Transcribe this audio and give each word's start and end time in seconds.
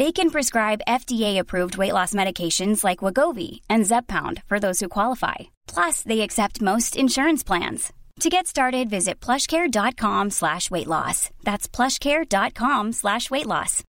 They 0.00 0.12
can 0.12 0.30
prescribe 0.30 0.86
FDA-approved 0.88 1.76
weight 1.76 1.92
loss 1.92 2.14
medications 2.14 2.84
like 2.84 3.04
Wagovi 3.04 3.60
and 3.68 3.86
Zepbound 3.86 4.42
for 4.48 4.58
those 4.58 4.80
who 4.80 4.88
qualify. 4.88 5.34
Plus, 5.74 6.02
they 6.02 6.22
accept 6.22 6.62
most 6.62 6.96
insurance 6.96 7.44
plans. 7.46 7.92
To 8.20 8.30
get 8.30 8.46
started, 8.46 8.88
visit 8.88 9.20
plushcare.com 9.20 10.30
slash 10.30 10.70
weight 10.70 10.86
loss. 10.86 11.28
That's 11.44 11.68
plushcare.com 11.68 12.92
slash 12.92 13.30
weight 13.30 13.46
loss. 13.46 13.84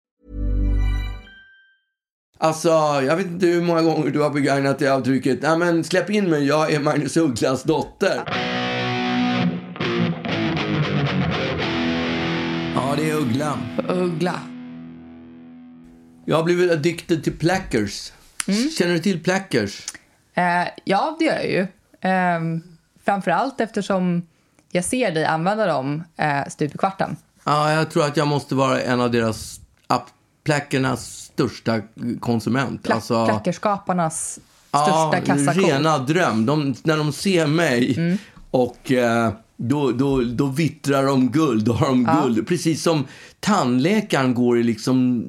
Alltså, 2.38 2.70
jag 3.08 3.16
vet 3.16 3.28
inte 3.28 3.46
hur 3.46 3.62
många 3.62 3.81
gånger 3.81 4.12
du 4.12 4.22
har 4.22 4.30
begagnat 4.30 4.80
det 4.80 4.88
av 4.88 5.02
uttrycket. 5.02 5.42
Nej 5.42 5.58
men 5.58 5.84
släpp 5.84 6.09
in 6.09 6.30
mig, 6.30 6.48
jag 6.48 6.73
är 6.73 6.80
Magnus 6.80 7.18
Ugglas 7.18 7.64
dotter. 7.64 8.22
Ja, 12.75 12.94
det 12.98 13.09
är 13.09 13.16
Uggla. 13.16 13.58
Uggla. 13.90 14.50
Jag 16.25 16.36
har 16.36 16.44
blivit 16.44 16.72
addicted 16.72 17.23
till 17.23 17.38
plackers. 17.38 18.11
Känner 18.77 18.94
du 18.94 19.00
till 19.00 19.23
plackers? 19.23 19.86
Eh, 20.33 20.44
ja, 20.83 21.16
det 21.19 21.25
gör 21.25 21.33
jag 21.36 21.50
ju. 21.50 21.59
Eh, 22.09 22.39
framförallt 23.05 23.61
eftersom 23.61 24.28
jag 24.72 24.86
ser 24.86 25.11
dig 25.11 25.25
använda 25.25 25.66
dem 25.66 26.03
eh, 26.17 26.47
stup 26.50 26.75
i 26.75 26.78
kvarten. 26.78 27.16
Ja, 27.44 27.73
jag 27.73 27.91
tror 27.91 28.05
att 28.05 28.17
jag 28.17 28.28
måste 28.28 28.55
vara 28.55 28.81
en 28.81 29.02
av 29.02 29.11
deras, 29.11 29.59
plackernas 30.44 31.16
största 31.33 31.81
konsument. 32.19 32.81
Pla- 32.88 32.94
Alltså- 32.94 33.25
Plackerskaparnas 33.25 34.39
största 34.69 35.22
kassako. 35.25 35.59
rena 35.59 35.97
dröm. 35.97 36.45
De, 36.45 36.75
när 36.83 36.97
de 36.97 37.13
ser 37.13 37.47
mig 37.47 37.95
Mm. 37.97 38.17
och 38.52 38.91
eh, 38.91 39.31
då, 39.58 39.91
då, 39.91 40.22
då 40.22 40.45
vittrar 40.45 41.06
de 41.06 41.31
guld. 41.31 41.66
Då 41.66 41.73
har 41.73 41.88
de 41.88 42.03
guld. 42.23 42.47
Precis 42.47 42.83
som 42.83 43.08
tandläkaren 43.39 44.33
går 44.33 44.59
i 44.59 44.63
liksom 44.63 45.25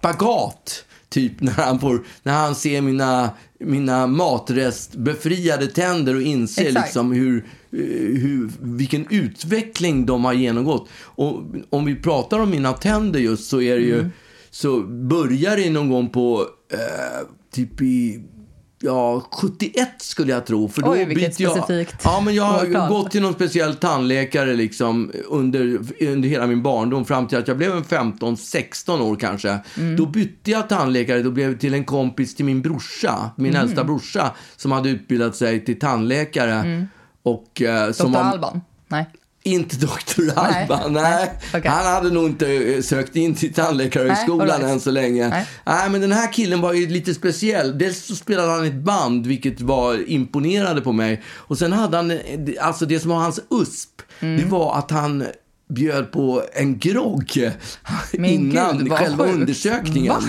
spagat. 0.00 0.84
Typ 1.08 1.40
när 1.40 1.52
han, 1.52 1.80
får, 1.80 2.02
när 2.22 2.32
han 2.32 2.54
ser 2.54 2.80
mina, 2.80 3.30
mina 3.60 4.06
matrestbefriade 4.06 5.66
tänder 5.66 6.14
och 6.14 6.22
inser 6.22 6.66
Exakt. 6.66 6.86
liksom 6.86 7.12
hur, 7.12 7.36
eh, 7.72 8.20
hur, 8.20 8.50
vilken 8.60 9.06
utveckling 9.10 10.06
de 10.06 10.24
har 10.24 10.32
genomgått. 10.32 10.88
Och 10.98 11.42
om 11.70 11.84
vi 11.84 11.94
pratar 11.96 12.38
om 12.38 12.50
mina 12.50 12.72
tänder 12.72 13.20
just 13.20 13.48
så 13.50 13.60
är 13.60 13.76
det 13.76 13.82
ju 13.82 13.98
Mm. 13.98 14.10
så 14.50 14.80
börjar 14.82 15.56
det 15.56 15.70
någon 15.70 15.90
gång 15.90 16.08
på 16.08 16.46
eh, 16.72 17.26
typ 17.52 17.80
i 17.80 18.22
Ja, 18.82 19.22
71 19.32 19.88
skulle 19.98 20.32
jag 20.32 20.46
tro. 20.46 20.68
För 20.68 20.82
då 20.82 20.90
Oj, 20.90 21.04
vilket 21.04 21.40
jag, 21.40 21.52
specifikt 21.56 22.00
Ja, 22.04 22.20
men 22.24 22.34
jag 22.34 22.44
har 22.44 22.66
årtal. 22.70 22.88
gått 22.88 23.10
till 23.10 23.22
någon 23.22 23.32
speciell 23.34 23.74
tandläkare 23.74 24.54
liksom 24.54 25.10
under, 25.28 25.78
under 26.00 26.28
hela 26.28 26.46
min 26.46 26.62
barndom 26.62 27.04
fram 27.04 27.26
till 27.28 27.38
att 27.38 27.48
jag 27.48 27.56
blev 27.56 27.72
en 27.76 27.84
15-16 27.84 29.00
år 29.00 29.16
kanske. 29.16 29.58
Mm. 29.78 29.96
Då 29.96 30.06
bytte 30.06 30.50
jag 30.50 30.68
tandläkare. 30.68 31.22
Då 31.22 31.30
blev 31.30 31.58
till 31.58 31.74
en 31.74 31.84
kompis 31.84 32.34
till 32.34 32.44
min 32.44 32.62
brorsa, 32.62 33.30
min 33.36 33.50
Mm. 33.50 33.62
äldsta 33.62 33.84
brorsa, 33.84 34.30
som 34.56 34.72
hade 34.72 34.88
utbildat 34.90 35.36
sig 35.36 35.64
till 35.64 35.78
tandläkare. 35.78 36.86
Och, 37.22 37.62
eh, 37.62 37.92
som 37.92 38.12
Dr. 38.12 38.18
Alban? 38.18 38.60
Nej. 38.88 39.06
Inte 39.42 39.76
Dr. 39.76 40.30
Alban, 40.36 40.92
nej. 40.92 41.02
nej, 41.02 41.30
okej. 41.54 41.70
Han 41.70 41.86
hade 41.94 42.10
nog 42.10 42.26
inte 42.26 42.54
eh, 42.74 42.82
sökt 42.82 43.16
in 43.16 43.34
till 43.34 43.52
tandläkarhögskolan 43.54 44.46
Nej, 44.46 44.54
all 44.54 44.60
right. 44.60 44.72
än 44.72 44.80
så 44.80 44.90
länge. 44.90 45.28
Nej. 45.28 45.46
Nej. 45.66 45.90
men 45.90 46.00
den 46.00 46.12
här 46.12 46.32
killen 46.32 46.60
var 46.60 46.72
ju 46.72 46.86
lite 46.86 47.14
speciell. 47.14 47.78
Dels 47.78 48.04
så 48.06 48.16
spelade 48.16 48.52
han 48.52 48.64
ett 48.64 48.74
band, 48.74 49.26
vilket 49.26 49.60
var 49.60 50.10
imponerade 50.10 50.80
på 50.80 50.92
mig. 50.92 51.22
Och 51.28 51.58
sen 51.58 51.72
hade 51.72 51.96
han, 51.96 52.10
eh, 52.10 52.18
alltså 52.60 52.86
det 52.86 53.00
som 53.00 53.10
var 53.10 53.18
hans 53.18 53.40
USP, 53.50 53.88
Mm. 54.22 54.36
det 54.36 54.44
var 54.44 54.78
att 54.78 54.90
han 54.90 55.24
bjöd 55.68 56.12
på 56.12 56.42
en 56.52 56.78
grogg 56.78 57.32
innan 58.12 58.78
gud, 58.78 58.92
själva 58.92 59.24
sjukt. 59.24 59.34
undersökningen. 59.36 60.12
Va? 60.14 60.22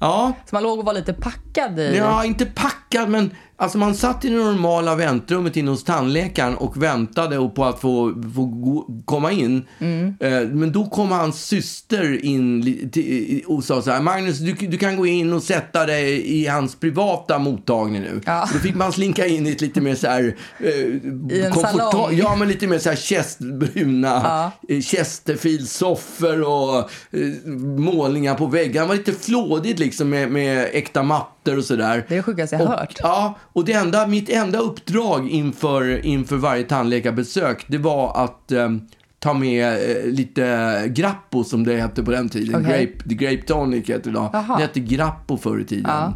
Ja, 0.00 0.32
Så 0.50 0.56
man 0.56 0.62
låg 0.62 0.78
och 0.78 0.84
var 0.84 0.94
lite 0.94 1.12
packad 1.12 1.78
i... 1.80 1.96
Ja, 1.96 2.24
inte 2.24 2.46
packad, 2.46 3.08
men 3.08 3.30
alltså 3.62 3.78
man 3.78 3.94
satt 3.94 4.24
i 4.24 4.28
det 4.28 4.36
normala 4.36 4.94
väntrummet 4.94 5.56
inne 5.56 5.70
hos 5.70 5.84
tandläkaren 5.84 6.54
och 6.54 6.82
väntade 6.82 7.50
på 7.54 7.64
att 7.64 7.80
få, 7.80 8.22
få 8.34 8.86
komma 9.04 9.32
in. 9.32 9.66
Mm. 9.78 10.14
Eh, 10.20 10.40
men 10.40 10.72
då 10.72 10.86
kom 10.86 11.10
hans 11.10 11.44
syster 11.44 12.24
in 12.24 13.42
och 13.46 13.64
sa 13.64 13.82
så 13.82 13.90
här, 13.90 14.00
Magnus, 14.00 14.38
du, 14.38 14.52
du 14.52 14.78
kan 14.78 14.96
gå 14.96 15.06
in 15.06 15.32
och 15.32 15.42
sätta 15.42 15.86
dig 15.86 16.34
i 16.40 16.46
hans 16.46 16.76
privata 16.76 17.38
mottagning 17.38 18.02
nu. 18.02 18.20
Ja. 18.26 18.48
Då 18.52 18.58
fick 18.58 18.74
man 18.74 18.92
slinka 18.92 19.26
in 19.26 19.46
i 19.46 19.50
ett 19.50 19.60
lite 19.60 19.80
mer 19.80 19.94
så 19.94 20.06
här... 20.06 20.36
Eh, 20.58 21.52
salong. 21.52 22.16
Ja, 22.16 22.36
men 22.36 22.48
lite 22.48 22.66
mer 22.66 22.78
så 22.78 22.88
här 22.88 22.96
kästbruna, 22.96 24.52
Ja. 24.68 24.74
Chesterfield-soffor 24.80 26.42
och 26.42 26.78
eh, 27.10 27.50
målningar 27.78 28.34
på 28.34 28.46
väggarna. 28.46 28.86
Det 28.86 28.88
var 28.88 28.96
lite 28.96 29.12
flådigt 29.12 29.78
liksom 29.78 30.10
med, 30.10 30.30
med 30.30 30.68
äkta 30.72 31.02
mattor 31.42 31.58
och 31.58 31.64
sådär. 31.64 32.04
Det 32.08 32.14
är 32.14 32.16
det 32.16 32.22
sjukaste 32.22 32.56
jag 32.56 32.62
och, 32.62 32.68
hört. 32.68 32.96
Ja, 32.98 33.38
och 33.52 33.64
det 33.64 33.72
enda, 33.72 34.06
mitt 34.06 34.28
enda 34.28 34.58
uppdrag 34.58 35.28
inför, 35.28 36.06
inför 36.06 36.36
varje 36.36 36.64
tandläkarbesök, 36.64 37.64
det 37.68 37.78
var 37.78 38.24
att 38.24 38.52
eh, 38.52 38.70
ta 39.18 39.34
med 39.34 39.90
eh, 39.90 40.06
lite 40.06 40.84
Grappo 40.88 41.44
som 41.44 41.64
det 41.64 41.76
hette 41.76 42.02
på 42.02 42.10
den 42.10 42.28
tiden. 42.28 42.64
Okej. 42.64 42.86
Grape, 42.86 43.08
the 43.08 43.14
Grape 43.14 43.42
Tonic 43.42 43.90
heter 43.90 44.02
det 44.02 44.10
idag. 44.10 44.30
Det 44.32 44.62
hette 44.62 44.80
Grappo 44.80 45.36
förr 45.36 45.60
i 45.60 45.64
tiden. 45.64 45.90
Ja. 45.90 46.14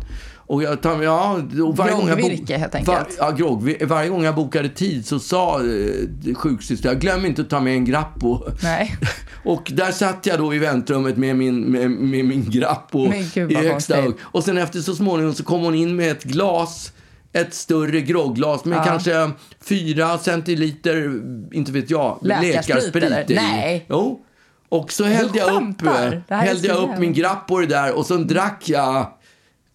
Och 0.48 0.62
jag 0.62 0.82
tar, 0.82 1.02
ja, 1.02 1.40
och 1.64 1.76
varje 1.76 1.92
gång 1.92 2.08
jag 2.08 2.58
helt 2.58 2.74
enkelt. 2.74 2.88
Var, 2.88 3.06
ja, 3.18 3.30
grogg. 3.30 3.82
Varje 3.82 4.08
gång 4.08 4.24
jag 4.24 4.34
bokade 4.34 4.68
tid 4.68 5.06
så 5.06 5.18
sa 5.18 5.60
eh, 5.60 6.34
sjuksystern, 6.34 6.98
glöm 6.98 7.26
inte 7.26 7.42
att 7.42 7.50
ta 7.50 7.60
med 7.60 7.74
en 7.74 7.84
Grappo. 7.84 8.40
Nej. 8.62 8.96
Och 9.44 9.72
där 9.74 9.92
satt 9.92 10.26
jag 10.26 10.38
då 10.38 10.54
i 10.54 10.58
väntrummet 10.58 11.16
med 11.16 11.36
min, 11.36 11.60
med, 11.60 11.90
med 11.90 12.24
min 12.24 12.50
Grappo 12.50 13.12
gud, 13.34 13.52
i 13.52 13.54
högsta 13.54 14.00
hugg. 14.00 14.14
Och 14.22 14.44
sen 14.44 14.58
efter 14.58 14.80
så 14.80 14.94
småningom 14.94 15.34
så 15.34 15.44
kom 15.44 15.62
hon 15.62 15.74
in 15.74 15.96
med 15.96 16.10
ett 16.10 16.24
glas, 16.24 16.92
ett 17.32 17.54
större 17.54 18.00
grogglas 18.00 18.64
med 18.64 18.84
kanske 18.84 19.30
fyra 19.64 20.18
centiliter, 20.18 21.20
inte 21.52 21.72
vet 21.72 21.90
jag, 21.90 22.18
Läkarsprit, 22.22 23.30
i. 23.30 23.34
Nej. 23.34 23.86
Jo. 23.88 24.22
Och 24.68 24.92
så 24.92 25.04
hällde 25.04 25.38
jag 25.38 25.62
upp, 25.62 25.86
hällde 26.28 26.60
så 26.60 26.66
jag 26.66 26.76
upp 26.76 26.98
min 26.98 27.12
Grappo 27.12 27.58
det 27.58 27.66
där 27.66 27.98
och 27.98 28.06
sen 28.06 28.26
drack 28.26 28.62
jag 28.68 29.06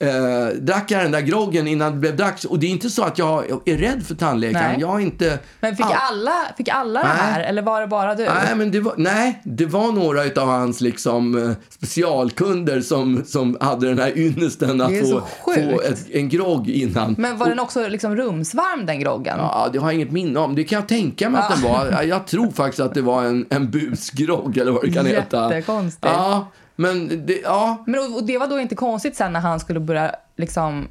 Eh, 0.01 0.47
drack 0.61 0.91
jag 0.91 1.01
den 1.03 1.11
där 1.11 1.21
groggen 1.21 1.67
innan 1.67 1.91
det 1.91 1.97
blev 1.97 2.15
dags. 2.17 2.45
Och 2.45 2.59
det 2.59 2.65
är 2.67 2.71
inte 2.71 2.89
så 2.89 3.03
att 3.03 3.17
jag 3.17 3.43
är 3.65 3.77
rädd 3.77 4.03
för 4.05 4.15
tandläkaren. 4.15 4.65
Nej. 4.71 4.77
Jag 4.81 4.87
har 4.87 4.99
inte... 4.99 5.39
Men 5.59 5.75
fick 5.75 5.85
all- 5.85 5.93
alla, 6.11 6.31
fick 6.57 6.69
alla 6.69 6.99
det 7.01 7.07
här 7.07 7.41
eller 7.43 7.61
var 7.61 7.81
det 7.81 7.87
bara 7.87 8.15
du? 8.15 8.23
Nej, 8.25 8.55
men 8.55 8.71
det 8.71 8.79
var, 8.79 8.93
nej, 8.97 9.41
det 9.43 9.65
var 9.65 9.91
några 9.91 10.41
av 10.41 10.47
hans 10.47 10.81
liksom, 10.81 11.43
eh, 11.43 11.51
specialkunder 11.69 12.81
som, 12.81 13.23
som 13.25 13.57
hade 13.61 13.87
den 13.87 13.99
här 13.99 14.17
ynnesten 14.17 14.81
att 14.81 14.99
få, 14.99 15.21
få 15.45 15.81
ett, 15.81 16.09
en 16.11 16.29
grogg 16.29 16.69
innan. 16.69 17.15
Men 17.17 17.37
var 17.37 17.49
den 17.49 17.59
också 17.59 17.87
liksom 17.87 18.15
rumsvarm 18.15 18.85
den 18.85 18.99
groggen? 18.99 19.37
Ja, 19.39 19.69
det 19.73 19.79
har 19.79 19.87
jag 19.87 19.93
inget 19.95 20.11
minne 20.11 20.39
om. 20.39 20.55
Det 20.55 20.63
kan 20.63 20.79
jag 20.79 20.87
tänka 20.87 21.29
mig 21.29 21.41
att 21.41 21.61
den 21.61 21.71
var. 21.71 22.03
Jag 22.03 22.27
tror 22.27 22.51
faktiskt 22.51 22.79
att 22.79 22.93
det 22.93 23.01
var 23.01 23.23
en, 23.23 23.45
en 23.49 23.71
busgrogg 23.71 24.57
eller 24.57 24.71
vad 24.71 24.81
det 24.83 24.91
kan 24.91 25.05
heta. 25.15 25.43
Jättekonstigt. 25.55 26.05
Ja, 26.05 26.47
men 26.81 27.25
det, 27.25 27.39
ja. 27.43 27.83
Men 27.87 28.13
och- 28.13 28.23
det 28.23 28.37
var 28.37 28.47
då 28.47 28.59
inte 28.59 28.75
konstigt 28.75 29.15
sen 29.15 29.33
när 29.33 29.39
han 29.39 29.59
skulle 29.59 29.79
börja 29.79 30.15
liksom 30.37 30.87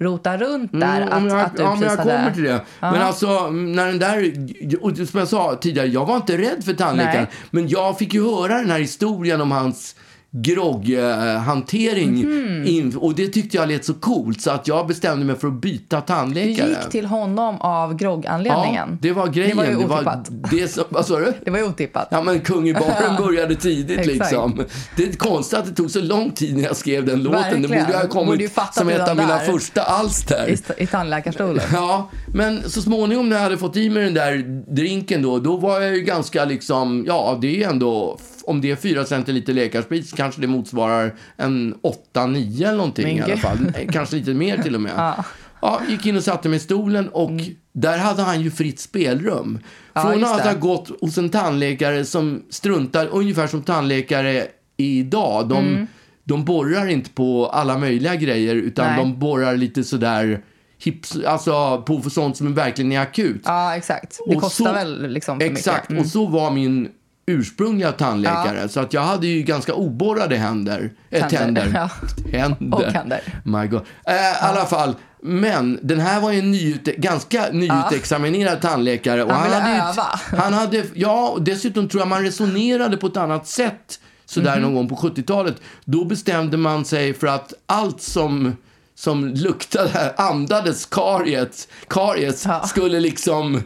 rota 0.00 0.36
runt 0.36 0.72
där 0.72 1.02
Mm, 1.02 1.08
att, 1.12 1.22
men 1.22 1.32
jag, 1.32 1.40
att 1.40 1.56
du 1.56 1.62
ja, 1.62 1.70
men 1.70 1.80
precis 1.80 1.98
jag 1.98 2.04
hade... 2.04 2.16
kommer 2.18 2.32
till 2.34 2.42
det. 2.42 2.60
Men 2.80 2.94
alltså, 2.94 3.50
när 3.50 3.86
den 3.86 3.98
där... 3.98 4.32
Och 4.80 4.96
som 5.08 5.18
jag 5.18 5.28
sa 5.28 5.54
tidigare, 5.60 5.86
jag 5.86 6.06
var 6.06 6.16
inte 6.16 6.38
rädd 6.38 6.64
för 6.64 6.72
tandläkaren. 6.74 7.16
Nej. 7.30 7.32
Men 7.50 7.68
jag 7.68 7.98
fick 7.98 8.14
ju 8.14 8.24
höra 8.24 8.54
den 8.58 8.70
här 8.70 8.78
historien 8.78 9.40
om 9.40 9.50
hans 9.50 9.94
grogghantering. 10.30 12.18
In, 12.66 12.96
och 12.96 13.14
det 13.14 13.28
tyckte 13.28 13.56
jag 13.56 13.68
lät 13.68 13.84
så 13.84 13.94
coolt 13.94 14.40
så 14.40 14.50
att 14.50 14.68
jag 14.68 14.86
bestämde 14.86 15.24
mig 15.26 15.36
för 15.36 15.48
att 15.48 15.60
byta 15.60 15.96
Du 16.00 16.06
tandläkare. 16.06 16.68
gick 16.68 16.90
till 16.90 17.06
honom 17.06 17.60
av 17.60 17.90
Ja, 17.90 17.96
grogganledningen. 17.96 18.98
det 19.02 19.12
var 19.12 19.26
grejen. 19.26 19.56
Det 19.56 19.62
var 19.62 19.70
ju 19.70 19.78
det 19.78 19.86
var 19.86 19.96
otippat. 19.96 20.28
det 20.50 20.68
som, 20.68 20.84
vad 20.88 21.06
sa 21.06 21.18
du? 21.18 21.32
Det 21.44 21.50
var 21.50 21.58
ju 21.58 21.64
otippat. 21.64 22.08
Ja, 22.10 22.22
men 22.22 22.40
kung 22.40 22.68
i 22.68 22.74
baren 22.74 23.16
började 23.18 23.54
tidigt 23.54 24.06
liksom. 24.06 24.64
Det 24.96 25.02
är 25.04 25.12
konstigt 25.12 25.58
att 25.58 25.66
det 25.66 25.72
tog 25.74 25.90
så 25.90 26.00
lång 26.00 26.30
tid 26.30 26.56
när 26.56 26.64
jag 26.64 26.76
skrev 26.76 27.06
den 27.06 27.22
låten. 27.22 27.62
Det 27.62 27.68
Verkligen. 27.68 27.86
borde 27.86 27.98
ha 27.98 28.24
Borde 28.24 28.42
ju 28.42 28.48
kommit 28.48 28.74
som 28.74 28.88
ett 28.88 29.08
av 29.08 29.16
mina 29.16 29.38
första 29.38 29.82
alster. 29.82 30.48
I, 30.78 30.82
I 30.82 30.86
tandläkarstolen. 30.86 31.64
Ja, 31.72 32.10
men 32.34 32.70
så 32.70 32.82
småningom 32.82 33.28
när 33.28 33.36
jag 33.36 33.42
hade 33.42 33.58
fått 33.58 33.76
i 33.76 33.90
mig 33.90 34.04
den 34.04 34.14
där 34.14 34.62
drinken 34.74 35.22
då, 35.22 35.38
då 35.38 35.56
var 35.56 35.80
jag 35.80 35.96
ju 35.96 36.02
ganska 36.02 36.44
liksom, 36.44 37.04
ja 37.06 37.38
det 37.40 37.46
är 37.48 37.54
ju 37.54 37.62
ändå, 37.62 38.18
om 38.48 38.60
det 38.60 38.70
är 38.70 38.76
4 38.76 39.04
centiliter 39.04 39.52
läkarsprit 39.52 40.08
så 40.08 40.16
kanske 40.16 40.40
det 40.40 40.46
motsvarar 40.46 41.14
en 41.36 41.74
8-9 42.14 42.62
eller 42.66 42.76
någonting 42.76 43.06
Men 43.06 43.16
i 43.16 43.20
alla 43.32 43.36
fall. 43.36 43.58
Eh, 43.78 43.88
Kanske 43.92 44.16
lite 44.16 44.34
mer 44.34 44.58
till 44.62 44.74
och 44.74 44.80
med. 44.80 44.92
Ja. 44.96 45.24
Ja, 45.60 45.80
gick 45.88 46.06
in 46.06 46.16
och 46.16 46.24
satte 46.24 46.48
mig 46.48 46.56
i 46.56 46.60
stolen 46.60 47.08
och 47.08 47.30
där 47.72 47.98
hade 47.98 48.22
han 48.22 48.40
ju 48.40 48.50
fritt 48.50 48.80
spelrum. 48.80 49.58
Ja, 49.92 50.02
Från 50.02 50.20
just 50.20 50.32
att 50.34 50.44
ha 50.46 50.52
gått 50.52 51.00
hos 51.00 51.18
en 51.18 51.28
tandläkare 51.30 52.04
som 52.04 52.42
struntar, 52.50 53.06
ungefär 53.12 53.46
som 53.46 53.62
tandläkare 53.62 54.46
idag. 54.76 55.48
De, 55.48 55.86
de 56.24 56.44
borrar 56.44 56.86
inte 56.88 57.10
på 57.10 57.46
alla 57.46 57.78
möjliga 57.78 58.14
grejer 58.16 58.54
utan 58.54 58.86
Nej. 58.86 58.96
de 58.98 59.18
borrar 59.18 59.56
lite 59.56 59.84
sådär 59.84 60.40
hips, 60.84 61.16
alltså 61.26 61.82
på 61.86 62.00
för 62.00 62.10
sånt 62.10 62.36
som 62.36 62.54
verkligen 62.54 62.92
är 62.92 63.00
akut. 63.00 63.42
Ja, 63.44 63.76
exakt. 63.76 64.18
Det 64.28 64.34
Och 64.36 64.42
kostar 64.42 64.64
så- 64.64 64.72
väl 64.72 65.10
liksom 65.10 65.40
för 65.40 65.46
Exakt, 65.46 65.90
mycket. 65.90 66.04
och 66.06 66.10
så 66.12 66.26
var 66.26 66.50
min 66.50 66.88
ursprungliga 67.28 67.92
tandläkare. 67.92 68.68
Så 68.68 68.80
att 68.80 68.92
jag 68.92 69.02
hade 69.02 69.26
ju 69.26 69.42
ganska 69.42 69.74
oborrade 69.74 70.36
händer. 70.36 70.90
Äh, 71.10 71.28
Tänder, 71.28 71.62
tänder. 71.62 71.72
ja. 71.74 71.90
Händer. 72.38 72.76
Och 72.76 72.82
händer. 72.92 73.20
My 73.44 73.66
God. 73.66 73.82
Eh, 74.06 74.14
I 74.14 74.34
alla 74.40 74.66
fall. 74.66 74.94
Men 75.22 75.78
den 75.82 76.00
här 76.00 76.20
var 76.20 76.32
ju 76.32 76.38
en 76.38 76.50
nyut, 76.50 76.84
ganska 76.84 77.44
nyutexaminerad 77.52 78.60
tandläkare. 78.60 79.24
Och 79.24 79.32
Han 79.32 79.44
ville 79.44 79.56
hade 79.56 79.74
ju- 79.74 79.80
öva. 79.82 80.20
Han 80.42 80.52
hade, 80.54 80.84
ja, 80.94 81.36
dessutom 81.40 81.88
tror 81.88 82.00
jag 82.00 82.08
man 82.08 82.22
resonerade 82.22 82.96
på 82.96 83.06
ett 83.06 83.16
annat 83.16 83.46
sätt 83.46 84.00
sådär 84.26 84.52
Mhm. 84.56 84.62
någon 84.62 84.74
gång 84.74 84.88
på 84.88 84.96
70-talet. 84.96 85.56
Då 85.84 86.04
bestämde 86.04 86.56
man 86.56 86.84
sig 86.84 87.14
för 87.14 87.26
att 87.26 87.52
allt 87.66 88.02
som 88.02 88.56
som 88.98 89.28
luktade, 89.28 90.14
andades 90.16 90.86
karies, 90.86 91.68
karies 91.88 92.44
Ja. 92.46 92.62
skulle 92.66 93.00
liksom 93.00 93.62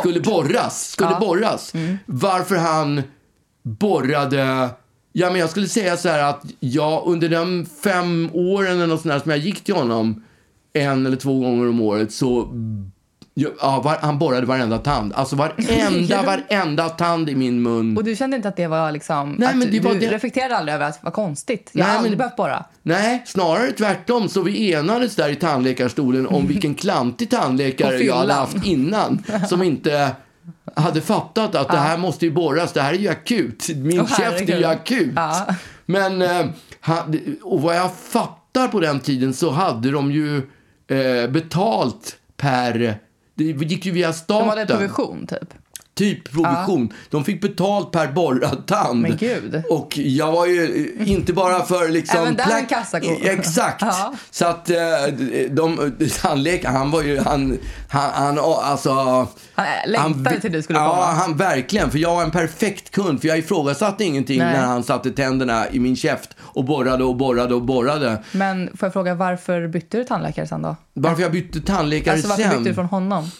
skulle 0.00 0.20
borras. 0.20 0.90
Skulle 0.90 1.10
Ja. 1.10 1.20
borras. 1.20 1.74
Mm. 1.74 1.98
Varför 2.06 2.56
han 2.56 3.02
borrade 3.62 4.68
Ja, 5.12 5.30
men 5.30 5.40
jag 5.40 5.50
skulle 5.50 5.68
säga 5.68 5.96
så 5.96 6.08
här 6.08 6.22
att 6.30 6.42
jag 6.60 7.02
under 7.06 7.28
de 7.28 7.66
fem 7.84 8.30
åren 8.32 8.76
eller 8.76 8.86
något 8.86 9.00
sånt 9.02 9.12
där 9.12 9.18
som 9.20 9.30
jag 9.30 9.40
gick 9.40 9.64
till 9.64 9.74
honom 9.74 10.24
en 10.72 11.06
eller 11.06 11.16
två 11.16 11.40
gånger 11.40 11.68
om 11.68 11.80
året 11.80 12.12
så 12.12 12.48
ja, 13.60 13.80
var, 13.84 13.96
han 14.00 14.18
borrade 14.18 14.46
varenda 14.46 14.78
tand. 14.78 15.12
Alltså 15.12 15.36
varenda, 15.36 16.22
varenda 16.26 16.88
tand 16.88 17.30
i 17.30 17.34
min 17.34 17.62
mun. 17.62 17.96
Och 17.96 18.04
du 18.04 18.16
kände 18.16 18.36
inte 18.36 18.48
att 18.48 18.56
det 18.56 18.66
var 18.66 18.92
liksom... 18.92 19.32
Nej, 19.38 19.54
men 19.54 19.70
det 19.70 19.80
var 19.80 19.92
du 19.94 19.98
det- 20.00 20.10
reflekterade 20.10 20.56
aldrig 20.56 20.74
över 20.74 20.86
att 20.88 20.94
det 21.00 21.04
var 21.04 21.10
konstigt? 21.10 21.70
Jag 21.72 21.80
Nej, 21.80 21.88
har 21.90 21.96
aldrig 21.96 22.10
men- 22.10 22.18
behövt 22.18 22.36
borra. 22.36 22.64
Nej, 22.82 23.22
snarare 23.26 23.72
tvärtom. 23.72 24.28
Så 24.28 24.42
vi 24.42 24.72
enades 24.72 25.16
där 25.16 25.28
i 25.28 25.34
tandläkarstolen 25.36 26.26
om 26.26 26.46
vilken 26.48 26.74
klantig 26.74 27.30
tandläkare 27.30 27.98
jag 27.98 28.16
hade 28.16 28.32
haft 28.32 28.66
innan. 28.66 29.22
Som 29.48 29.62
inte 29.62 30.10
hade 30.74 31.00
fattat 31.00 31.54
att 31.54 31.68
det 31.68 31.76
här 31.78 31.98
måste 31.98 32.24
ju 32.26 32.32
borras. 32.32 32.72
Det 32.72 32.80
här 32.82 32.92
är 32.94 32.98
ju 32.98 33.08
akut. 33.08 33.68
Min 33.76 34.00
Åh, 34.00 34.06
käft 34.18 34.48
är 34.48 34.58
ju 34.58 34.64
akut. 34.64 35.12
Ja. 35.16 35.46
Men, 35.86 36.22
eh, 36.22 36.46
och 37.42 37.62
vad 37.62 37.76
jag 37.76 37.94
fattar 37.94 38.68
på 38.68 38.80
den 38.80 39.00
tiden 39.00 39.34
så 39.34 39.50
hade 39.50 39.90
de 39.90 40.12
ju 40.12 40.36
eh, 40.88 41.30
betalt 41.30 42.16
per... 42.36 42.98
Det 43.38 43.44
gick 43.44 43.86
ju 43.86 43.92
via 43.92 44.12
staten. 44.12 44.46
De 44.46 44.48
hade 44.48 44.66
provision, 44.66 45.26
typ. 45.26 45.54
Typ 45.94 46.32
provision. 46.32 46.92
De 47.10 47.24
fick 47.24 47.40
betalt 47.40 47.92
per 47.92 48.12
borrad 48.12 48.66
tand. 48.66 49.00
Men 49.00 49.16
gud. 49.16 49.62
Och 49.70 49.98
jag 49.98 50.32
var 50.32 50.46
ju 50.46 50.92
eh, 51.00 51.10
inte 51.10 51.32
bara 51.32 51.64
för 51.64 51.88
liksom... 51.88 52.20
Även 52.20 52.36
där 52.36 52.58
en 52.58 52.66
kassako. 52.66 53.06
Exakt. 53.22 53.82
Ja. 53.82 54.14
Så 54.30 54.46
att 54.46 54.70
eh, 54.70 54.76
de, 55.50 55.92
tandläkaren, 56.22 56.76
han 56.76 56.90
var 56.90 57.02
ju, 57.02 57.18
han, 57.18 57.58
han, 57.88 58.10
han 58.14 58.38
alltså... 58.38 58.92
Han 59.54 59.66
längtade 59.86 60.40
till 60.40 60.52
du 60.52 60.62
skulle 60.62 60.78
ja, 60.78 60.90
komma. 60.90 61.04
han 61.04 61.36
verkligen. 61.36 61.90
För 61.90 61.98
jag 61.98 62.14
var 62.14 62.22
en 62.22 62.30
perfekt 62.30 62.90
kund. 62.90 63.20
För 63.20 63.28
jag 63.28 63.38
ifrågasatte 63.38 64.04
ingenting 64.04 64.38
Nej. 64.38 64.52
när 64.52 64.66
han 64.66 64.82
satte 64.82 65.10
tänderna 65.10 65.70
i 65.70 65.78
min 65.78 65.96
käft 65.96 66.30
och 66.58 66.64
borrade 66.64 67.04
och 67.04 67.16
borrade 67.16 67.54
och 67.54 67.62
borrade. 67.62 68.22
Men 68.32 68.76
får 68.76 68.86
jag 68.86 68.92
fråga, 68.92 69.14
varför 69.14 69.68
bytte 69.68 69.98
du 69.98 70.04
tandläkare 70.04 70.46
sen 70.46 70.62
då? 70.62 70.76
Varför 70.92 71.22
jag 71.22 71.32
bytte 71.32 71.60
tandläkare 71.60 72.14
Alltså 72.14 72.28
varför 72.28 72.42
sen? 72.42 72.58
bytte 72.58 72.70
du 72.70 72.74
från 72.74 72.86
honom? 72.86 73.30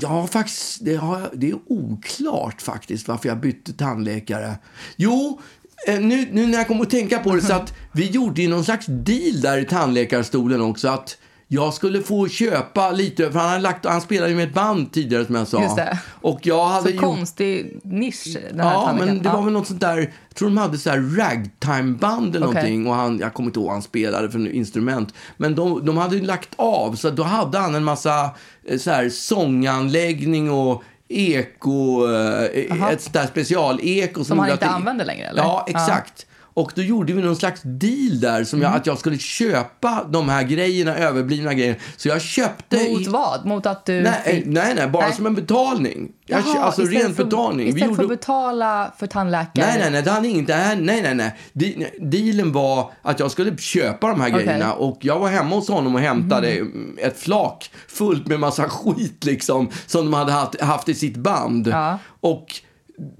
Ja, 0.00 0.26
faktiskt, 0.26 0.84
det, 0.84 0.96
har, 0.96 1.30
det 1.32 1.50
är 1.50 1.56
oklart 1.66 2.62
faktiskt 2.62 3.08
varför 3.08 3.28
jag 3.28 3.40
bytte 3.40 3.72
tandläkare. 3.72 4.54
Jo, 4.96 5.40
eh, 5.88 6.00
nu, 6.00 6.28
nu 6.32 6.46
när 6.46 6.58
jag 6.58 6.66
kommer 6.66 6.82
att 6.82 6.90
tänka 6.90 7.18
på 7.18 7.34
det 7.34 7.42
så 7.42 7.52
att 7.52 7.74
vi 7.92 8.06
gjorde 8.06 8.42
ju 8.42 8.48
någon 8.48 8.64
slags 8.64 8.86
deal 8.86 9.40
där 9.40 9.58
i 9.58 9.64
tandläkarstolen 9.64 10.60
också 10.60 10.88
att 10.88 11.16
jag 11.54 11.74
skulle 11.74 12.00
få 12.02 12.28
köpa 12.28 12.90
lite, 12.90 13.32
för 13.32 13.38
han, 13.38 13.48
hade 13.48 13.60
lagt, 13.62 13.84
han 13.86 14.00
spelade 14.00 14.30
ju 14.30 14.36
med 14.36 14.48
ett 14.48 14.54
band 14.54 14.92
tidigare 14.92 15.24
som 15.26 15.34
jag 15.34 15.48
sa. 15.48 15.62
Just 15.62 15.76
det. 15.76 15.98
Och 16.20 16.40
jag 16.42 16.64
hade 16.68 16.82
Så 16.84 16.90
gjort, 16.90 17.00
konstig 17.00 17.80
nisch, 17.84 18.36
den 18.50 18.60
här 18.60 18.72
Ja, 18.72 18.94
men 18.98 19.22
det 19.22 19.28
var 19.28 19.36
Ja. 19.38 19.42
väl 19.42 19.52
något 19.52 19.66
sånt 19.66 19.80
där, 19.80 19.96
jag 19.98 20.34
tror 20.34 20.48
de 20.48 20.56
hade 20.58 20.78
så 20.78 20.90
här 20.90 20.98
ragtime-band 20.98 22.36
eller 22.36 22.46
Okej. 22.46 22.54
någonting 22.62 22.86
och 22.86 22.94
han, 22.94 23.18
jag 23.18 23.34
kommer 23.34 23.46
inte 23.48 23.58
ihåg 23.58 23.66
vad 23.66 23.74
han 23.74 23.82
spelade 23.82 24.30
för 24.30 24.52
instrument. 24.54 25.14
Men 25.36 25.54
de, 25.54 25.86
de 25.86 25.96
hade 25.96 26.16
ju 26.16 26.22
lagt 26.22 26.48
av, 26.56 26.94
så 26.94 27.10
då 27.10 27.22
hade 27.22 27.58
han 27.58 27.74
en 27.74 27.84
massa 27.84 28.30
eh, 28.68 28.78
så 28.78 28.90
här 28.90 29.08
sånganläggning 29.08 30.50
och 30.50 30.82
eko, 31.08 32.06
eh, 32.12 32.72
Aha. 32.72 32.90
ett 32.90 33.02
sånt 33.02 33.12
där 33.14 33.26
special-eko. 33.26 34.24
Som 34.24 34.38
han 34.38 34.48
gjorde 34.48 34.52
inte 34.54 34.64
det- 34.66 34.70
använder 34.70 35.04
längre, 35.04 35.26
eller? 35.26 35.42
Ja, 35.42 35.64
exakt. 35.68 36.26
Och 36.54 36.72
då 36.74 36.82
gjorde 36.82 37.12
vi 37.12 37.22
någon 37.22 37.36
slags 37.36 37.60
deal 37.64 38.20
där, 38.20 38.44
som 38.44 38.58
Mm. 38.58 38.70
jag, 38.72 38.80
att 38.80 38.86
jag 38.86 38.98
skulle 38.98 39.18
köpa 39.18 40.04
de 40.10 40.28
här 40.28 40.42
grejerna, 40.42 40.96
överblivna 40.96 41.54
grejer. 41.54 41.78
Så 41.96 42.08
jag 42.08 42.22
köpte... 42.22 42.88
Mot 42.90 43.06
vad? 43.06 43.46
Mot 43.46 43.66
att 43.66 43.86
du 43.86 44.00
Nej, 44.02 44.22
fick... 44.24 44.46
nej, 44.46 44.74
nej, 44.76 44.88
bara 44.88 45.06
Nej. 45.06 45.16
som 45.16 45.26
en 45.26 45.34
betalning. 45.34 46.08
Jag, 46.26 46.40
Jaha, 46.46 46.62
alltså 46.64 46.82
istället 46.82 47.04
ren 47.04 47.14
för- 47.14 47.24
betalning. 47.24 47.68
Istället 47.68 47.90
Vi 47.90 47.94
för 47.96 48.02
gjorde... 48.02 48.14
att 48.14 48.20
betala 48.20 48.92
för 48.98 49.06
tandläkare? 49.06 49.66
Nej, 49.66 49.76
nej, 49.78 49.90
nej, 49.90 50.02
det 50.02 50.10
hade 50.10 50.28
inget. 50.28 50.48
Nej, 50.48 50.76
nej, 51.02 51.14
nej. 51.14 51.38
De- 51.52 51.86
Dealen 52.00 52.52
var 52.52 52.90
att 53.02 53.20
jag 53.20 53.30
skulle 53.30 53.56
köpa 53.56 54.08
de 54.08 54.20
här 54.20 54.30
Okej. 54.34 54.44
grejerna 54.44 54.72
och 54.72 54.98
jag 55.00 55.18
var 55.18 55.28
hemma 55.28 55.54
hos 55.56 55.68
honom 55.68 55.94
och 55.94 56.00
hämtade 56.00 56.58
ett 56.96 57.18
flak 57.20 57.70
fullt 57.88 58.26
med 58.26 58.40
massa 58.40 58.68
skit 58.68 59.24
liksom 59.24 59.68
som 59.86 60.04
de 60.04 60.14
hade 60.14 60.32
haft, 60.32 60.60
haft 60.60 60.88
i 60.88 60.94
sitt 60.94 61.16
band. 61.16 61.68
Ja. 61.68 61.98
Och 62.20 62.46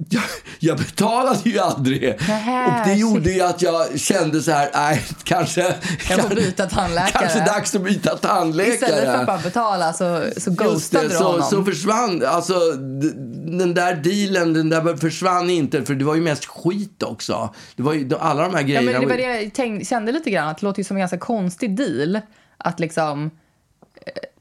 jag, 0.09 0.23
jag 0.59 0.79
betalade 0.79 1.41
ju 1.45 1.59
aldrig. 1.59 2.03
Nähä, 2.03 2.67
och 2.67 2.89
det 2.89 2.95
shit. 2.95 3.01
gjorde 3.01 3.31
ju 3.31 3.41
att 3.41 3.63
jag 3.63 4.01
kände 4.01 4.43
så 4.43 4.51
här, 4.51 4.71
nej, 4.75 5.03
kanske... 5.25 5.75
Jag 6.09 6.21
får 6.21 6.35
byta 6.35 6.67
tandläkare. 6.67 7.13
Kanske 7.13 7.39
dags 7.39 7.75
att 7.75 7.83
byta 7.83 8.17
tandläkare. 8.17 8.75
Istället 8.75 9.05
för 9.05 9.21
att 9.21 9.27
bara 9.27 9.39
betala 9.39 9.93
så, 9.93 10.25
så 10.37 10.51
ghostade 10.51 11.05
det, 11.05 11.09
du 11.09 11.19
så, 11.19 11.25
honom. 11.25 11.43
så 11.43 11.65
försvann, 11.65 12.25
alltså 12.27 12.55
den 13.47 13.75
där 13.75 13.95
dealen, 13.95 14.53
den 14.53 14.69
där 14.69 14.97
försvann 14.97 15.51
inte 15.51 15.85
för 15.85 15.95
det 15.95 16.05
var 16.05 16.15
ju 16.15 16.21
mest 16.21 16.45
skit 16.45 17.03
också. 17.03 17.55
Det 17.77 17.83
var 17.83 17.93
ju, 17.93 18.11
alla 18.21 18.43
de 18.43 18.55
här 18.55 18.61
ja, 18.61 18.67
grejerna. 18.67 18.93
men 18.93 19.01
det 19.01 19.07
var 19.07 19.17
det 19.17 19.43
jag 19.43 19.55
tänkte, 19.55 19.87
kände 19.87 20.13
lite 20.13 20.31
grann, 20.31 20.49
att 20.49 20.59
det 20.59 20.67
låter 20.67 20.81
ju 20.81 20.85
som 20.85 20.97
en 20.97 21.01
ganska 21.01 21.19
konstig 21.19 21.77
deal. 21.77 22.21
Att 22.59 22.81
liksom... 22.81 23.31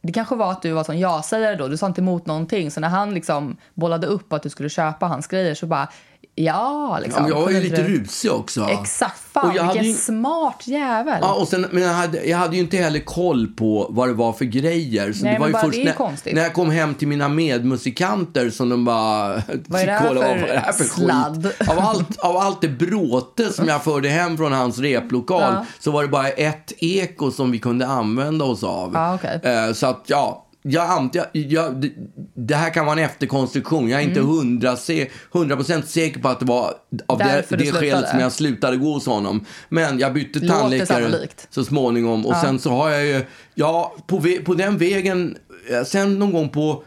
Det 0.02 0.14
kanske 0.14 0.36
var 0.36 0.52
att 0.52 0.62
du 0.62 0.72
var 0.72 0.84
sån 0.84 1.00
ja-sägare 1.00 1.56
då, 1.56 1.68
du 1.68 1.78
sa 1.78 1.88
inte 1.88 2.02
emot 2.02 2.26
någonting. 2.26 2.72
Så 2.72 2.80
när 2.80 2.90
han 2.90 3.14
liksom 3.14 3.58
bollade 3.74 4.08
upp 4.08 4.34
att 4.34 4.44
du 4.44 4.50
skulle 4.50 4.70
köpa 4.70 5.06
hans 5.06 5.28
grejer 5.28 5.56
så 5.56 5.66
bara, 5.66 5.88
ja 6.36 6.88
ja, 6.92 7.00
liksom. 7.04 7.24
men 7.24 7.32
jag 7.32 7.42
var 7.42 7.50
ju 7.50 7.56
kunde 7.62 7.70
lite 7.70 7.84
rusig 7.88 8.32
också. 8.32 8.68
Exakt, 8.70 9.20
fan 9.34 9.50
Och 9.50 9.56
jag 9.56 9.64
hade 9.64 9.80
vilken 9.80 9.92
ju- 9.92 9.98
smart 9.98 10.68
jävel. 10.68 11.18
Ja, 11.22 11.34
och 11.34 11.48
sen, 11.48 11.66
men 11.72 11.84
jag 11.84 11.94
hade, 11.94 12.24
jag 12.26 12.38
hade 12.38 12.56
ju 12.56 12.62
inte 12.62 12.78
heller 12.78 13.00
koll 13.00 13.48
på 13.48 13.88
vad 13.90 14.10
det 14.10 14.14
var 14.14 14.34
för 14.34 14.46
grejer. 14.46 15.14
Så 15.14 15.24
Nej, 15.24 15.34
det 15.34 15.40
var 15.40 15.48
ju 15.48 15.54
bara 15.54 15.62
först 15.64 15.76
det 15.84 15.90
är 15.90 15.94
när, 16.26 16.34
när 16.34 16.42
jag 16.42 16.54
kom 16.54 16.70
hem 16.72 16.96
till 16.96 17.08
mina 17.08 17.30
medmusikanter 17.30 18.50
som 18.50 18.70
de 18.70 18.86
bara... 18.86 19.42
Vad 19.68 19.82
är 19.82 19.86
det 19.86 19.92
här 19.92 20.08
kolla, 20.08 20.22
för 20.22 20.28
vad 20.30 20.38
är 20.38 20.48
det 20.54 20.60
här 20.60 20.72
för 20.72 20.84
sladd? 20.84 21.44
skit? 21.60 21.70
Av 21.70 21.80
allt, 21.80 22.18
av 22.20 22.38
allt 22.38 22.62
det 22.62 22.68
bråte 22.70 23.54
som 23.54 23.68
jag 23.68 23.84
förde 23.84 24.10
hem 24.10 24.38
från 24.38 24.52
hans 24.54 24.80
replokal 24.80 25.42
Ja. 25.42 25.66
så 25.80 25.92
var 25.92 26.02
det 26.02 26.08
bara 26.10 26.28
ett 26.30 26.74
eko 26.78 27.32
som 27.32 27.52
vi 27.52 27.60
kunde 27.60 27.88
använda 27.88 28.46
oss 28.46 28.64
av. 28.64 28.92
Ja, 28.94 29.16
okej. 29.16 29.40
Eh, 29.44 29.74
Så 29.74 29.88
att, 29.88 30.04
ja. 30.08 30.46
Jag, 30.64 31.10
jag, 31.14 31.26
jag, 31.32 31.76
det, 31.82 31.92
det 32.34 32.56
här 32.56 32.70
kan 32.70 32.86
vara 32.86 33.00
en 33.00 33.06
efterkonstruktion. 33.06 33.90
Jag 33.90 34.02
är 34.02 34.06
inte 34.06 34.20
hundra 34.20 34.76
se, 34.76 35.08
100% 35.32 35.82
säker 35.82 36.20
på 36.20 36.28
att 36.30 36.40
det 36.40 36.46
var 36.46 36.74
av 37.08 37.18
det, 37.18 37.24
Mm. 37.24 37.36
Därför 37.36 37.58
du 37.58 37.64
det 37.64 37.72
skälet 37.72 38.10
som 38.10 38.20
jag 38.20 38.32
slutade 38.32 38.78
gå 38.78 38.94
hos 38.94 39.06
honom. 39.06 39.46
Men 39.70 40.00
jag 40.00 40.14
bytte 40.14 40.40
Låter 40.40 40.60
tandläkare 40.60 40.86
sannolikt. 40.88 41.48
så 41.50 41.64
småningom. 41.64 42.26
Och 42.26 42.36
sen 42.36 42.60
så 42.60 42.70
har 42.70 42.90
jag 42.90 43.06
ju, 43.06 43.26
ja, 43.56 43.96
på, 44.08 44.24
på 44.46 44.54
den 44.54 44.78
vägen, 44.78 45.38
sen 45.86 46.20
någon 46.20 46.32
gång 46.34 46.50
på 46.50 46.84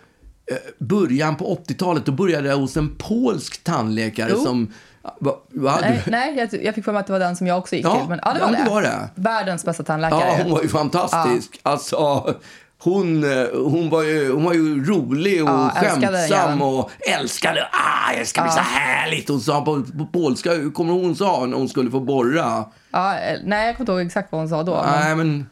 eh, 0.50 0.56
början 0.78 1.36
på 1.36 1.56
80-talet. 1.68 2.06
Då 2.06 2.12
började 2.12 2.48
jag 2.48 2.56
hos 2.56 2.76
en 2.76 2.94
polsk 2.98 3.64
tandläkare 3.64 4.30
Jo. 4.34 4.44
som... 4.44 4.72
Va, 5.20 5.36
va, 5.52 5.78
Nej, 5.80 6.02
nej 6.06 6.36
jag, 6.52 6.64
jag 6.64 6.74
fick 6.74 6.84
för 6.84 6.92
mig 6.92 7.00
att 7.00 7.06
det 7.06 7.12
var 7.12 7.20
den 7.20 7.36
som 7.36 7.46
jag 7.46 7.58
också 7.58 7.76
gick 7.76 7.84
Ja, 7.86 7.98
till. 8.00 8.08
Men, 8.08 8.20
ja, 8.22 8.32
det 8.32 8.38
ja, 8.40 8.46
var, 8.46 8.52
det 8.52 8.64
det. 8.64 8.70
var 8.70 8.82
det. 8.82 9.08
Världens 9.14 9.64
bästa 9.64 9.82
tandläkare. 9.82 10.20
ja, 10.20 10.38
hon 10.42 10.52
var 10.52 10.62
ju 10.62 10.68
fantastisk. 10.68 11.60
Alltså, 11.62 12.34
hon, 12.84 13.24
eh, 13.38 13.46
hon, 13.54 13.90
var 13.90 14.02
ju, 14.02 14.32
hon 14.32 14.44
var 14.44 14.52
ju 14.54 14.84
rolig 14.84 15.42
och 15.42 15.48
Ja, 15.50 15.70
älskade 15.70 16.06
skämtsam 16.18 16.38
jäveln. 16.40 16.62
och 16.62 16.90
älskade. 17.20 17.68
Ah, 17.72 18.12
det 18.18 18.26
ska 18.26 18.42
bli 18.42 18.50
så 18.50 18.60
härligt. 18.60 19.28
Hon 19.28 19.40
sa 19.40 19.64
på, 19.64 19.82
på 19.98 20.06
polska, 20.12 20.52
hur 20.52 20.70
kommer 20.70 20.92
hon 20.92 21.16
sa 21.16 21.46
när 21.46 21.56
hon 21.56 21.68
skulle 21.68 21.90
få 21.90 22.00
borra? 22.00 22.64
Ja, 22.92 23.18
eh, 23.18 23.38
nej, 23.44 23.66
jag 23.66 23.76
kommer 23.76 23.82
inte 23.82 23.92
ihåg 23.92 24.00
exakt 24.06 24.32
vad 24.32 24.40
hon 24.40 24.48
sa 24.48 24.62
då. 24.62 24.74
men- 24.84 25.00
Nej, 25.00 25.16
men... 25.16 25.46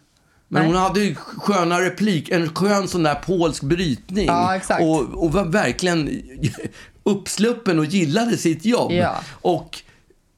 Men 0.49 0.63
Nej. 0.63 0.73
hon 0.73 0.81
hade 0.83 1.01
ju 1.01 1.15
sköna 1.15 1.81
replik, 1.81 2.29
en 2.29 2.55
skön 2.55 2.89
sån 2.89 3.03
där 3.03 3.15
polsk 3.15 3.63
brytning. 3.63 4.27
Ja. 4.27 4.61
Och, 4.81 5.25
och 5.25 5.33
var 5.33 5.45
verkligen 5.45 6.23
uppsluppen 7.05 7.79
och 7.79 7.85
gillade 7.85 8.37
sitt 8.37 8.65
jobb. 8.65 8.93
Ja. 8.93 9.15
Och 9.43 9.79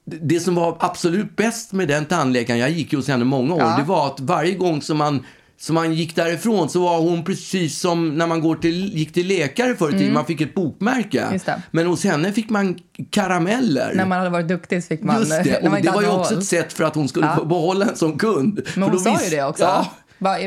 det 0.04 0.40
som 0.40 0.54
var 0.54 0.76
absolut 0.80 1.36
bäst 1.36 1.72
med 1.72 1.88
den 1.88 2.04
tandläkaren, 2.04 2.60
jag 2.60 2.70
gick 2.70 2.92
ju 2.92 2.98
hos 2.98 3.08
henne 3.08 3.24
många 3.24 3.54
år, 3.54 3.60
Ja. 3.60 3.74
det 3.78 3.82
var 3.84 4.06
att 4.06 4.20
varje 4.20 4.54
gång 4.54 4.82
som 4.82 4.98
man 4.98 5.24
som 5.58 5.74
man 5.74 5.92
gick 5.94 6.16
därifrån 6.16 6.68
så 6.68 6.80
var 6.84 6.98
hon 7.00 7.24
precis 7.24 7.78
som 7.80 8.08
när 8.18 8.26
man 8.26 8.40
går 8.40 8.56
till, 8.56 8.96
gick 8.98 9.12
till 9.12 9.26
läkare 9.26 9.74
förr 9.76 9.88
i 9.94 9.98
tiden. 9.98 10.12
Man 10.14 10.24
fick 10.26 10.40
ett 10.40 10.54
bokmärke. 10.54 11.20
Mm. 11.20 11.60
Men 11.70 11.86
hos 11.86 12.04
henne 12.04 12.32
fick 12.32 12.50
man 12.50 12.78
karameller. 13.10 13.92
När 13.94 14.06
man 14.06 14.18
hade 14.18 14.30
varit 14.30 14.48
duktig 14.48 14.82
så 14.82 14.86
fick 14.88 15.02
man... 15.02 15.18
Just 15.18 15.30
det, 15.30 15.58
och 15.68 15.82
det 15.82 15.90
var 15.90 16.02
ju 16.02 16.08
också 16.08 16.38
ett 16.38 16.44
sätt 16.44 16.72
för 16.72 16.84
att 16.84 16.94
hon 16.94 17.08
skulle 17.08 17.26
Ja. 17.38 17.44
behålla 17.44 17.86
en 17.86 17.96
som 17.96 18.18
kund. 18.18 18.60
Men 18.74 18.82
hon 18.82 18.92
då 18.92 18.98
sa 18.98 19.10
visst- 19.10 19.26
ju 19.32 19.36
det 19.36 19.44
också. 19.44 19.62
Ja, 19.64 19.86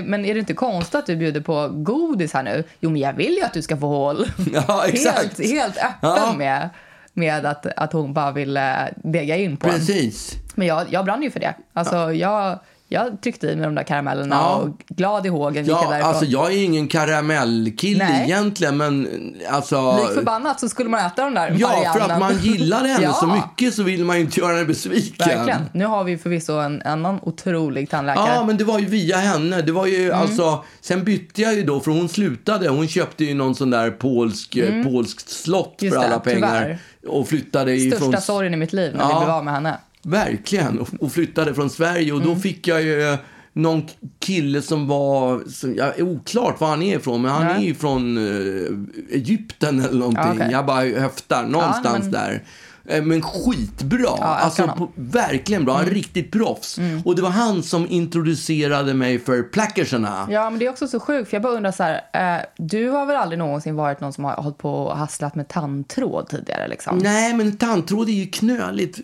Men 0.06 0.26
är 0.26 0.34
det 0.34 0.40
inte 0.40 0.54
konstigt 0.54 0.96
att 0.96 1.06
du 1.06 1.16
bjuder 1.16 1.42
på 1.42 1.70
godis 1.74 2.34
här 2.34 2.44
nu? 2.44 2.64
Jo, 2.80 2.90
men 2.90 3.02
jag 3.02 3.14
vill 3.14 3.34
ju 3.34 3.42
att 3.44 3.54
du 3.54 3.62
ska 3.62 3.78
få 3.78 3.88
hål. 3.88 4.26
Ja, 4.54 4.86
exakt. 4.88 5.38
Helt, 5.38 5.52
helt 5.52 5.78
öppen 5.78 5.90
Ja. 6.02 6.34
med, 6.38 6.70
med 7.14 7.46
att, 7.46 7.66
att 7.66 7.94
hon 7.94 8.14
bara 8.14 8.32
ville 8.32 8.94
dega 9.04 9.38
in 9.38 9.58
på 9.58 9.68
en. 9.68 9.74
precis. 9.74 10.32
Men 10.56 10.68
jag, 10.68 10.86
jag 10.90 11.06
brann 11.06 11.24
ju 11.24 11.32
för 11.32 11.40
det. 11.40 11.54
Alltså, 11.74 12.14
jag, 12.14 12.60
jag 12.90 13.22
tryckte 13.22 13.48
i 13.48 13.56
mig 13.56 13.66
de 13.66 13.76
där 13.76 13.84
karamellerna 13.84 14.36
Ja. 14.36 14.56
och 14.56 14.70
glad 14.88 15.26
i 15.26 15.30
hågen 15.30 15.64
gick 15.64 15.72
jag 15.74 15.84
Ja, 15.84 15.90
därifrån. 15.90 16.10
alltså 16.10 16.26
jag 16.26 16.54
är 16.54 16.64
ingen 16.64 16.88
karamellkille 16.88 18.06
Nej. 18.08 18.24
egentligen, 18.24 18.78
men 18.78 19.08
alltså... 19.50 19.98
Lik 19.98 20.14
förbannat 20.16 20.60
så 20.60 20.70
skulle 20.70 20.90
man 20.90 21.06
äta 21.06 21.24
de 21.24 21.34
där 21.34 21.56
Ja, 21.60 21.94
för 21.94 22.00
att 22.12 22.20
man 22.20 22.38
gillade 22.38 22.88
henne 22.88 23.04
Ja. 23.04 23.14
så 23.14 23.28
mycket 23.28 23.74
så 23.74 23.84
vill 23.84 24.06
man 24.06 24.16
ju 24.16 24.22
inte 24.22 24.40
göra 24.40 24.54
henne 24.54 24.66
besviken. 24.66 25.28
Verkligen. 25.28 25.62
Nu 25.74 25.86
har 25.86 26.04
vi 26.04 26.18
förvisso 26.18 26.54
en 26.54 26.82
annan 26.82 27.20
otrolig 27.22 27.90
tandläkare. 27.90 28.34
Ja, 28.36 28.44
men 28.46 28.58
det 28.58 28.64
var 28.64 28.80
ju 28.80 28.86
via 28.86 29.18
henne. 29.18 29.62
Det 29.62 29.72
var 29.72 29.86
ju 29.86 30.08
Mm. 30.08 30.20
alltså, 30.22 30.64
sen 30.82 31.04
bytte 31.04 31.42
jag 31.42 31.54
ju 31.56 31.64
då, 31.64 31.80
för 31.80 31.92
hon 31.92 32.10
slutade. 32.10 32.70
Hon 32.70 32.88
köpte 32.88 33.26
ju 33.26 33.34
någon 33.34 33.56
sån 33.56 33.70
där 33.70 33.92
polsk, 33.92 34.56
mm. 34.56 34.84
polskt 34.84 35.30
slott 35.30 35.76
Just 35.80 35.96
för 35.96 36.02
det, 36.02 36.08
alla 36.08 36.20
pengar. 36.20 36.48
tyvärr. 36.62 36.78
Och 37.08 37.28
flyttade 37.28 37.80
Största 37.80 37.96
ifrån... 38.06 38.22
sorgen 38.22 38.54
i 38.54 38.58
mitt 38.58 38.74
liv 38.74 38.94
när 38.96 39.00
Ja. 39.04 39.20
vi 39.20 39.26
blev 39.26 39.36
av 39.36 39.46
med 39.46 39.54
henne. 39.54 39.78
Verkligen. 40.08 40.80
Och, 41.00 41.12
flyttade 41.12 41.54
från 41.54 41.70
Sverige. 41.70 42.12
Och 42.12 42.22
Mm. 42.22 42.34
då 42.34 42.40
fick 42.40 42.68
jag 42.68 42.84
ju 42.84 43.02
eh, 43.04 43.20
någon 43.54 43.84
kille 44.20 44.62
som 44.62 44.88
var, 44.88 45.44
som, 45.50 45.76
ja, 45.76 45.94
oklart 46.00 46.60
var 46.62 46.68
han 46.68 46.82
är 46.82 46.98
ifrån, 46.98 47.22
men 47.22 47.32
han 47.32 47.46
Nej. 47.46 47.56
är 47.56 47.68
ju 47.68 47.74
från 47.76 48.18
eh, 48.18 49.16
Egypten 49.16 49.80
eller 49.80 50.00
någonting. 50.00 50.24
Ja, 50.26 50.34
okej. 50.36 50.50
Jag 50.52 50.66
bara 50.66 50.82
höftar 51.02 51.48
någonstans 51.48 52.00
men- 52.04 52.12
där. 52.12 52.44
Eh, 52.88 53.04
Men 53.04 53.22
skitbra. 53.22 54.00
Ja, 54.00 54.24
alltså, 54.24 54.68
på, 54.78 54.92
verkligen 54.96 55.66
bra. 55.66 55.82
En 55.82 55.86
riktigt 55.86 56.32
proffs. 56.32 56.80
Och 57.06 57.16
det 57.16 57.22
var 57.22 57.30
han 57.30 57.64
som 57.64 57.88
introducerade 57.90 58.94
mig 58.94 59.20
för 59.20 59.44
plackerserna. 59.44 60.28
Ja, 60.32 60.50
men 60.50 60.60
det 60.60 60.66
är 60.66 60.70
också 60.70 60.88
så 60.88 61.00
sjukt, 61.00 61.30
för 61.30 61.36
jag 61.36 61.42
bara 61.42 61.54
undrar 61.54 61.72
så 61.72 61.84
här, 61.84 62.02
eh, 62.14 62.38
du 62.58 62.90
har 62.90 63.06
väl 63.06 63.16
aldrig 63.16 63.40
någonsin 63.40 63.76
varit 63.76 64.00
någon 64.00 64.14
som 64.14 64.24
har 64.24 64.36
hållit 64.36 64.58
på 64.58 64.74
och 64.74 64.98
hasslat 64.98 65.36
med 65.36 65.48
tandtråd 65.48 66.30
tidigare 66.30 66.68
liksom? 66.68 66.98
Nej, 66.98 67.34
men 67.34 67.58
tandtråd 67.58 68.10
är 68.10 68.14
ju 68.14 68.26
knöligt. 68.26 68.96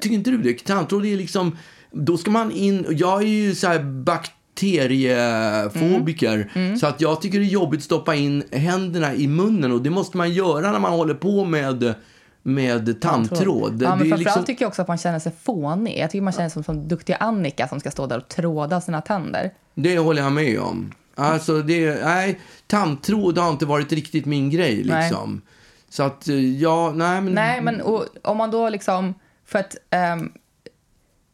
Tycker 0.00 0.14
inte 0.14 0.30
du 0.30 0.38
det? 0.38 0.64
Tandtråd 0.64 1.06
är 1.06 1.16
liksom... 1.16 1.56
Då 1.92 2.16
ska 2.16 2.30
man 2.30 2.52
in... 2.52 2.86
Jag 2.90 3.22
är 3.22 3.26
ju 3.26 3.54
så 3.54 3.66
här 3.66 3.82
bakteriefobiker. 3.82 6.50
Mm. 6.54 6.76
Så 6.76 6.86
att 6.86 7.00
jag 7.00 7.22
tycker 7.22 7.38
det 7.38 7.44
är 7.44 7.48
jobbigt 7.48 7.78
att 7.78 7.84
stoppa 7.84 8.14
in 8.14 8.42
händerna 8.52 9.14
i 9.14 9.28
munnen. 9.28 9.72
Och 9.72 9.82
det 9.82 9.90
måste 9.90 10.16
man 10.16 10.32
göra 10.32 10.72
när 10.72 10.78
man 10.78 10.92
håller 10.92 11.14
på 11.14 11.44
med, 11.44 11.94
med 12.42 13.00
tandtråd. 13.00 13.82
Ja, 13.82 13.88
men 13.88 13.98
framförallt 13.98 14.20
liksom- 14.20 14.44
tycker 14.44 14.64
jag 14.64 14.68
också 14.68 14.82
att 14.82 14.88
man 14.88 14.98
känner 14.98 15.18
sig 15.18 15.32
fånig. 15.42 15.98
Jag 15.98 16.10
tycker 16.10 16.22
man 16.22 16.32
känner 16.32 16.48
sig 16.48 16.54
som, 16.54 16.64
som 16.64 16.88
duktiga 16.88 17.16
Annika 17.16 17.68
som 17.68 17.80
ska 17.80 17.90
stå 17.90 18.06
där 18.06 18.18
och 18.18 18.28
tråda 18.28 18.80
sina 18.80 19.00
tänder. 19.00 19.50
Det 19.74 19.98
håller 19.98 20.22
jag 20.22 20.32
med 20.32 20.60
om. 20.60 20.92
Alltså, 21.14 21.62
det, 21.62 22.04
nej, 22.04 22.40
tandtråd 22.66 23.38
har 23.38 23.50
inte 23.50 23.66
varit 23.66 23.92
riktigt 23.92 24.26
min 24.26 24.50
grej. 24.50 24.84
Nej. 24.84 25.02
Liksom. 25.02 25.42
Så 25.88 26.02
att, 26.02 26.28
eh, 26.28 26.34
ja, 26.34 26.92
nej 26.94 27.20
men... 27.20 27.32
Nej, 27.32 27.60
men 27.60 27.80
och, 27.80 28.04
om 28.22 28.36
man 28.36 28.50
då 28.50 28.68
liksom... 28.68 29.14
För 29.44 29.58
att 29.58 29.76
ehm, 29.90 30.32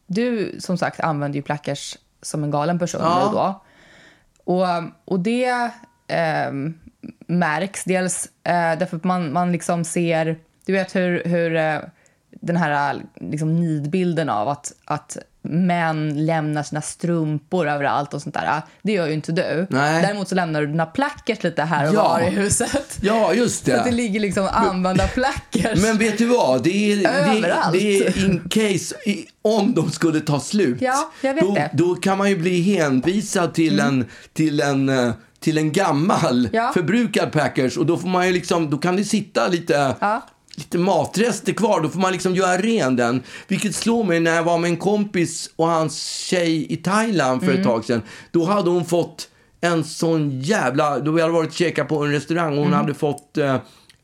du, 0.07 0.55
som 0.59 0.77
sagt, 0.77 0.99
använder 0.99 1.35
ju 1.35 1.41
plackers 1.41 1.97
som 2.21 2.43
en 2.43 2.51
galen 2.51 2.79
person 2.79 3.01
Ja. 3.03 3.29
då. 3.33 3.63
Och, 4.53 4.65
och 5.05 5.19
det 5.19 5.71
ehm, 6.07 6.73
märks 7.27 7.83
dels 7.83 8.25
eh, 8.43 8.79
därför 8.79 8.97
att 8.97 9.03
man, 9.03 9.33
man 9.33 9.51
liksom 9.51 9.83
ser... 9.83 10.39
Du 10.67 10.73
vet 10.73 10.95
hur, 10.95 11.23
hur 11.25 11.55
eh, 11.55 11.77
den 12.41 12.57
här 12.57 13.01
liksom, 13.21 13.59
nidbilden 13.59 14.29
av 14.29 14.47
att, 14.49 14.71
att 14.85 15.17
män 15.41 16.25
lämnar 16.25 16.63
sina 16.63 16.81
strumpor 16.81 17.67
överallt 17.67 18.13
och 18.13 18.21
sånt 18.21 18.35
där. 18.35 18.61
Det 18.81 18.91
gör 18.91 19.07
ju 19.07 19.13
inte 19.13 19.31
du. 19.31 19.67
Nej. 19.69 20.01
Däremot 20.01 20.27
så 20.29 20.35
lämnar 20.35 20.61
du 20.61 20.67
dina 20.67 20.85
plackers 20.85 21.43
lite 21.43 21.63
här 21.63 21.89
och 21.89 21.95
Ja. 21.95 22.03
var 22.03 22.19
i 22.21 22.29
huset. 22.29 22.97
Ja, 23.01 23.33
just 23.33 23.65
Så 23.65 23.71
att 23.75 23.83
det 23.83 23.89
det. 23.89 23.95
ligger 23.95 24.19
liksom 24.19 24.47
använda 24.51 25.07
plackers. 25.07 25.81
Men 25.81 25.97
vet 25.97 26.17
du 26.17 26.25
vad? 26.25 26.63
Det 26.63 26.91
är, 26.93 26.97
det, 26.97 27.07
Överallt. 27.09 27.73
det 27.73 27.97
är 28.07 28.25
in 28.25 28.39
case, 28.49 28.95
i, 29.05 29.25
om 29.41 29.73
de 29.73 29.91
skulle 29.91 30.19
ta 30.19 30.39
slut. 30.39 30.77
Ja, 30.81 31.11
jag 31.21 31.33
vet 31.33 31.43
då, 31.43 31.53
det. 31.55 31.69
då 31.73 31.95
kan 31.95 32.17
man 32.17 32.29
ju 32.29 32.37
bli 32.37 32.61
hänvisad 32.61 33.53
till 33.53 33.79
en, 33.79 34.05
till 34.33 34.59
en, 34.61 34.89
eh, 34.89 35.11
till 35.39 35.57
en 35.57 35.71
gammal 35.71 36.49
Ja. 36.53 36.71
förbrukad 36.73 37.31
Packers 37.31 37.77
och 37.77 37.85
då 37.85 37.97
får 37.97 38.07
man 38.09 38.27
ju 38.27 38.33
liksom, 38.33 38.69
då 38.69 38.77
kan 38.77 38.95
det 38.95 39.03
sitta 39.03 39.47
lite 39.47 39.95
Ja. 39.99 40.21
Lite 40.57 40.77
matrester 40.77 41.53
kvar, 41.53 41.81
då 41.81 41.89
får 41.89 41.99
man 41.99 42.11
liksom 42.11 42.35
göra 42.35 42.57
ren 42.57 42.95
den. 42.95 43.23
Vilket 43.47 43.75
slår 43.75 44.03
mig 44.03 44.19
när 44.19 44.35
jag 44.35 44.43
var 44.43 44.57
med 44.57 44.69
en 44.69 44.77
kompis 44.77 45.49
och 45.55 45.67
hans 45.67 46.05
tjej 46.05 46.73
i 46.73 46.77
Thailand 46.77 47.43
Mm. 47.43 47.53
för 47.53 47.59
ett 47.59 47.65
tag 47.67 47.85
sedan. 47.85 48.01
Då 48.31 48.45
hade 48.45 48.69
hon 48.69 48.85
fått 48.85 49.29
en 49.61 49.83
sån 49.83 50.41
jävla... 50.41 50.99
Då 50.99 51.11
vi 51.11 51.21
hade 51.21 51.33
varit 51.33 51.49
och 51.49 51.55
käkat 51.55 51.87
på 51.87 52.03
en 52.05 52.11
restaurang 52.11 52.57
och 52.57 52.63
hon 52.63 52.73
hade 52.73 52.93
fått... 52.93 53.37
Eh, 53.37 53.55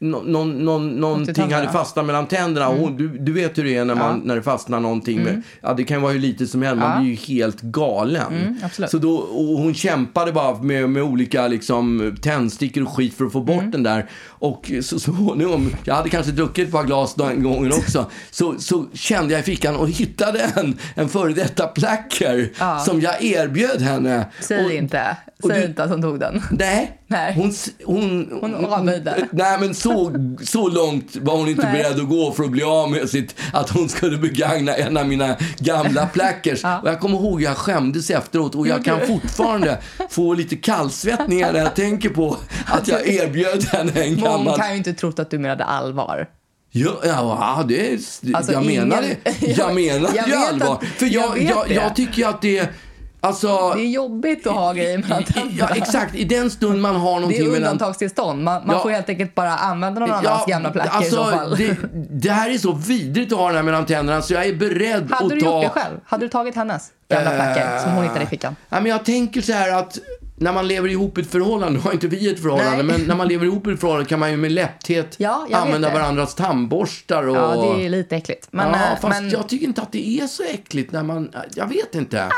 någon, 0.10 0.66
någon, 0.66 0.90
någonting 0.90 1.54
hade 1.54 1.70
fastnat 1.70 2.06
mellan 2.06 2.28
tänderna. 2.28 2.68
Och 2.70 2.78
Hon, 2.78 2.98
du, 2.98 3.08
du 3.18 3.32
vet 3.34 3.58
hur 3.58 3.64
det 3.64 3.76
är 3.78 3.86
när, 3.86 3.96
man, 3.96 4.22
när 4.26 4.36
det 4.36 4.42
fastnar 4.42 4.80
någonting. 4.80 5.24
Med, 5.24 5.42
ja, 5.62 5.74
det 5.74 5.84
kan 5.84 6.02
vara 6.02 6.12
hur 6.14 6.20
lite 6.20 6.48
som 6.48 6.62
helst. 6.62 6.80
Man 6.80 6.92
Ja. 6.92 7.00
blir 7.00 7.10
ju 7.10 7.16
helt 7.16 7.62
galen. 7.62 8.60
absolut. 8.64 8.90
Så 8.92 8.98
då, 8.98 9.16
och 9.16 9.46
hon 9.60 9.74
kämpade 9.74 10.32
bara 10.32 10.62
med, 10.64 10.90
med 10.90 11.04
olika 11.04 11.48
liksom, 11.48 12.16
tändstickor 12.22 12.84
och 12.84 12.90
skit 12.90 13.14
för 13.18 13.26
att 13.26 13.32
få 13.32 13.42
bort 13.42 13.72
den 13.72 13.84
där. 13.84 14.10
Och 14.28 14.72
så 14.82 15.00
småningom, 15.00 15.70
jag 15.84 15.96
hade 15.96 16.10
kanske 16.10 16.32
druckit 16.32 16.66
ett 16.68 16.72
par 16.74 16.84
glas 16.84 17.16
den 17.16 17.44
gången 17.44 17.72
också, 17.72 18.06
så, 18.32 18.56
så 18.60 18.86
kände 18.94 19.34
jag 19.34 19.40
i 19.40 19.44
fickan 19.44 19.76
och 19.76 19.90
hittade 19.90 20.40
en, 20.56 20.78
en 20.96 21.10
före 21.10 21.34
detta 21.34 21.68
placker 21.68 22.52
som 22.86 23.02
jag 23.02 23.24
erbjöd 23.24 23.82
henne. 23.82 24.26
Säg 24.40 24.66
och, 24.66 24.72
inte. 24.72 25.18
Att 25.78 25.90
hon 25.90 26.02
tog 26.02 26.20
den. 26.20 26.42
Nej, 26.52 27.00
Nej. 27.08 27.34
Hon, 27.36 27.50
s- 27.50 27.70
hon, 27.86 28.30
Hon 28.42 28.66
avböjde. 28.66 29.28
Nej, 29.32 29.58
men 29.60 29.74
så, 29.74 30.12
så 30.44 30.68
långt 30.68 31.16
var 31.16 31.38
hon 31.38 31.48
inte 31.50 31.64
Nej. 31.64 31.72
beredd 31.84 32.00
att 32.02 32.10
gå 32.10 32.32
för 32.32 32.44
att 32.44 32.52
bli 32.52 32.64
av 32.64 32.92
med 32.92 33.10
sitt, 33.10 33.36
att 33.54 33.70
hon 33.70 33.90
skulle 33.90 34.18
begagna 34.18 34.76
en 34.76 34.98
av 34.98 35.08
mina 35.08 35.36
gamla 35.58 36.06
plackers. 36.14 36.64
Och 36.64 36.90
jag 36.90 37.00
kommer 37.00 37.18
ihåg, 37.18 37.42
jag 37.42 37.58
skämdes 37.58 38.10
efteråt 38.10 38.56
och 38.56 38.68
jag 38.68 38.86
kan 38.86 39.00
fortfarande 39.08 39.78
få 40.10 40.34
lite 40.34 40.56
kallsvettningar 40.56 41.54
när 41.54 41.60
jag 41.60 41.76
tänker 41.76 42.10
på 42.10 42.38
att 42.66 42.88
jag 42.88 43.08
erbjöd 43.08 43.64
henne 43.64 43.92
en 43.92 44.14
Hon 44.16 44.24
gammal... 44.24 44.58
kan 44.60 44.72
ju 44.72 44.78
inte 44.78 44.94
trott 44.94 45.20
att 45.20 45.30
du 45.32 45.40
menade 45.40 45.64
allvar. 45.64 46.28
Ja, 46.76 46.92
ja 47.04 47.64
det 47.68 48.00
Alltså, 48.34 48.52
jag 48.52 48.66
menar 48.66 49.02
ingen- 49.04 49.16
det. 49.40 49.48
Jag 49.58 49.76
menar 49.76 50.10
Jag 50.16 50.28
ju 50.28 50.32
vet 50.36 50.50
allvar. 50.50 50.78
För 50.98 51.06
jag, 51.06 51.42
jag 51.42 51.44
jag, 51.52 51.68
det. 51.68 51.74
jag 51.74 51.96
tycker 51.96 52.28
att 52.28 52.42
det... 52.42 52.70
Alltså, 53.24 53.74
Det 53.75 53.82
är 53.82 53.88
jobbigt 53.88 54.48
att 54.48 54.53
ha 54.53 54.74
grejer 54.74 54.98
mellan 54.98 55.24
ja, 55.27 55.34
tänderna. 55.42 55.70
exakt. 55.75 56.15
I 56.15 56.24
den 56.24 56.50
stund 56.51 56.82
man 56.82 56.96
har 56.96 57.13
Det 57.13 57.20
någonting 57.20 57.39
är 57.46 57.50
mellan 57.51 57.62
undantagstillstånd. 57.72 58.44
Man, 58.44 58.62
man 58.68 58.75
Ja. 58.75 58.82
får 58.82 58.89
helt 58.89 59.10
enkelt 59.10 59.36
bara 59.36 59.50
använda 59.56 60.00
någon 60.00 60.12
annans 60.12 60.46
gamla 60.48 60.70
placker 60.72 61.01
i 61.01 61.10
så 61.10 61.24
fall. 61.24 61.56
Det, 61.58 61.77
det 62.10 62.30
här 62.30 62.50
är 62.50 62.58
så 62.58 62.72
vidrigt 62.72 63.32
att 63.34 63.38
ha 63.39 63.48
den 63.48 63.56
här 63.56 63.63
mellan 63.63 63.86
tänderna 63.86 64.22
så 64.22 64.34
jag 64.34 64.46
är 64.46 64.56
beredd 64.56 65.12
Hade 65.12 65.25
att 65.25 65.30
du 65.30 65.42
ta... 65.42 65.53
gjort 65.56 65.63
det 65.74 65.80
själv? 65.82 65.98
Hade 66.06 66.25
du 66.25 66.30
tagit 66.30 66.56
hennes 66.56 66.88
gamla 67.10 67.30
placker 67.32 67.80
som 67.80 67.92
hon 67.92 68.03
hittade 68.03 68.24
i 68.24 68.27
fickan? 68.27 68.56
Ja, 68.70 68.80
men 68.82 68.86
jag 68.92 69.06
tänker 69.06 69.42
så 69.42 69.53
här 69.53 69.72
att 69.80 70.00
när 70.36 70.53
man 70.53 70.68
lever 70.68 70.89
ihop 70.89 71.18
i 71.18 71.22
ett 71.22 71.32
förhållande, 71.32 71.74
nu 71.80 71.80
har 71.80 71.92
inte 71.92 72.08
vi 72.08 72.32
ett 72.34 72.42
förhållande, 72.42 72.84
Nej. 72.84 72.98
men 72.98 73.01
när 73.08 73.15
man 73.15 73.27
lever 73.27 73.46
ihop 73.46 73.68
i 73.68 73.72
ett 73.72 73.80
förhållande 73.80 74.10
kan 74.10 74.20
man 74.20 74.32
ju 74.32 74.38
med 74.38 74.51
lätthet 74.51 75.15
Ja, 75.18 75.48
använda 75.51 75.88
det. 75.88 75.94
varandras 75.94 76.36
tandborstar 76.36 77.27
och... 77.27 77.36
Ja, 77.36 77.75
det 77.77 77.86
är 77.86 77.89
lite 77.89 78.15
äckligt. 78.15 78.48
Men, 78.51 78.68
ja, 78.70 78.75
eh, 78.75 79.00
fast 79.01 79.22
men 79.22 79.30
jag 79.30 79.50
tycker 79.50 79.65
inte 79.68 79.82
att 79.82 79.92
det 79.92 80.20
är 80.20 80.27
så 80.27 80.44
äckligt 80.44 80.92
när 80.92 81.03
man... 81.03 81.32
Jag 81.56 81.68
vet 81.68 81.96
inte. 81.96 82.30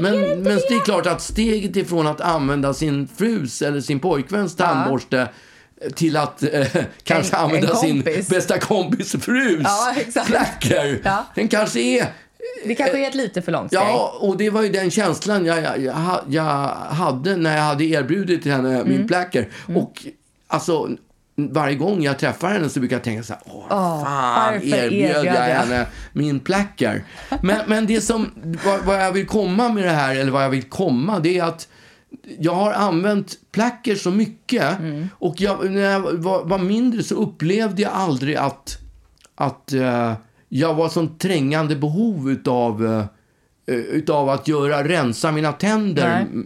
Men, 0.00 0.20
men 0.20 0.42
det 0.44 0.74
är 0.74 0.84
klart 0.84 1.06
att 1.06 1.22
steget 1.22 1.76
ifrån 1.76 2.06
att 2.06 2.20
använda 2.20 2.74
sin 2.74 3.08
frus 3.16 3.62
eller 3.62 3.80
sin 3.80 4.00
pojkväns 4.00 4.56
tandborste 4.56 5.28
till 5.94 6.16
att 6.16 6.42
eh, 6.42 6.66
kanske 7.02 7.36
En- 7.36 7.40
en 7.42 7.44
använda 7.44 7.74
sin 7.76 8.02
kompis. 8.02 8.28
bästa 8.28 8.58
kompis 8.58 9.12
frus 9.20 9.62
Ja, 9.64 9.94
exakt. 9.96 10.26
placker. 10.26 11.00
Ja. 11.04 11.24
Den 11.34 11.48
kanske 11.48 11.80
är... 11.80 12.06
Det 12.64 12.74
kanske 12.74 13.04
är 13.04 13.08
ett 13.08 13.14
lite 13.14 13.42
för 13.42 13.52
långt 13.52 13.68
steg. 13.70 13.80
Ja, 13.80 14.16
och 14.20 14.36
det 14.36 14.50
var 14.50 14.62
ju 14.62 14.68
den 14.68 14.90
känslan 14.90 15.46
jag, 15.46 15.62
jag, 15.62 15.82
jag, 15.82 15.92
ha- 15.92 16.24
jag 16.28 16.42
hade 16.94 17.36
när 17.36 17.56
jag 17.56 17.62
hade 17.62 17.84
erbjudit 17.84 18.44
henne 18.44 18.74
Mm. 18.74 18.88
min 18.88 19.06
placker. 19.08 19.48
Och 19.76 20.06
alltså, 20.46 20.88
varje 21.52 21.74
gång 21.74 22.02
jag 22.02 22.18
träffar 22.18 22.48
henne 22.48 22.68
så 22.68 22.80
brukar 22.80 22.96
jag 22.96 23.04
tänka 23.04 23.22
så 23.22 23.32
här, 23.32 23.42
åh, 23.46 23.68
fan, 23.68 24.52
varför 24.52 24.66
erbjöd 24.66 24.90
jag 24.90 25.18
erbjöd 25.18 25.34
jag?" 25.34 25.54
henne 25.54 25.86
min 26.12 26.40
placker? 26.40 27.04
Men, 27.42 27.60
men 27.66 27.86
det 27.86 28.00
som, 28.00 28.30
vad, 28.64 28.80
vad 28.80 29.02
jag 29.02 29.12
vill 29.12 29.26
komma 29.26 29.68
med 29.68 29.84
det 29.84 29.90
här, 29.90 30.16
eller 30.16 30.32
vad 30.32 30.44
jag 30.44 30.50
vill 30.50 30.62
komma, 30.62 31.18
det 31.18 31.38
är 31.38 31.44
att 31.44 31.68
jag 32.38 32.54
har 32.54 32.72
använt 32.72 33.34
placker 33.52 33.94
så 33.94 34.10
mycket 34.10 34.78
Mm. 34.78 35.08
och 35.18 35.40
jag, 35.40 35.70
när 35.70 35.80
jag 35.80 36.00
var, 36.00 36.44
var 36.44 36.58
mindre 36.58 37.02
så 37.02 37.14
upplevde 37.14 37.82
jag 37.82 37.92
aldrig 37.92 38.36
att, 38.36 38.78
att 39.34 39.72
eh, 39.72 40.12
jag 40.48 40.74
var 40.74 40.88
sån 40.88 41.18
trängande 41.18 41.76
behov 41.76 42.30
utav, 42.30 42.86
eh, 43.66 43.74
utav 43.74 44.28
att 44.28 44.48
göra, 44.48 44.88
rensa 44.88 45.32
mina 45.32 45.52
tänder. 45.52 46.26
Nej. 46.32 46.44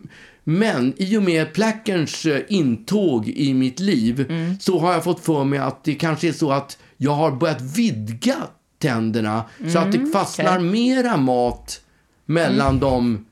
Men 0.48 0.94
i 0.96 1.16
och 1.16 1.22
med 1.22 1.52
plackerns 1.54 2.26
eh, 2.26 2.40
intåg 2.48 3.28
i 3.28 3.54
mitt 3.54 3.80
liv 3.80 4.26
Mm. 4.30 4.58
så 4.60 4.78
har 4.78 4.92
jag 4.92 5.04
fått 5.04 5.20
för 5.24 5.44
mig 5.44 5.58
att 5.58 5.84
det 5.84 5.94
kanske 5.94 6.28
är 6.28 6.32
så 6.32 6.52
att 6.52 6.78
jag 6.96 7.12
har 7.12 7.30
börjat 7.30 7.60
vidga 7.60 8.34
tänderna 8.78 9.44
så 9.72 9.78
att 9.78 9.92
det 9.92 10.06
fastnar 10.12 10.56
Mm, 10.56 10.68
okej. 10.68 10.94
mera 10.94 11.16
mat 11.16 11.80
mellan 12.26 12.78
dem 12.80 13.26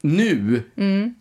nu 0.00 0.62
Mm. 0.76 1.14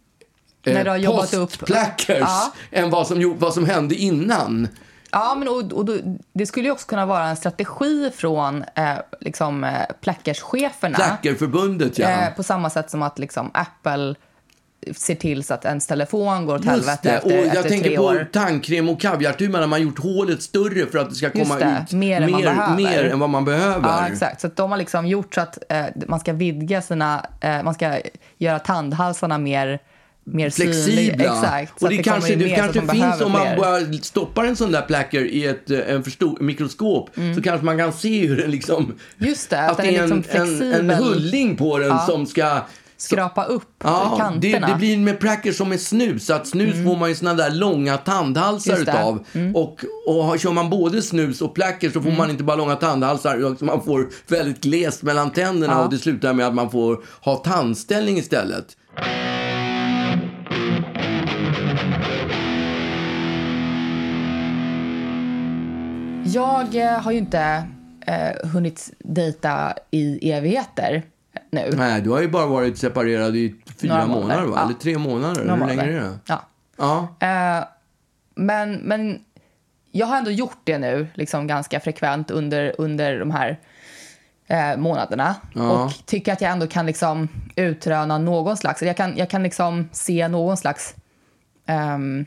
När 0.66 0.84
du 0.84 0.90
har 0.90 0.98
jobbat 0.98 1.34
upp- 1.34 1.70
Ja. 2.08 2.54
än 2.72 2.90
vad 2.90 3.08
som, 3.08 3.36
vad 3.40 3.54
som 3.54 3.66
hände 3.66 3.96
innan. 3.96 4.68
Ja, 5.12 5.36
men 5.40 5.48
och, 5.48 5.74
och 5.74 5.86
då, 5.86 5.98
det 6.34 6.46
skulle 6.46 6.66
ju 6.66 6.72
också 6.72 6.88
kunna 6.88 7.06
vara 7.06 7.26
en 7.28 7.36
strategi 7.36 8.12
från 8.16 8.64
eh, 8.76 8.94
liksom, 9.22 9.64
eh, 9.64 9.72
plackerscheferna. 10.02 10.96
Plackerförbundet, 10.96 11.98
ja. 12.00 12.10
Eh, 12.10 12.34
på 12.34 12.44
samma 12.44 12.70
sätt 12.70 12.90
som 12.92 13.02
att 13.02 13.20
liksom, 13.20 13.52
Apple 13.54 14.16
ser 14.96 15.16
till 15.16 15.44
så 15.44 15.54
att 15.54 15.66
ens 15.66 15.88
telefon 15.88 16.46
går 16.46 16.56
åt 16.56 16.66
helvete 16.66 17.00
det. 17.04 17.10
efter, 17.10 17.26
och 17.40 17.46
jag 17.46 17.56
efter 17.56 17.70
tänker 17.70 17.90
tre 17.90 17.98
på 17.98 18.04
år. 18.04 18.28
tandkräm 18.32 18.90
och 18.90 19.02
kaviartuber 19.02 19.60
när 19.60 19.68
man 19.68 19.80
har 19.80 19.86
gjort 19.86 20.00
hålet 20.00 20.42
större 20.42 20.86
för 20.86 21.00
att 21.00 21.10
det 21.10 21.16
ska 21.16 21.30
komma 21.30 21.56
det, 21.60 21.84
ut 21.84 21.94
mer 21.94 22.22
än 22.22 22.32
behöver. 22.32 22.76
mer 22.76 23.04
än 23.04 23.20
vad 23.20 23.30
man 23.30 23.46
behöver. 23.46 23.90
Ja, 23.90 24.08
exakt. 24.08 24.42
Så 24.42 24.48
de 24.56 24.72
har 24.72 24.78
liksom 24.78 25.08
gjort 25.08 25.36
så 25.36 25.42
att 25.42 25.58
eh, 25.70 25.86
man 26.08 26.20
ska 26.20 26.34
vidga 26.34 26.82
sina... 26.82 27.26
Eh, 27.42 27.64
man 27.64 27.74
ska 27.74 28.00
göra 28.38 28.60
tandhalsarna 28.60 29.38
mer, 29.38 29.80
mer. 30.24 30.50
Flexibla. 30.50 31.24
Exakt. 31.24 31.84
och 31.84 31.90
det, 31.90 31.96
kommer 31.96 32.04
kanske, 32.04 32.36
det 32.36 32.46
mer 32.46 32.56
kanske 32.56 32.82
finns, 32.88 33.22
om 33.22 33.32
man 33.32 33.42
fler. 33.42 33.58
bara 33.58 33.80
stoppar 34.02 34.44
en 34.44 34.56
sån 34.56 34.72
där 34.72 34.82
placker 34.82 35.22
i 35.26 35.46
ett 35.46 35.72
eh, 35.72 35.80
en 35.88 36.04
förstor, 36.04 36.38
mikroskop, 36.42 37.10
Mm. 37.18 37.36
så 37.36 37.42
kanske 37.42 37.66
man 37.66 37.78
kan 37.78 37.94
se 37.94 38.28
hur 38.28 38.38
den 38.38 38.52
liksom... 38.52 38.94
Just 39.18 39.50
det, 39.50 39.60
att 39.62 39.72
att 39.72 39.78
det 39.78 39.96
är 39.98 40.04
en, 40.04 40.10
liksom 40.22 40.42
en, 40.42 40.48
en 40.52 40.58
flexibel. 40.58 40.96
hulling 40.96 41.56
på 41.58 41.78
den 41.78 42.00
som 42.00 42.26
ska... 42.26 42.62
Skrapa 43.02 43.44
upp 43.44 43.64
Ja, 43.84 44.12
det, 44.12 44.24
kanterna. 44.52 44.68
det 44.68 44.76
blir 44.76 44.98
med 44.98 45.20
placker 45.20 45.52
som 45.52 45.70
med 45.70 45.80
snus. 45.82 46.30
Att 46.30 46.48
snus 46.48 46.74
får 46.86 46.98
man 46.98 47.10
ju 47.10 47.16
såna 47.16 47.34
där 47.34 47.52
långa 47.52 47.98
tandhalsar 47.98 48.76
det. 48.76 48.82
utav. 48.82 49.26
Och, 49.56 49.86
och 50.08 50.24
har- 50.24 50.38
kör 50.38 50.52
man 50.52 50.70
både 50.70 51.02
snus 51.02 51.42
och 51.42 51.56
placker 51.56 51.90
så 51.90 52.02
får 52.02 52.12
man 52.12 52.30
inte 52.30 52.44
bara 52.44 52.56
långa 52.56 52.76
tandhalsar, 52.76 53.38
utan 53.38 53.66
man 53.68 53.84
får 53.84 54.08
väldigt 54.28 54.62
glest 54.64 55.04
mellan 55.04 55.30
tänderna 55.32 55.74
Ja. 55.74 55.84
och 55.84 55.90
det 55.92 55.98
slutar 55.98 56.34
med 56.34 56.48
att 56.48 56.54
man 56.56 56.72
får 56.72 57.04
ha 57.22 57.36
tandställning 57.36 58.18
istället. 58.18 58.66
Jag 66.26 66.76
eh, 66.76 67.00
har 67.02 67.12
ju 67.12 67.18
inte 67.18 67.64
eh, 68.08 68.48
hunnit 68.50 68.94
dejta 69.00 69.74
i 69.92 70.32
evigheter 70.32 71.04
nu. 71.50 71.70
Nej, 71.74 72.02
du 72.02 72.10
har 72.10 72.22
ju 72.22 72.28
bara 72.28 72.46
varit 72.46 72.78
separerad 72.78 73.36
i 73.36 73.56
fyra 73.82 73.94
Några 73.94 74.08
månader, 74.08 74.42
månader, 74.42 74.52
va? 74.52 74.58
ja. 74.58 74.66
Eller 74.66 74.80
tre 74.80 74.98
månader. 74.98 75.46
Några 75.46 75.66
Hur 75.66 75.76
länge 75.76 75.98
är 75.98 76.02
det? 76.02 76.18
Ja. 76.26 76.42
Ja. 76.78 77.08
Eh, 77.20 77.64
men, 78.36 78.74
men 78.74 79.20
jag 79.92 80.08
har 80.08 80.18
ändå 80.18 80.32
gjort 80.32 80.60
det 80.64 80.78
nu 80.78 81.08
liksom 81.14 81.48
ganska 81.48 81.80
frekvent 81.80 82.32
under, 82.32 82.76
under 82.78 83.20
de 83.20 83.32
här 83.32 83.60
eh, 84.48 84.78
månaderna. 84.78 85.36
Ja. 85.54 85.72
Och 85.86 85.92
tycker 86.06 86.34
att 86.34 86.42
jag 86.42 86.52
ändå 86.52 86.68
kan 86.68 86.86
liksom 86.86 87.28
utröna 87.56 88.18
någon 88.18 88.58
slags... 88.58 88.82
Jag 88.82 88.98
kan, 88.98 89.18
jag 89.18 89.30
kan 89.30 89.44
liksom 89.44 89.90
se 89.92 90.28
någon 90.28 90.58
slags 90.58 90.96
ehm, 91.66 92.26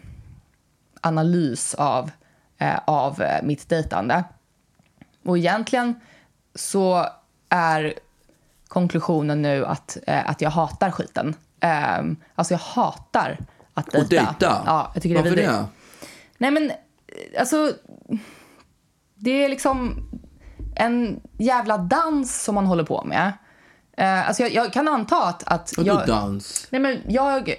analys 1.00 1.74
av, 1.74 2.10
eh, 2.58 2.78
av 2.84 3.22
eh, 3.22 3.42
mitt 3.42 3.68
dejtande. 3.68 4.24
Och 5.24 5.38
egentligen 5.38 6.00
så 6.54 7.06
är 7.48 7.94
konklusionen 8.74 9.42
nu 9.42 9.66
att, 9.66 9.98
eh, 10.06 10.30
att 10.30 10.40
jag 10.40 10.50
hatar 10.50 10.90
skiten. 10.90 11.34
Um, 11.98 12.16
alltså 12.34 12.54
jag 12.54 12.58
hatar 12.58 13.38
att 13.74 13.86
dejta. 13.86 14.02
Och 14.02 14.08
dejta? 14.08 14.62
Ja, 14.66 14.90
jag 14.94 15.02
tycker 15.02 15.16
Varför 15.16 15.36
det 15.36 15.42
är 15.42 15.52
vidrigt. 15.52 15.68
Nej 16.38 16.50
men, 16.50 16.70
eh, 16.70 17.40
alltså... 17.40 17.72
Det 19.14 19.44
är 19.44 19.48
liksom 19.48 20.08
en 20.76 21.20
jävla 21.38 21.78
dans 21.78 22.42
som 22.42 22.54
man 22.54 22.66
håller 22.66 22.84
på 22.84 23.04
med. 23.04 23.32
Eh, 23.96 24.28
alltså 24.28 24.42
jag, 24.42 24.52
jag 24.52 24.72
kan 24.72 24.88
anta 24.88 25.22
att... 25.22 25.42
att 25.46 25.72
Vadå 25.76 25.88
jag, 25.88 26.06
dans? 26.06 26.66
Nej 26.70 26.80
men 26.80 27.00
jag... 27.08 27.54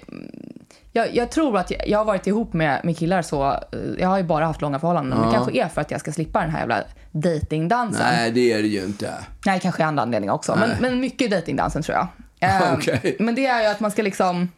Jag, 0.96 1.14
jag 1.14 1.30
tror 1.30 1.58
att 1.58 1.70
jag, 1.70 1.88
jag 1.88 1.98
har 1.98 2.04
varit 2.04 2.26
ihop 2.26 2.52
med, 2.52 2.80
med 2.84 2.98
killar 2.98 3.22
så... 3.22 3.44
eh, 3.52 3.58
Jag 3.98 4.08
har 4.08 4.18
ju 4.18 4.24
bara 4.24 4.46
haft 4.46 4.60
långa 4.60 4.78
förhållanden. 4.78 5.18
Men 5.18 5.28
det 5.28 5.34
kanske 5.34 5.52
är 5.60 5.68
för 5.68 5.80
att 5.80 5.90
jag 5.90 6.00
ska 6.00 6.12
slippa 6.12 6.40
den 6.40 6.50
här 6.50 6.58
jävla 6.58 6.82
datingdansen. 7.12 8.06
Nej, 8.12 8.30
det 8.30 8.52
är 8.52 8.62
det 8.62 8.68
ju 8.68 8.84
inte. 8.84 9.14
Nej, 9.46 9.60
kanske 9.60 9.84
andra 9.84 10.02
anledningar 10.02 10.34
också. 10.34 10.56
Men, 10.56 10.70
men 10.80 11.00
mycket 11.00 11.30
dejtingdansen 11.30 11.82
tror 11.82 11.96
jag. 11.96 12.06
Eh, 12.40 12.72
Okej. 12.74 13.16
Men 13.18 13.34
det 13.34 13.46
är 13.46 13.62
ju 13.62 13.66
att 13.68 13.80
man 13.80 13.90
ska 13.90 14.02
liksom... 14.02 14.48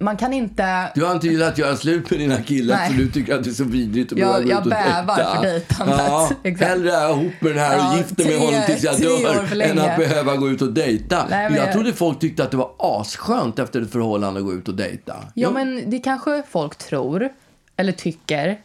Man 0.00 0.16
kan 0.16 0.32
inte... 0.32 0.92
Du 0.94 1.04
har 1.04 1.12
inte 1.12 1.28
velat 1.28 1.58
göra 1.58 1.76
slut 1.76 2.10
med 2.10 2.20
dina 2.20 2.42
killar 2.42 2.76
Nej. 2.76 2.90
för 2.90 2.96
du 2.98 3.10
tycker 3.10 3.34
att 3.34 3.44
det 3.44 3.50
är 3.50 3.54
så 3.54 3.64
vidrigt 3.64 4.12
att 4.12 4.18
Jag- 4.18 4.28
behöva 4.32 4.50
jag 4.50 4.58
och 4.62 4.68
bävar 4.70 5.34
för 5.36 5.42
dejtandet. 5.42 5.98
Ja, 6.08 6.30
Exakt. 6.42 6.70
hellre 6.70 6.92
är 6.92 7.00
jag 7.02 7.10
ihop 7.20 7.32
med 7.40 7.50
den 7.52 7.58
här 7.58 7.76
och 7.76 7.82
Ja, 7.82 7.96
gifter 7.96 8.24
mig 8.24 8.32
med 8.38 8.46
honom 8.46 8.60
tills 8.66 8.82
jag 8.84 9.00
dör 9.00 9.62
än 9.62 9.78
att 9.78 9.96
behöva 9.96 10.36
gå 10.36 10.48
ut 10.48 10.62
och 10.62 10.72
dejta. 10.72 11.26
Nej, 11.30 11.52
jag 11.56 11.66
jag- 11.66 11.72
trodde 11.72 11.92
folk 11.92 12.18
tyckte 12.20 12.44
att 12.44 12.50
det 12.50 12.56
var 12.56 12.70
asskönt 12.78 13.58
efter 13.58 13.82
ett 13.82 13.92
förhållande 13.92 14.40
att 14.40 14.46
gå 14.46 14.52
ut 14.52 14.68
och 14.68 14.74
dejta. 14.74 15.14
Ja, 15.22 15.30
Jag- 15.34 15.52
men 15.54 15.90
det 15.90 15.98
kanske 15.98 16.42
folk 16.50 16.76
tror. 16.78 17.28
Eller 17.76 17.92
tycker. 17.92 18.58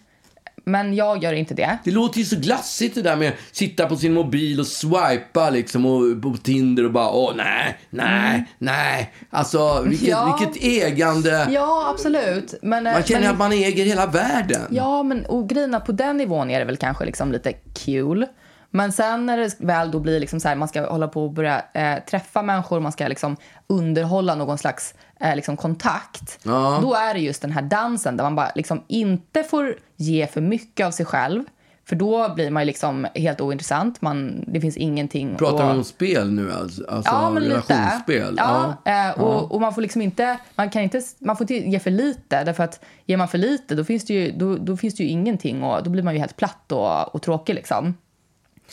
Men 0.68 0.94
jag 0.96 1.24
gör 1.24 1.34
inte 1.34 1.54
det. 1.54 1.78
Det 1.84 1.92
låter 1.92 2.20
ju 2.20 2.26
så 2.26 2.36
glassigt 2.36 2.96
det 2.96 3.02
där 3.02 3.16
med 3.16 3.30
att 3.30 3.36
sitta 3.56 3.86
på 3.88 3.96
sin 3.96 4.14
mobil 4.14 4.60
och 4.60 4.68
swipa 4.68 5.50
liksom 5.50 5.86
och, 5.86 6.22
på 6.22 6.38
Tinder 6.44 6.86
och 6.86 6.92
bara 6.92 7.10
åh 7.10 7.32
nej, 7.36 7.78
nej, 7.90 8.46
nej. 8.58 9.14
Alltså 9.30 9.82
vilket, 9.82 10.08
Mm. 10.08 10.20
Ja. 10.20 10.38
vilket 10.40 10.64
ägande. 10.64 11.48
Ja, 11.52 11.88
absolut. 11.94 12.54
Men, 12.62 12.88
eh, 12.88 12.94
Man 12.94 13.04
känner 13.04 13.22
men, 13.22 13.32
att 13.32 13.38
man 13.38 13.52
äger 13.52 13.86
hela 13.86 14.06
världen. 14.06 14.62
Ja, 14.72 15.04
men 15.04 15.26
och 15.26 15.50
grejerna 15.50 15.80
på 15.80 15.92
den 15.92 16.18
nivån 16.18 16.50
är 16.50 16.60
det 16.60 16.66
väl 16.66 16.78
kanske 16.78 17.06
liksom 17.06 17.32
lite 17.32 17.54
kul. 17.86 18.26
Men 18.72 18.92
sen 18.92 19.26
när 19.26 19.38
det 19.38 19.56
väl 19.60 19.92
då 19.92 20.00
blir 20.00 20.20
liksom 20.20 20.40
så 20.40 20.48
här, 20.48 20.56
man 20.56 20.68
ska 20.68 20.90
hålla 20.92 21.08
på 21.08 21.24
och 21.24 21.32
börja 21.32 21.64
eh, 21.74 21.96
träffa 22.10 22.42
människor, 22.42 22.80
man 22.80 22.92
ska 22.92 23.08
liksom 23.08 23.38
underhålla 23.68 24.36
någon 24.36 24.58
slags 24.58 24.94
eh, 25.20 25.36
liksom 25.36 25.58
kontakt. 25.58 26.40
Ja. 26.44 26.80
Då 26.82 26.94
är 26.94 27.14
det 27.14 27.20
just 27.20 27.42
den 27.42 27.52
här 27.52 27.62
dansen 27.62 28.18
där 28.18 28.24
man 28.24 28.36
bara 28.36 28.52
liksom 28.56 28.84
inte 28.88 29.44
får 29.44 29.76
ge 29.96 30.28
för 30.28 30.42
mycket 30.42 30.86
av 30.88 30.92
sig 30.92 31.06
själv. 31.06 31.44
För 31.88 31.96
då 31.96 32.34
blir 32.36 32.52
man 32.52 32.66
liksom 32.66 33.08
helt 33.16 33.42
ointressant. 33.42 34.02
Man, 34.02 34.44
det 34.48 34.62
finns 34.62 34.78
ingenting 34.78 35.36
Pratar 35.36 35.66
vi 35.74 35.78
om 35.78 35.84
spel 35.84 36.32
nu 36.32 36.54
alltså? 36.54 36.84
alltså 36.90 37.14
Ja, 37.14 37.30
men 37.30 37.44
lite. 37.44 37.56
relationsspel? 37.56 38.36
Ja, 38.38 38.74
eh, 38.86 39.22
och, 39.22 39.52
och 39.52 39.62
man 39.62 39.74
får 39.74 39.82
liksom 39.82 40.02
inte, 40.02 40.38
man 40.56 40.70
kan 40.70 40.82
inte, 40.82 41.02
man 41.20 41.38
får 41.38 41.52
inte 41.52 41.70
ge 41.70 41.80
för 41.80 41.92
lite. 41.92 42.44
Därför 42.44 42.64
att 42.64 42.80
ger 43.06 43.18
man 43.18 43.28
för 43.28 43.38
lite 43.38 43.76
då 43.76 43.84
finns 43.84 44.06
det 44.06 44.14
ju, 44.14 44.32
då, 44.32 44.56
då 44.58 44.78
finns 44.78 44.96
det 44.96 45.04
ju 45.04 45.10
ingenting 45.10 45.64
och 45.64 45.84
då 45.84 45.90
blir 45.90 46.04
man 46.04 46.14
ju 46.14 46.20
helt 46.20 46.38
platt 46.38 46.72
och, 46.72 47.16
och 47.16 47.22
tråkig 47.22 47.56
liksom. 47.56 47.94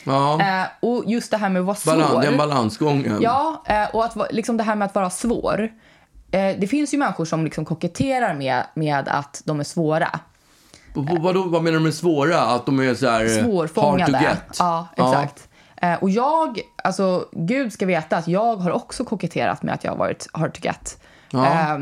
ja. 0.03 0.41
Eh, 0.41 0.65
och 0.79 1.03
just 1.07 1.31
det 1.31 1.37
här 1.37 1.49
med 1.49 1.59
att 1.59 1.65
vara 1.65 1.75
svår. 1.75 1.93
Balan, 1.93 2.21
den 2.21 2.37
balansgången. 2.37 3.19
Ja, 3.21 3.63
eh, 3.67 3.95
och 3.95 4.05
att, 4.05 4.33
liksom 4.33 4.57
det 4.57 4.63
här 4.63 4.75
med 4.75 4.85
att 4.85 4.95
vara 4.95 5.09
svår. 5.09 5.71
Eh, 6.33 6.55
det 6.59 6.67
finns 6.67 6.93
ju 6.93 6.97
människor 6.97 7.25
som 7.25 7.43
liksom 7.43 7.65
koketterar 7.65 8.33
med, 8.33 8.63
med 8.73 9.07
att 9.07 9.41
de 9.45 9.59
är 9.59 9.63
svåra. 9.63 10.19
Vadå, 10.93 11.43
vad 11.43 11.63
menar 11.63 11.77
du 11.77 11.83
med 11.83 11.93
svåra? 11.93 12.41
Att 12.41 12.65
de 12.65 12.79
är 12.79 12.95
så 12.95 13.09
här 13.09 13.25
eh, 13.25 13.31
hard 13.31 13.45
Svårfångade. 13.45 14.11
to 14.11 14.23
get? 14.23 14.57
Ja, 14.59 14.87
exakt. 14.97 15.49
Eh, 15.75 15.93
och 15.93 16.09
jag, 16.09 16.59
alltså 16.83 17.25
Gud 17.31 17.73
ska 17.73 17.85
veta 17.85 18.17
att 18.17 18.27
jag 18.27 18.55
har 18.55 18.71
också 18.71 19.05
koketterat 19.05 19.63
med 19.63 19.73
att 19.73 19.83
jag 19.83 19.91
har 19.91 19.97
varit 19.97 20.27
hard 20.33 20.53
to 20.53 20.59
get. 20.63 20.97
Ja. 21.29 21.45
Eh, 21.45 21.79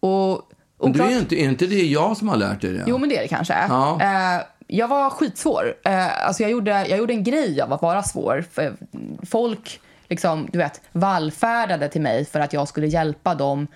och, 0.00 0.32
och 0.78 0.90
du 0.90 1.02
är 1.02 1.18
inte, 1.18 1.34
är 1.34 1.44
inte 1.44 1.66
det 1.66 1.86
jag 1.86 2.16
som 2.16 2.28
har 2.28 2.36
lärt 2.36 2.60
dig 2.60 2.72
det? 2.72 2.84
Jo, 2.86 2.98
men 2.98 3.08
det 3.08 3.16
är 3.16 3.22
det 3.22 3.28
kanske. 3.28 3.54
Ja. 3.68 4.00
Eh, 4.02 4.42
jag 4.66 4.88
var 4.88 5.10
skitsvår. 5.10 5.74
Eh, 5.84 6.26
alltså 6.26 6.42
jag, 6.42 6.52
gjorde, 6.52 6.70
jag 6.70 6.98
gjorde 6.98 7.12
en 7.12 7.24
grej 7.24 7.60
av 7.60 7.72
att 7.72 7.82
vara 7.82 8.02
svår. 8.02 8.44
Folk 9.26 9.80
liksom, 10.08 10.48
du 10.52 10.58
vet, 10.58 10.80
vallfärdade 10.92 11.88
till 11.88 12.00
mig 12.00 12.24
för 12.24 12.40
att 12.40 12.52
jag 12.52 12.68
skulle 12.68 12.86
hjälpa 12.86 13.34
dem 13.34 13.66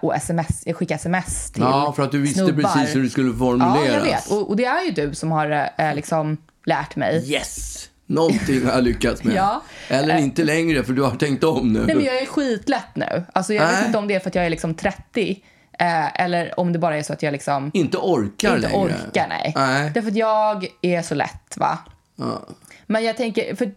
och 0.00 0.14
sms, 0.14 0.64
skicka 0.74 0.94
sms 0.94 1.50
till 1.50 1.62
Ja, 1.62 1.92
för 1.96 2.02
att 2.02 2.12
du 2.12 2.18
visste 2.20 2.38
snubbar. 2.44 2.62
precis 2.62 2.96
hur 2.96 3.02
du 3.02 3.10
skulle 3.10 3.36
formulera. 3.36 3.86
Ja, 3.86 3.92
jag 3.94 4.02
vet. 4.02 4.30
Och, 4.30 4.48
och 4.48 4.56
det 4.56 4.64
är 4.64 4.84
ju 4.84 4.90
du 4.90 5.14
som 5.14 5.30
har 5.32 5.70
eh, 5.76 5.94
liksom 5.94 6.36
lärt 6.66 6.96
mig. 6.96 7.30
Yes! 7.32 7.88
Någonting 8.06 8.66
har 8.66 8.72
jag 8.72 8.84
lyckats 8.84 9.24
med. 9.24 9.34
Ja. 9.36 9.62
Eller 9.88 10.16
inte 10.18 10.44
längre, 10.44 10.84
för 10.84 10.92
du 10.92 11.02
har 11.02 11.10
tänkt 11.16 11.44
om 11.44 11.72
nu. 11.72 11.86
Nej, 11.86 11.96
men 11.96 12.04
jag 12.04 12.18
är 12.22 12.26
skitlätt 12.26 12.94
nu. 12.96 13.24
Alltså, 13.32 13.54
jag 13.54 13.64
Nej. 13.66 13.76
vet 13.76 13.86
inte 13.86 13.98
om 13.98 14.08
det 14.08 14.14
är 14.14 14.20
för 14.20 14.28
att 14.28 14.34
jag 14.34 14.46
är 14.46 14.50
liksom 14.50 14.74
30 14.74 15.42
eh, 15.78 16.20
eller 16.22 16.60
om 16.60 16.72
det 16.72 16.78
bara 16.78 16.96
är 16.96 17.02
så 17.02 17.12
att 17.12 17.22
jag 17.22 17.32
liksom 17.32 17.70
Inte 17.74 17.98
orkar 17.98 18.56
inte 18.56 18.68
längre. 18.68 18.84
orkar. 18.84 19.26
Nej. 19.28 19.52
Nej. 19.56 19.90
Därför 19.94 20.08
att 20.10 20.16
jag 20.16 20.66
är 20.82 21.02
så 21.02 21.14
lätt, 21.14 21.56
va? 21.56 21.78
Ja. 22.16 22.42
Men 22.86 23.04
jag 23.04 23.16
tänker, 23.16 23.54
för 23.56 23.72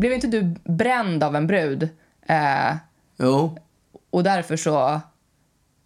blev 0.00 0.12
inte 0.12 0.26
du 0.26 0.54
bränd 0.64 1.24
av 1.24 1.36
en 1.36 1.46
brud? 1.46 1.88
Eh, 2.28 2.74
Jo. 3.18 3.58
och 4.10 4.22
därför 4.24 4.56
så, 4.56 5.00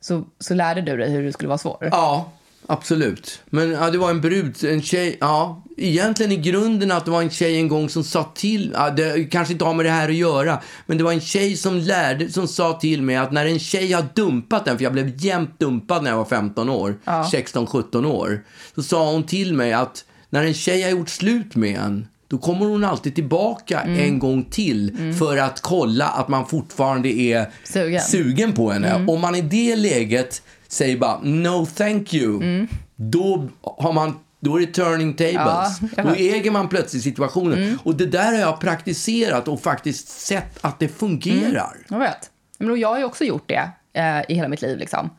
så, 0.04 0.24
så 0.38 0.54
lärde 0.54 0.80
du 0.80 0.96
dig 0.96 1.10
hur 1.10 1.22
du 1.22 1.32
skulle 1.32 1.48
vara 1.48 1.58
svår? 1.58 1.88
Ja, 1.90 2.32
absolut. 2.66 3.42
Men 3.46 3.70
ja, 3.70 3.90
det 3.90 3.98
var 3.98 4.10
en 4.10 4.20
brud, 4.20 4.64
en 4.64 4.82
tjej. 4.82 5.16
Ja, 5.20 5.62
egentligen 5.76 6.32
i 6.32 6.36
grunden 6.36 6.90
att 6.90 7.04
det 7.04 7.10
var 7.10 7.22
en 7.22 7.30
tjej 7.30 7.56
en 7.56 7.68
gång 7.68 7.88
som 7.88 8.04
sa 8.04 8.32
till, 8.34 8.70
ja, 8.74 8.90
det 8.90 9.24
kanske 9.24 9.52
inte 9.52 9.64
har 9.64 9.74
med 9.74 9.86
det 9.86 9.90
här 9.90 10.08
att 10.08 10.14
göra, 10.14 10.60
men 10.86 10.98
det 10.98 11.04
var 11.04 11.12
en 11.12 11.20
tjej 11.20 11.56
som 11.56 11.78
lärde, 11.78 12.32
som 12.32 12.48
sa 12.48 12.72
till 12.72 13.02
mig 13.02 13.16
att 13.16 13.32
när 13.32 13.46
en 13.46 13.58
tjej 13.58 13.92
har 13.92 14.06
dumpat 14.14 14.68
en, 14.68 14.76
för 14.76 14.84
jag 14.84 14.92
blev 14.92 15.24
jämt 15.24 15.58
dumpad 15.58 16.02
när 16.02 16.10
jag 16.10 16.16
var 16.16 16.24
15 16.24 16.68
år, 16.68 16.96
16-17 17.04 18.06
år, 18.06 18.44
så 18.74 18.82
sa 18.82 19.10
hon 19.10 19.22
till 19.22 19.54
mig 19.54 19.72
att 19.72 20.04
när 20.30 20.44
en 20.44 20.54
tjej 20.54 20.82
har 20.82 20.90
gjort 20.90 21.08
slut 21.08 21.54
med 21.56 21.78
en, 21.78 22.08
då 22.28 22.38
kommer 22.38 22.66
hon 22.66 22.84
alltid 22.84 23.14
tillbaka 23.14 23.80
en 23.80 24.18
gång 24.18 24.44
till 24.44 25.14
för 25.18 25.36
att 25.36 25.60
kolla 25.60 26.06
att 26.08 26.28
man 26.28 26.46
fortfarande 26.46 27.08
är 27.08 27.50
Sugen. 27.64 28.00
sugen 28.00 28.52
på 28.52 28.70
henne. 28.70 28.88
Mm. 28.88 29.08
Om 29.08 29.20
man 29.20 29.34
i 29.34 29.40
det 29.40 29.76
läget 29.76 30.42
säger 30.68 30.96
bara 30.98 31.20
no 31.22 31.66
thank 31.66 32.14
you, 32.14 32.36
Mm. 32.42 32.68
då 32.96 33.48
har 33.62 33.92
man 33.92 34.18
då 34.40 34.56
är 34.56 34.60
det 34.60 34.66
turning 34.66 35.14
tables. 35.14 35.78
Ja, 35.80 35.88
då. 35.96 36.02
Mm. 36.02 36.14
äger 36.18 36.50
man 36.50 36.68
plötsligt 36.68 37.02
situationen. 37.02 37.78
Och 37.84 37.94
det 37.94 38.06
där 38.06 38.24
har 38.32 38.38
jag 38.40 38.60
praktiserat 38.60 39.48
och 39.48 39.62
faktiskt 39.62 40.08
sett 40.08 40.58
att 40.64 40.78
det 40.78 40.88
fungerar. 40.88 41.76
Jag 41.88 41.98
vet. 41.98 42.30
Men 42.58 42.80
jag 42.80 42.88
har 42.88 42.98
ju 42.98 43.04
också 43.04 43.24
gjort 43.24 43.48
det 43.48 43.70
eh, 43.92 44.20
i 44.28 44.34
hela 44.34 44.48
mitt 44.48 44.62
liv. 44.62 44.78
Liksom. 44.78 45.10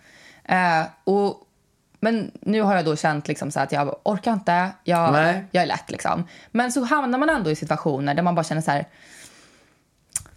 Eh, 0.43 0.85
och, 1.03 1.41
men 1.99 2.31
nu 2.41 2.61
har 2.61 2.75
jag 2.75 2.85
då 2.85 2.95
känt 2.95 3.27
liksom, 3.27 3.51
så 3.51 3.59
att 3.59 3.71
jag 3.71 3.95
orkar 4.03 4.33
inte, 4.33 4.71
jag, 4.83 5.11
Nej. 5.11 5.45
jag 5.51 5.63
är 5.63 5.67
lätt. 5.67 5.91
Liksom. 5.91 6.27
Men 6.51 6.71
så 6.71 6.83
hamnar 6.83 7.19
man 7.19 7.29
ändå 7.29 7.51
i 7.51 7.55
situationer 7.55 8.13
där 8.13 8.23
man 8.23 8.35
bara 8.35 8.43
känner 8.43 8.61
så 8.61 8.71
här... 8.71 8.87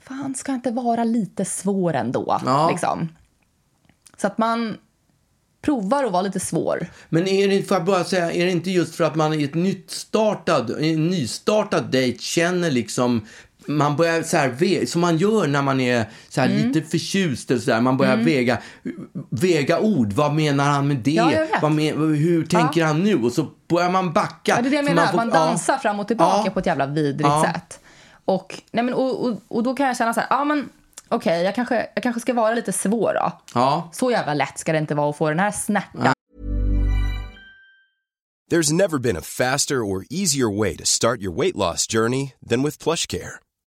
Fan, 0.00 0.34
ska 0.34 0.52
jag 0.52 0.56
inte 0.56 0.70
vara 0.70 1.04
lite 1.04 1.44
svår 1.44 1.94
ändå? 1.94 2.40
Ja. 2.44 2.70
Liksom. 2.70 3.08
Så 4.16 4.26
att 4.26 4.38
man 4.38 4.76
provar 5.62 6.04
att 6.04 6.12
vara 6.12 6.22
lite 6.22 6.40
svår. 6.40 6.86
Men 7.08 7.28
är 7.28 7.48
det, 7.48 7.62
får 7.62 7.80
bara 7.80 8.04
säga, 8.04 8.32
är 8.32 8.44
det 8.46 8.50
inte 8.50 8.70
just 8.70 8.94
för 8.94 9.04
att 9.04 9.14
man 9.14 9.34
i 9.34 9.44
ett 9.44 9.54
nytt 9.54 9.90
startad, 9.90 10.70
i 10.80 10.94
en 10.94 11.06
nystartad 11.06 11.90
dejt 11.90 12.18
känner 12.18 12.70
liksom 12.70 13.26
man 13.68 13.96
börjar 13.96 14.22
så 14.22 14.36
här, 14.36 14.86
som 14.86 15.00
man 15.00 15.16
gör 15.16 15.46
när 15.46 15.62
man 15.62 15.80
är 15.80 16.04
så 16.28 16.40
här 16.40 16.48
Mm. 16.48 16.68
lite 16.68 16.88
förtjust 16.90 17.50
eller 17.50 17.60
så 17.60 17.70
där. 17.70 17.80
Man 17.80 17.96
börjar 17.96 18.16
väga, 18.16 18.58
väga 19.30 19.80
ord. 19.80 20.12
Vad 20.12 20.34
menar 20.34 20.64
han 20.64 20.88
med 20.88 20.96
det? 20.96 21.10
Ja. 21.10 21.30
Vad 21.62 21.72
men, 21.72 22.14
hur 22.14 22.46
tänker 22.46 22.84
han 22.84 23.02
nu? 23.02 23.14
Och 23.22 23.32
så 23.32 23.46
börjar 23.68 23.90
man 23.90 24.12
backa. 24.12 24.52
Ja, 24.56 24.62
det 24.62 24.68
är 24.68 24.70
det 24.70 24.76
jag 24.76 24.84
menar. 24.84 25.06
får- 25.06 25.16
Man, 25.16 25.30
dansar 25.30 25.76
fram 25.76 26.00
och 26.00 26.06
tillbaka 26.08 26.42
Ja. 26.44 26.50
på 26.50 26.58
ett 26.60 26.66
jävla 26.66 26.86
vidrigt 26.86 27.20
Ja. 27.28 27.44
sätt. 27.54 27.80
Och, 28.24 28.62
nej 28.72 28.84
men, 28.84 28.94
och, 28.94 29.24
och, 29.26 29.36
och 29.48 29.62
då 29.62 29.74
kan 29.74 29.86
jag 29.86 29.96
känna 29.96 30.14
så 30.14 30.20
här, 30.20 30.26
ja 30.30 30.44
men 30.44 30.68
okej, 31.08 31.42
jag, 31.42 31.54
kanske, 31.54 31.86
jag 31.94 32.02
kanske 32.02 32.20
ska 32.20 32.34
vara 32.34 32.54
lite 32.54 32.72
svår 32.72 33.14
då. 33.14 33.32
Ja. 33.54 33.90
Så 33.92 34.10
jävla 34.10 34.34
lätt 34.34 34.58
ska 34.58 34.72
det 34.72 34.78
inte 34.78 34.94
vara 34.94 35.10
att 35.10 35.16
få 35.16 35.28
den 35.28 35.38
här 35.38 35.50
snärtan. 35.50 36.12
There's 38.50 38.72
never 38.72 38.98
been 38.98 39.16
a 39.16 39.22
faster 39.22 39.74
or 39.82 40.04
easier 40.10 40.58
way 40.58 40.76
to 40.76 40.84
start 40.86 41.20
your 41.20 41.36
weight 41.40 41.56
loss 41.56 41.86
journey 41.92 42.32
than 42.50 42.62
with 42.62 42.78
PlushCare. 42.84 43.32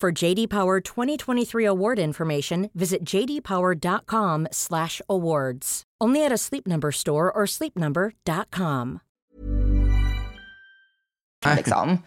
For 0.00 0.12
JD 0.22 0.48
Power 0.48 0.80
2023 0.80 1.66
award 1.66 1.98
information, 1.98 2.70
visit 2.72 2.98
jdpower.com/awards. 3.14 5.82
Only 6.04 6.26
at 6.26 6.32
a 6.32 6.38
Sleep 6.38 6.66
Number 6.66 6.90
store 6.92 7.30
or 7.34 7.46
sleepnumber.com. 7.46 8.98
Liksom. 11.56 11.98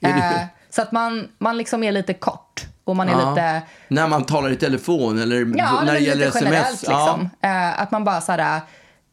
Eh, 0.00 0.44
så 0.70 0.82
att 0.82 0.92
man, 0.92 1.28
man 1.38 1.56
liksom 1.56 1.82
är 1.82 1.92
lite 1.92 2.14
kort 2.14 2.66
och 2.84 2.96
man 2.96 3.08
är 3.08 3.12
Ja. 3.12 3.30
lite... 3.30 3.62
När 3.88 4.08
man 4.08 4.24
talar 4.24 4.50
i 4.50 4.56
telefon 4.56 5.18
eller 5.18 5.36
Ja, 5.58 5.82
när 5.84 5.92
det 5.94 6.00
gäller 6.00 6.26
sms. 6.26 6.42
generellt 6.44 6.82
liksom. 6.82 7.30
Eh, 7.40 7.80
att 7.82 7.90
man 7.90 8.04
bara 8.04 8.20
så 8.20 8.32
här, 8.32 8.60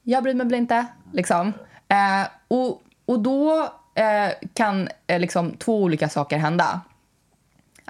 jag 0.04 0.23
bryr 0.23 0.34
mig 0.34 0.45
väl 0.45 0.56
inte, 0.56 0.86
liksom. 1.13 1.54
Eh, 1.88 2.23
och, 2.47 2.82
och 3.06 3.19
då 3.19 3.69
eh, 3.95 4.30
kan 4.54 4.89
eh, 5.08 5.19
liksom 5.19 5.52
två 5.58 5.84
olika 5.84 6.10
saker 6.10 6.38
hända. 6.38 6.82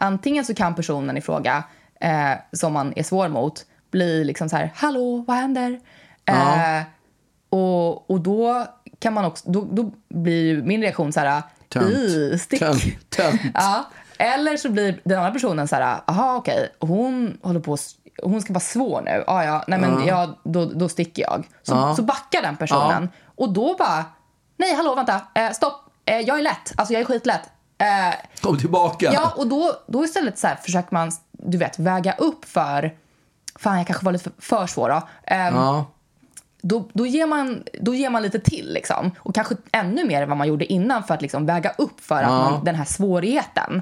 Antingen 0.02 0.46
så 0.46 0.54
kan 0.54 0.76
personen 0.76 1.18
i 1.18 1.22
fråga, 1.22 1.64
eh, 2.02 2.32
som 2.52 2.74
man 2.74 2.94
är 2.96 3.04
svår 3.04 3.28
mot, 3.28 3.66
bli 3.92 4.24
liksom 4.24 4.50
så 4.50 4.56
här, 4.58 4.72
hallå, 4.76 5.24
vad 5.28 5.38
händer? 5.38 5.80
Eh, 6.26 6.82
och, 7.50 8.10
och 8.12 8.22
då 8.22 8.66
kan 9.00 9.14
man 9.14 9.26
också, 9.26 9.52
då, 9.52 9.68
då 9.72 9.92
blir 10.10 10.62
min 10.62 10.82
reaktion 10.82 11.14
så 11.14 11.20
här, 11.20 11.42
Tönt. 11.70 11.86
"Ih, 11.96 12.38
stick. 12.38 12.60
Tönt, 12.60 13.10
tönt. 13.10 13.42
Ja. 13.54 13.86
Eller 14.18 14.58
så 14.58 14.70
blir 14.70 15.00
den 15.04 15.18
andra 15.20 15.32
personen 15.32 15.68
så 15.68 15.76
här, 15.76 16.02
aha 16.06 16.36
okej, 16.36 16.76
hon 16.80 17.38
håller 17.42 17.60
på, 17.60 17.78
hon 18.24 18.42
ska 18.42 18.54
vara 18.54 18.60
svår 18.60 19.02
nu. 19.02 19.24
Ah, 19.28 19.44
ja, 19.44 19.64
nej 19.68 19.80
men 19.80 20.06
ja, 20.08 20.40
då, 20.44 20.66
då 20.66 20.90
sticker 20.90 21.22
jag. 21.22 21.48
Så, 21.64 21.74
Ja. 21.74 21.96
så 21.96 22.02
backar 22.02 22.42
den 22.42 22.58
personen. 22.58 23.10
Och 23.36 23.54
då 23.54 23.76
bara, 23.80 24.06
nej 24.58 24.76
hallå 24.76 24.96
vänta, 24.96 25.22
eh, 25.36 25.52
stopp, 25.52 25.82
eh, 26.06 26.20
jag 26.20 26.40
är 26.40 26.44
lätt, 26.44 26.74
alltså 26.76 26.94
jag 26.94 27.02
är 27.02 27.06
skitlätt. 27.06 27.42
Eh, 27.80 28.16
Kom 28.42 28.58
tillbaka. 28.58 29.12
ja, 29.14 29.34
och 29.38 29.48
då, 29.48 29.74
då 29.88 30.04
istället 30.06 30.38
så 30.40 30.48
här 30.48 30.56
försöker 30.56 30.94
man, 30.94 31.12
du 31.32 31.58
vet, 31.58 31.80
väga 31.80 32.14
upp 32.14 32.46
för, 32.46 32.96
fan 33.60 33.78
jag 33.78 33.88
kanske 33.88 34.06
var 34.06 34.12
lite 34.12 34.24
för, 34.24 34.32
för 34.42 34.68
svår 34.68 34.90
då. 34.90 35.02
Ehm, 35.24 35.56
Ja. 35.56 35.86
då, 36.62 36.90
då, 36.94 37.06
ger 37.06 37.26
man, 37.28 37.64
då 37.82 37.94
ger 37.94 38.10
man 38.10 38.22
lite 38.22 38.40
till 38.40 38.74
liksom. 38.74 39.12
Och 39.20 39.36
kanske 39.36 39.56
ännu 39.72 40.06
mer 40.06 40.22
än 40.22 40.30
vad 40.30 40.38
man 40.38 40.48
gjorde 40.48 40.66
innan 40.66 41.04
för 41.04 41.14
att 41.14 41.22
liksom 41.22 41.46
väga 41.46 41.72
upp 41.78 42.00
för 42.02 42.16
att 42.16 42.22
Ja. 42.32 42.52
man, 42.52 42.64
den 42.64 42.76
här 42.76 42.86
svårigheten. 42.86 43.82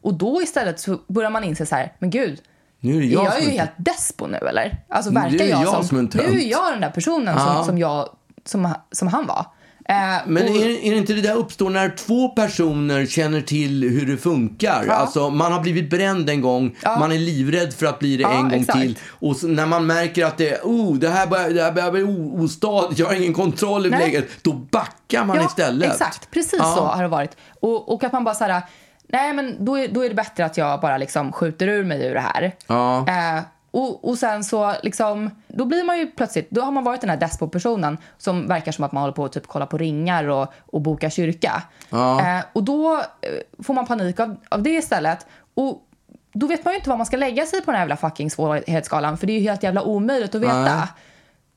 Och 0.00 0.14
då 0.14 0.42
istället 0.42 0.80
så 0.80 0.98
börjar 1.08 1.30
man 1.30 1.44
inse 1.44 1.66
så 1.66 1.74
här, 1.76 1.92
men 1.98 2.10
gud, 2.10 2.40
Nu 2.80 2.96
är 2.96 3.00
är 3.02 3.04
jag, 3.06 3.24
jag, 3.24 3.32
som 3.32 3.42
ju 3.42 3.48
är- 3.48 3.58
helt 3.58 3.70
despo 3.76 4.26
nu 4.26 4.36
eller? 4.36 4.84
Alltså 4.88 5.10
Nu 5.10 5.20
verkar 5.20 5.44
är 5.44 5.48
jag, 5.50 5.62
jag 5.62 5.74
som, 5.74 5.84
som 5.84 6.10
nu 6.14 6.40
är 6.40 6.50
jag 6.50 6.72
den 6.72 6.80
där 6.80 6.90
personen 6.90 7.34
Ja. 7.38 7.54
som, 7.54 7.64
som, 7.64 7.78
jag, 7.78 8.08
som, 8.44 8.74
som 8.92 9.08
han 9.08 9.26
var. 9.26 9.46
Eh, 9.88 9.94
Men 10.26 10.42
och, 10.48 10.56
är, 10.56 10.84
är 10.84 10.90
det 10.90 10.96
inte 10.96 11.12
det 11.12 11.20
där 11.20 11.34
uppstår 11.34 11.70
när 11.70 11.88
två 11.96 12.28
personer 12.28 13.06
känner 13.06 13.40
till 13.40 13.82
hur 13.82 14.06
det 14.06 14.16
funkar? 14.16 14.84
Ja. 14.86 14.92
Alltså, 14.92 15.30
man 15.30 15.52
har 15.52 15.60
blivit 15.60 15.90
bränd 15.90 16.30
en 16.30 16.40
gång, 16.40 16.76
Ja. 16.82 16.98
man 16.98 17.12
är 17.12 17.18
livrädd 17.18 17.74
för 17.74 17.86
att 17.86 17.98
bli 17.98 18.16
det 18.16 18.22
Ja, 18.22 18.32
en 18.32 18.42
gång 18.42 18.60
exakt. 18.60 18.78
till. 18.80 18.98
Och 19.08 19.44
när 19.44 19.66
man 19.66 19.86
märker 19.86 20.24
att 20.24 20.38
det, 20.38 20.60
oh, 20.62 20.94
det 20.94 21.08
här 21.08 21.26
börjar, 21.26 21.50
det 21.50 21.62
här 21.62 21.72
börjar 21.72 21.90
bli 21.90 22.02
ostadigt, 22.44 22.98
jag 22.98 23.06
har 23.06 23.14
ingen 23.14 23.34
kontroll 23.34 23.86
över 23.86 23.98
läget, 23.98 24.28
då 24.42 24.52
backar 24.52 25.24
man 25.24 25.36
ja, 25.36 25.46
istället. 25.46 25.92
Exakt, 25.92 26.30
precis 26.30 26.58
så 26.58 26.64
har 26.84 27.02
det 27.02 27.08
varit. 27.08 27.36
Och, 27.60 27.92
och 27.94 28.04
att 28.04 28.12
man 28.12 28.24
bara 28.24 28.34
så 28.34 28.44
här, 28.44 28.62
nej 29.08 29.32
men 29.32 29.64
då 29.64 29.78
är, 29.78 29.88
då 29.88 30.04
är 30.04 30.08
det 30.08 30.14
bättre 30.14 30.44
att 30.44 30.56
jag 30.56 30.80
bara 30.80 30.98
liksom 30.98 31.32
skjuter 31.32 31.68
ur 31.68 31.84
mig 31.84 32.06
ur 32.06 32.14
det 32.14 32.20
här. 32.20 32.54
Ja. 32.66 32.98
Eh, 33.08 33.42
och, 33.76 34.08
och 34.08 34.18
sen 34.18 34.44
så 34.44 34.74
liksom, 34.82 35.30
då 35.48 35.64
blir 35.64 35.84
man 35.84 35.98
ju 35.98 36.06
plötsligt, 36.06 36.50
då 36.50 36.60
har 36.60 36.72
man 36.72 36.84
varit 36.84 37.00
den 37.00 37.10
här 37.10 37.16
despo-personen 37.16 37.98
som 38.18 38.46
verkar 38.46 38.72
som 38.72 38.84
att 38.84 38.92
man 38.92 39.02
håller 39.02 39.14
på 39.14 39.24
att 39.24 39.32
typ 39.32 39.46
kolla 39.46 39.66
på 39.66 39.78
ringar 39.78 40.24
och, 40.24 40.52
och 40.66 40.80
boka 40.80 41.10
kyrka. 41.10 41.62
Eh, 41.90 42.44
och 42.52 42.62
då 42.64 42.94
eh, 43.20 43.62
får 43.62 43.74
man 43.74 43.86
panik 43.86 44.20
av, 44.20 44.36
av 44.48 44.62
det 44.62 44.70
istället. 44.70 45.26
Och 45.54 45.88
då 46.32 46.46
vet 46.46 46.64
man 46.64 46.74
ju 46.74 46.78
inte 46.78 46.88
vad 46.88 46.98
man 46.98 47.06
ska 47.06 47.16
lägga 47.16 47.46
sig 47.46 47.60
på 47.60 47.66
den 47.66 47.74
här 47.74 47.82
jävla 47.82 47.96
fucking 47.96 48.30
svårighetsskalan 48.30 49.18
för 49.18 49.26
det 49.26 49.32
är 49.32 49.38
ju 49.38 49.48
helt 49.48 49.62
jävla 49.62 49.82
omöjligt 49.82 50.34
att 50.34 50.40
veta. 50.40 50.76
Nej. 50.76 50.86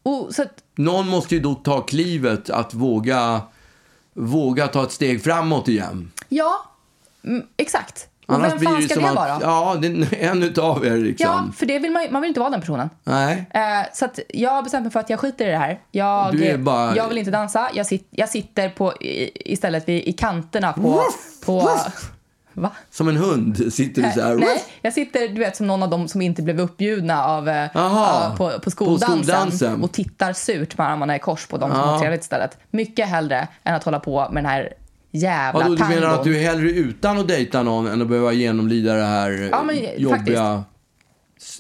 Och 0.04 0.36
så 0.36 0.42
att, 0.42 0.64
Någon 0.76 1.08
måste 1.08 1.36
ju 1.36 1.42
då 1.42 1.56
ta 1.56 1.82
klivet 1.82 2.50
att 2.50 2.74
våga, 2.74 3.42
våga 4.14 4.68
ta 4.68 4.84
ett 4.84 4.92
steg 4.92 5.24
framåt 5.24 5.68
igen. 5.68 6.12
ja, 6.30 6.66
mm, 7.24 7.44
exakt. 7.58 8.08
Och 8.30 8.36
Annars 8.36 8.52
vem 8.52 8.58
blir 8.60 8.68
fan 8.70 8.78
det 8.82 8.86
ska 8.86 8.94
som 8.94 9.04
det 9.04 9.10
att, 9.10 9.16
vara? 9.16 9.38
ja, 9.42 9.76
det 9.82 9.88
är 9.88 10.30
en 10.32 10.44
utav 10.44 10.86
er 10.86 10.98
liksom. 10.98 11.28
Ja, 11.30 11.46
för 11.58 11.66
det 11.66 11.80
vill 11.80 11.92
man, 11.92 12.08
man 12.12 12.22
vill 12.22 12.28
inte 12.30 12.40
vara 12.40 12.50
den 12.50 12.60
personen. 12.62 12.90
Nej. 13.04 13.46
Eh, 13.54 13.62
så 13.94 14.06
att 14.06 14.20
jag 14.30 14.50
har 14.52 14.64
bestämt 14.64 14.84
mig 14.84 14.92
för 14.92 15.00
att 15.00 15.10
jag 15.10 15.20
skiter 15.20 15.48
i 15.48 15.52
det 15.52 15.58
här. 15.58 15.80
Jag, 15.92 16.32
Du 16.32 16.46
är 16.46 16.58
bara- 16.58 16.96
jag 16.96 17.08
vill 17.08 17.18
inte 17.18 17.32
dansa. 17.32 17.70
Jag, 17.74 17.86
sit, 17.86 18.08
jag 18.12 18.30
sitter 18.30 18.70
på, 18.70 18.94
i, 18.94 19.32
istället 19.54 19.88
vid, 19.90 20.04
i 20.08 20.14
kanterna 20.14 20.74
på... 20.74 21.02
på 21.46 21.70
Va? 22.54 22.72
Som 22.92 23.08
en 23.08 23.18
hund 23.18 23.74
sitter 23.74 24.02
du 24.02 24.12
så 24.12 24.22
här. 24.22 24.36
Nej, 24.36 24.64
jag 24.82 24.94
sitter 24.94 25.28
du 25.28 25.40
vet, 25.40 25.56
som 25.56 25.68
någon 25.68 25.84
av 25.84 25.90
dem 25.90 26.08
som 26.08 26.22
inte 26.22 26.42
blev 26.42 26.60
uppbjudna 26.62 27.26
av, 27.26 27.50
eh, 27.50 27.68
Aha, 27.76 28.30
av- 28.32 28.38
på, 28.38 28.60
på, 28.60 28.72
skoldansen, 28.72 29.24
skoldansen. 29.24 29.84
och 29.84 29.92
tittar 29.92 30.34
surt 30.34 30.78
med 30.78 30.88
armarna 30.90 31.16
i 31.16 31.20
kors 31.20 31.48
på 31.48 31.58
dem 31.58 31.72
som 31.72 31.80
har 31.80 32.00
trevligt 32.00 32.22
istället. 32.22 32.58
Mycket 32.72 33.08
hellre 33.08 33.48
än 33.64 33.76
att 33.76 33.84
hålla 33.84 34.00
på 34.00 34.28
med 34.32 34.44
den 34.44 34.50
här 34.52 34.74
jävla 35.12 35.60
Vadå, 35.60 35.72
du 35.72 35.78
tangon. 35.78 35.96
menar 35.96 36.14
att 36.14 36.24
du 36.24 36.38
är 36.38 36.44
hellre 36.44 36.70
utan 36.70 37.18
att 37.18 37.28
dejta 37.28 37.64
någon 37.64 37.88
än 37.88 38.02
att 38.02 38.08
behöva 38.08 38.34
genomlida 38.34 38.94
det 38.94 39.04
här 39.06 39.32
eh, 39.42 39.48
Ja, 39.48 39.64
men 39.64 39.76
jobbiga 39.98 40.64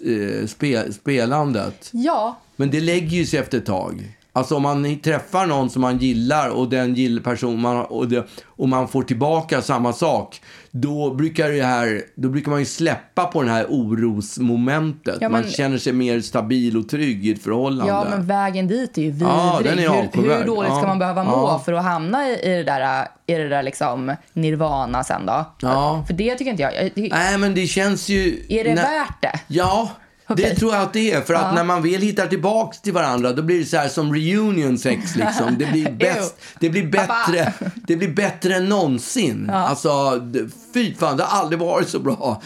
eh, 0.06 0.48
spe, 0.48 0.94
spelandet? 0.94 1.90
Ja, 1.94 2.40
Men 2.56 2.72
det 2.72 2.82
lägger 2.82 3.18
ju 3.18 3.26
sig 3.26 3.40
efter 3.40 3.58
ett 3.58 3.66
tag. 3.66 4.16
Alltså 4.40 4.56
om 4.56 4.64
man 4.64 5.00
träffar 5.00 5.46
någon 5.46 5.70
som 5.70 5.82
man 5.82 5.98
gillar 5.98 6.50
och 6.50 6.70
den 6.70 6.96
gill 6.96 7.24
person 7.24 7.62
man, 7.62 7.86
och, 7.86 8.08
det, 8.08 8.28
och 8.46 8.70
man 8.70 8.88
får 8.88 9.04
tillbaka 9.04 9.62
samma 9.62 9.94
sak. 9.94 10.42
Då 10.72 11.14
brukar, 11.14 11.50
det 11.50 11.64
här, 11.64 12.02
då 12.16 12.30
brukar 12.30 12.52
man 12.52 12.60
ju 12.60 12.66
släppa 12.66 13.26
på 13.26 13.44
det 13.44 13.52
här 13.52 13.66
orosmomentet. 13.70 15.18
Ja, 15.22 15.30
men- 15.30 15.42
Man 15.42 15.52
känner 15.52 15.78
sig 15.78 15.94
mer 15.94 16.22
stabil 16.22 16.78
och 16.78 16.90
trygg 16.90 17.26
i 17.28 17.32
ett 17.32 17.44
förhållande. 17.44 17.94
ja, 17.94 18.06
men 18.10 18.28
vägen 18.28 18.68
dit 18.68 18.98
är 18.98 19.02
ju 19.02 19.12
vidrig. 19.12 19.30
Ja, 19.30 19.60
den 19.64 19.80
är 19.80 19.82
hur, 19.82 20.38
hur 20.38 20.46
dåligt 20.46 20.72
ska 20.72 20.82
Ja, 20.82 20.88
man 20.88 21.00
behöva 21.00 21.24
må 21.24 21.32
ja. 21.32 21.62
för 21.66 21.74
att 21.74 21.84
hamna 21.84 22.30
i, 22.30 22.34
i 22.44 22.50
det 22.50 22.64
där, 22.64 23.08
i 23.28 23.34
det 23.34 23.50
där 23.50 23.64
liksom 23.64 24.16
nirvana 24.34 25.04
sen 25.04 25.26
då? 25.26 25.46
Ja. 25.62 26.04
För 26.08 26.14
det 26.14 26.36
tycker 26.36 26.52
inte 26.52 26.64
jag. 26.64 26.76
jag 26.76 26.96
tycker, 26.96 27.16
Nej, 27.18 27.38
men 27.38 27.56
det 27.56 27.68
känns 27.68 28.10
ju... 28.10 28.46
är 28.50 28.64
det 28.64 28.76
när- 28.76 28.82
värt 28.84 29.22
det? 29.22 29.40
Ja, 29.48 29.90
det 30.38 30.44
Okej. 30.44 30.56
tror 30.56 30.74
jag 30.74 30.82
att 30.84 30.94
det 30.94 31.12
är. 31.12 31.22
För 31.22 31.34
att 31.34 31.42
Ja. 31.42 31.52
när 31.52 31.64
man 31.64 31.82
väl 31.82 32.02
hittar 32.02 32.28
tillbaks 32.28 32.82
till 32.82 32.94
varandra, 32.94 33.32
då 33.34 33.42
blir 33.42 33.60
det 33.60 33.66
så 33.66 33.78
här 33.78 33.88
som 33.88 34.14
reunion 34.14 34.78
sex 34.78 35.16
liksom. 35.16 35.56
Det 35.60 35.66
blir 35.66 35.92
bäst. 36.00 36.36
Det 36.60 36.70
blir 36.70 36.88
bättre. 36.88 37.54
Det 37.76 37.96
blir 37.96 38.14
bättre 38.14 38.56
än 38.56 38.66
någonsin. 38.70 39.50
Alltså, 39.50 40.16
det- 40.16 40.50
fy 40.74 40.94
fan, 40.96 41.18
det 41.18 41.24
har 41.24 41.40
aldrig 41.40 41.60
varit 41.60 41.90
så 41.90 42.00
bra. 42.00 42.42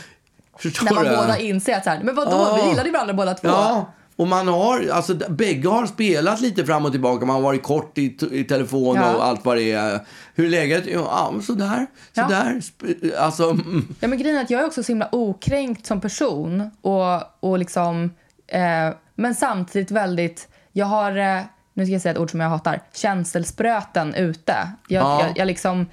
Förstår 0.60 0.86
När 0.86 0.94
man 0.94 1.04
du? 1.04 1.10
båda 1.16 1.38
inser 1.38 1.78
att 1.78 1.84
så 1.84 1.90
här, 1.90 2.00
men 2.04 2.16
vadå, 2.16 2.32
Ja. 2.32 2.60
vi 2.64 2.70
gillade 2.70 2.92
varandra 2.92 3.14
båda 3.14 3.34
två. 3.34 3.48
Ja, 3.48 3.94
och 4.16 4.28
man 4.28 4.48
har, 4.48 4.88
alltså 4.92 5.16
bägge 5.30 5.70
har 5.70 5.86
spelat 5.86 6.42
lite 6.42 6.66
fram 6.66 6.86
och 6.86 6.92
tillbaka. 6.92 7.26
Man 7.26 7.36
har 7.36 7.44
varit 7.44 7.64
kort 7.64 7.98
i, 7.98 8.18
i 8.32 8.44
telefon 8.44 8.96
Ja. 8.96 9.16
och 9.16 9.26
allt 9.26 9.46
vad 9.46 9.58
det 9.58 9.72
är. 9.72 10.00
Hur 10.36 10.46
är 10.46 10.50
läget? 10.50 10.84
Ja, 10.88 11.34
sådär. 11.44 11.88
Ja. 12.14 12.24
Sådär. 12.24 12.54
Sp- 12.54 13.16
Alltså, 13.18 13.50
mm. 13.50 13.96
Ja, 14.00 14.08
men 14.08 14.18
grejen 14.18 14.38
är 14.38 14.42
att 14.42 14.50
jag 14.50 14.62
är 14.62 14.66
också 14.68 14.84
så 14.84 14.92
himla 14.92 15.10
okränkt 15.12 15.86
som 15.86 16.02
person. 16.02 16.72
Och, 16.82 17.22
och 17.50 17.60
liksom, 17.60 18.04
eh, 18.48 18.90
men 19.16 19.36
samtidigt 19.36 19.92
väldigt... 19.92 20.48
Jag 20.72 20.86
har, 20.86 21.18
eh, 21.18 21.42
nu 21.74 21.86
ska 21.86 21.94
jag 21.94 22.02
säga 22.02 22.12
ett 22.12 22.18
ord 22.20 22.32
som 22.32 22.40
jag 22.40 22.50
hatar, 22.50 22.82
känselspröten 22.94 24.14
ute. 24.16 24.56
Jag, 24.88 25.04
Ja. 25.04 25.22
jag, 25.22 25.38
jag, 25.38 25.46
liksom, 25.48 25.86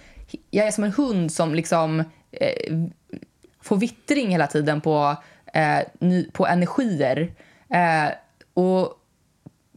jag 0.50 0.66
är 0.66 0.70
som 0.70 0.84
en 0.84 0.92
hund 0.92 1.32
som 1.32 1.54
liksom 1.54 2.00
eh, 2.32 2.76
får 3.62 3.76
vittring 3.76 4.28
hela 4.30 4.46
tiden 4.46 4.80
på, 4.80 5.16
eh, 5.54 5.78
ny, 6.00 6.30
på 6.32 6.46
energier. 6.46 7.32
Eh, 7.74 8.12
och 8.54 8.92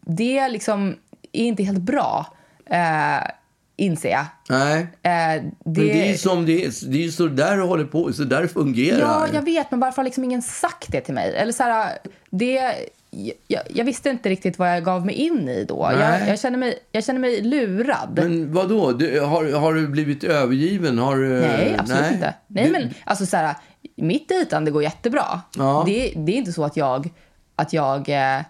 det 0.06 0.48
liksom 0.50 0.96
är 1.32 1.44
inte 1.46 1.64
helt 1.64 1.82
bra, 1.82 2.26
eh, 2.66 3.28
inser 3.76 4.10
jag. 4.10 4.26
nej. 4.50 4.80
Eh, 4.82 5.44
Men 5.66 5.74
det 5.74 6.04
är 6.08 6.12
ju 6.12 6.18
som 6.18 6.46
det 6.46 6.66
är, 6.66 6.90
det 6.92 7.06
är 7.06 7.10
så 7.10 7.28
där 7.28 7.58
det 7.58 7.64
håller 7.64 7.86
på, 7.86 8.14
så 8.14 8.24
där 8.24 8.42
det 8.42 8.48
fungerar. 8.48 9.00
Ja, 9.00 9.28
jag 9.34 9.42
vet, 9.42 9.72
men 9.72 9.80
varför 9.80 9.96
har 9.98 10.04
liksom 10.04 10.24
ingen 10.24 10.42
sagt 10.42 10.92
det 10.92 11.02
till 11.02 11.14
mig? 11.14 11.36
Eller 11.36 11.52
så 11.52 11.64
här, 11.64 11.98
det, 12.30 12.74
jag, 13.48 13.62
jag 13.70 13.86
visste 13.86 14.10
inte 14.10 14.30
riktigt 14.30 14.60
vad 14.60 14.76
jag 14.76 14.84
gav 14.84 15.06
mig 15.06 15.16
in 15.16 15.50
i 15.50 15.64
då. 15.66 15.88
Jag, 15.92 16.00
Nej. 16.00 16.30
jag, 16.30 16.40
känner 16.40 16.58
mig, 16.58 16.80
jag 16.92 17.04
känner 17.06 17.20
mig 17.20 17.42
lurad. 17.42 18.10
Men 18.24 18.54
vad 18.54 18.70
då? 18.70 18.92
Du, 18.92 19.20
har, 19.20 19.52
har 19.52 19.74
du 19.74 19.88
blivit 19.88 20.24
övergiven? 20.24 20.98
Har 21.00 21.16
du, 21.16 21.30
nej, 21.30 21.76
absolut 21.80 22.12
inte. 22.12 22.34
Nej, 22.48 22.66
Du- 22.66 22.72
men 22.72 22.94
alltså 23.04 23.26
så 23.26 23.38
här, 23.38 23.56
mitt 23.96 24.30
dejtande 24.30 24.72
går 24.72 24.84
jättebra. 24.84 25.42
Ja. 25.58 25.84
Det, 25.88 26.14
det 26.16 26.32
är 26.32 26.36
inte 26.38 26.54
så 26.54 26.64
att 26.64 26.78
jag, 26.78 27.10
att 27.56 27.74
jag 27.74 28.10
eh, 28.10 28.42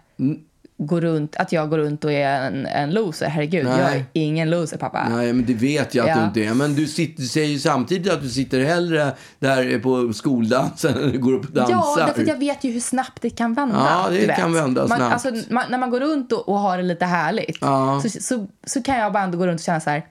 går 0.77 1.01
runt, 1.01 1.35
att 1.35 1.51
jag 1.51 1.69
går 1.69 1.77
runt 1.77 2.03
och 2.03 2.11
är 2.11 2.41
en, 2.47 2.65
en 2.65 2.91
loser. 2.93 3.27
Herregud, 3.27 3.65
Nej. 3.65 3.79
jag 3.79 3.95
är 3.95 4.05
ingen 4.13 4.49
loser, 4.49 4.77
pappa. 4.77 5.09
Nej, 5.09 5.33
men 5.33 5.45
det 5.45 5.53
vet 5.53 5.95
jag 5.95 6.03
att 6.09 6.15
Ja. 6.15 6.21
du 6.21 6.27
inte 6.27 6.45
är. 6.45 6.53
Men 6.53 6.75
du, 6.75 6.87
sitter, 6.87 7.21
du 7.21 7.27
säger 7.27 7.47
ju 7.47 7.59
samtidigt 7.59 8.13
att 8.13 8.21
du 8.21 8.29
sitter 8.29 8.63
hellre 8.65 9.11
där 9.39 9.79
på 9.79 10.13
skoldansen 10.13 10.97
än 11.03 11.11
du 11.11 11.19
går 11.19 11.33
upp 11.33 11.45
och 11.45 11.51
dansar. 11.51 11.73
Ja, 11.73 11.95
därför 12.05 12.21
att 12.21 12.27
jag 12.27 12.39
vet 12.39 12.63
ju 12.63 12.71
hur 12.71 12.79
snabbt 12.79 13.21
det 13.21 13.29
kan 13.29 13.53
vända. 13.53 13.75
Ja, 13.75 14.09
det 14.09 14.35
kan 14.35 14.53
vända 14.53 14.87
man, 14.87 14.97
snabbt. 14.97 15.25
Alltså, 15.25 15.53
man, 15.53 15.63
när 15.69 15.77
man 15.77 15.89
går 15.89 15.99
runt 15.99 16.31
och, 16.31 16.49
och 16.49 16.59
har 16.59 16.77
det 16.77 16.83
lite 16.83 17.05
härligt 17.05 17.57
Ja. 17.61 18.01
så, 18.03 18.09
så, 18.09 18.47
så 18.63 18.81
kan 18.83 18.97
jag 18.97 19.13
bara 19.13 19.23
ändå 19.23 19.37
gå 19.37 19.47
runt 19.47 19.59
och 19.59 19.65
känna 19.65 19.79
så 19.79 19.89
här, 19.89 20.03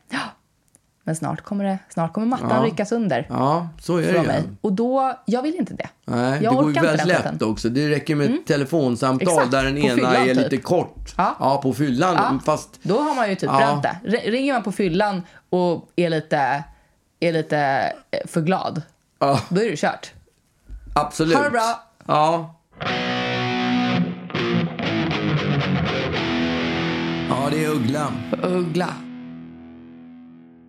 men 1.04 1.16
snart 1.16 1.40
kommer, 1.40 1.64
det, 1.64 1.78
snart 1.88 2.12
kommer 2.12 2.26
mattan 2.26 2.50
Ja. 2.50 2.62
ryckas 2.64 2.92
under 2.92 3.26
Ja, 3.30 3.68
så 3.80 3.96
är 3.96 4.12
det 4.12 4.22
mig. 4.22 4.42
Och 4.60 4.72
då, 4.72 5.18
jag 5.26 5.42
vill 5.42 5.54
inte 5.54 5.74
det. 5.74 5.88
Nej, 6.04 6.38
det 6.38 6.44
jag 6.44 6.54
går 6.54 6.72
ju 6.74 6.80
väldigt 6.80 7.06
lätt. 7.06 7.26
Mm. 7.26 7.50
också. 7.50 7.68
Det 7.68 7.90
räcker 7.90 8.14
med 8.14 8.30
ett 8.34 8.46
telefonsamtal 8.46 9.28
Exakt, 9.28 9.50
där 9.50 9.64
den 9.64 9.78
ena 9.78 9.94
fyllan, 9.94 10.14
är 10.16 10.24
typ. 10.24 10.36
lite 10.36 10.56
kort. 10.56 11.14
Ja. 11.16 11.60
på 11.62 11.72
fyllan. 11.72 12.14
Ja, 12.14 12.38
Fast, 12.44 12.68
Då 12.82 12.98
har 12.98 13.14
man 13.14 13.28
ju 13.28 13.34
typ 13.34 13.50
Ja. 13.52 13.56
bränt 13.56 13.82
det. 13.82 14.16
Ringer 14.30 14.52
man 14.52 14.62
på 14.62 14.72
fyllan 14.72 15.22
och 15.50 15.88
är 15.96 16.10
lite, 16.10 16.64
är 17.20 17.32
lite 17.32 17.58
eh, 18.10 18.26
för 18.26 18.40
glad, 18.40 18.82
ja, 19.18 19.40
då 19.48 19.60
är 19.60 19.70
det 19.70 19.76
kört. 19.76 20.12
absolut. 20.94 21.36
Ha 21.36 21.44
det 21.44 21.50
bra. 21.50 21.82
Ja. 22.06 22.54
Ja, 27.28 27.48
det 27.50 27.64
är 27.64 27.68
Uggla. 27.70 28.12
Uggla. 28.42 28.88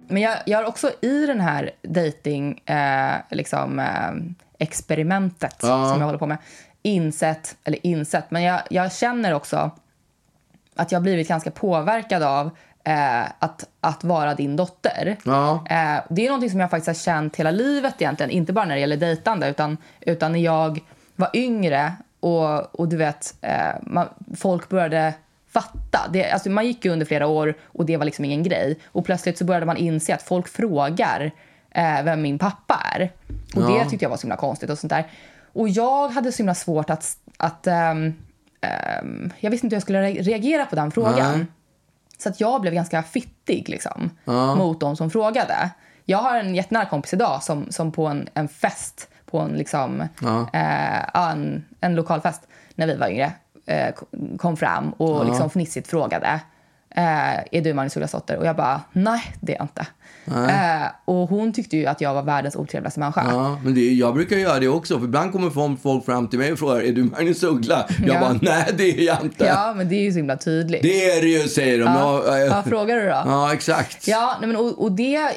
Men 0.08 0.22
jag, 0.22 0.38
jag 0.46 0.58
har 0.58 0.66
också 0.66 0.92
i 1.02 1.26
den 1.26 1.42
här 1.42 1.72
dating 1.82 2.60
eh, 2.66 3.14
liksom, 3.30 3.80
eh, 3.80 4.12
experimentet 4.58 5.56
Ja. 5.62 5.90
som 5.90 6.00
jag 6.00 6.06
håller 6.06 6.20
på 6.20 6.28
med 6.28 6.38
insett, 6.82 7.56
eller 7.64 7.86
insett, 7.86 8.32
men 8.32 8.44
jag, 8.44 8.62
jag 8.70 8.94
känner 8.94 9.34
också 9.34 9.72
att 10.76 10.92
jag 10.92 11.00
har 11.00 11.04
blivit 11.04 11.28
ganska 11.28 11.52
påverkad 11.52 12.24
av 12.24 12.50
eh, 12.84 13.22
att, 13.40 13.66
att 13.82 14.04
vara 14.04 14.34
din 14.34 14.56
dotter. 14.56 15.18
Ja. 15.26 15.54
Eh, 15.70 16.04
det 16.10 16.22
är 16.26 16.28
någonting 16.28 16.50
som 16.50 16.60
jag 16.60 16.70
faktiskt 16.70 16.88
har 16.88 17.14
känt 17.14 17.36
hela 17.36 17.52
livet 17.52 17.96
egentligen, 18.02 18.30
inte 18.30 18.54
bara 18.54 18.66
när 18.66 18.76
det 18.76 18.82
gäller 18.82 18.98
dejtande 18.98 19.50
utan, 19.50 19.78
utan 20.02 20.32
när 20.32 20.40
jag 20.40 20.80
var 21.16 21.30
yngre 21.34 21.94
och, 22.20 22.80
och 22.80 22.88
du 22.88 22.98
vet, 22.98 23.36
eh, 23.42 23.72
man, 23.82 24.08
folk 24.38 24.70
började 24.70 25.14
fatta. 25.54 26.00
Det, 26.14 26.32
alltså 26.32 26.50
man 26.50 26.66
gick 26.66 26.86
under 26.86 27.06
flera 27.06 27.28
år 27.28 27.54
och 27.64 27.86
det 27.86 27.98
var 27.98 28.06
liksom 28.06 28.26
ingen 28.26 28.44
grej. 28.44 28.80
Och 28.86 29.06
plötsligt 29.06 29.38
så 29.38 29.46
började 29.46 29.66
man 29.66 29.78
inse 29.78 30.16
att 30.16 30.22
folk 30.24 30.48
frågar 30.48 31.32
eh, 31.72 32.04
vem 32.04 32.22
min 32.22 32.40
pappa 32.40 32.84
är. 32.96 33.12
Och 33.56 33.62
Ja. 33.62 33.68
det 33.84 33.90
tyckte 33.90 34.06
jag 34.06 34.10
var 34.10 34.18
så 34.18 34.22
himla 34.22 34.36
konstigt 34.38 34.70
och 34.70 34.78
sånt 34.78 34.90
där. 34.92 35.08
Och 35.54 35.70
jag 35.70 36.10
hade 36.10 36.32
så 36.32 36.38
himla 36.38 36.56
svårt 36.56 36.90
att, 36.90 37.18
att 37.38 37.68
ehm, 37.68 38.14
ehm, 38.62 39.32
jag 39.40 39.52
visste 39.52 39.66
inte 39.68 39.74
hur 39.76 39.78
jag 39.78 39.84
skulle 39.84 40.04
re- 40.10 40.22
reagera 40.24 40.66
på 40.66 40.76
den 40.76 40.92
frågan. 40.92 41.38
Nej. 41.38 41.46
Så 42.18 42.30
att 42.30 42.40
jag 42.40 42.62
blev 42.62 42.74
ganska 42.74 43.04
fittig 43.04 43.70
liksom, 43.70 44.10
Ja. 44.26 44.56
mot 44.56 44.80
de 44.80 44.96
som 44.98 45.10
frågade. 45.12 45.70
Jag 46.06 46.18
har 46.18 46.40
en 46.40 46.56
jättenära 46.56 46.86
kompis 46.86 47.14
idag 47.14 47.44
som, 47.44 47.72
som 47.72 47.92
på 47.92 48.08
en, 48.08 48.30
en 48.34 48.48
fest, 48.48 49.10
på 49.26 49.40
en, 49.40 49.52
liksom, 49.52 50.08
Ja. 50.22 50.50
eh, 50.54 51.30
en, 51.32 51.66
en 51.82 51.96
lokal 51.96 52.22
fest 52.22 52.42
när 52.76 52.88
vi 52.88 52.96
var 52.96 53.08
yngre, 53.08 53.32
eh, 53.66 53.94
kom- 54.38 54.58
fram 54.58 54.90
och 54.92 55.26
liksom 55.26 55.50
fnissigt 55.50 55.88
frågade 55.88 56.40
eh, 56.96 57.34
är 57.52 57.62
du 57.62 57.74
Magnus 57.74 57.96
Ugglasdotter? 57.98 58.38
Och 58.38 58.46
jag 58.46 58.56
bara, 58.56 58.82
nej 58.94 59.22
det 59.42 59.54
är 59.54 59.58
jag 59.58 59.64
inte. 59.66 59.86
Eh, 60.52 60.88
och 61.06 61.30
hon 61.30 61.54
tyckte 61.54 61.78
ju 61.78 61.86
att 61.86 62.02
jag 62.02 62.14
var 62.14 62.22
världens 62.24 62.56
otrevligaste 62.56 63.00
människa. 63.00 63.26
Ja, 63.32 63.60
men 63.64 63.76
det, 63.76 63.82
jag 63.94 64.14
brukar 64.14 64.36
göra 64.36 64.60
det 64.60 64.68
också. 64.68 64.98
För 65.00 65.06
ibland 65.06 65.32
kommer 65.32 65.76
folk- 65.78 66.06
fram 66.06 66.28
till 66.28 66.40
mig 66.40 66.52
och 66.52 66.60
frågar, 66.60 66.82
är 66.82 66.92
du 66.92 67.04
Magnus 67.04 67.44
Uggla? 67.44 67.86
Jag 68.06 68.16
Ja. 68.16 68.20
bara, 68.20 68.40
nej 68.42 68.74
det 68.78 68.84
är 69.00 69.06
jag 69.08 69.18
inte. 69.24 69.46
Ja, 69.46 69.74
men 69.78 69.90
det 69.90 69.96
är 69.96 70.02
ju 70.04 70.12
så 70.12 70.18
himla 70.18 70.38
tydligt. 70.38 70.82
Det 70.82 71.06
är 71.12 71.22
det 71.22 71.28
ju, 71.28 71.48
säger 71.48 71.80
de. 71.80 71.84
ja. 71.86 72.24
Ja, 72.28 72.38
ja, 72.40 72.46
ja, 72.46 72.64
frågar 72.64 72.96
du 72.96 73.02
då? 73.04 73.22
ja 73.26 73.54
exakt. 73.54 74.08
Ja, 74.08 74.38
nej, 74.42 74.48
men, 74.48 74.56
och, 74.58 74.84
och 74.84 74.92
det 74.92 75.32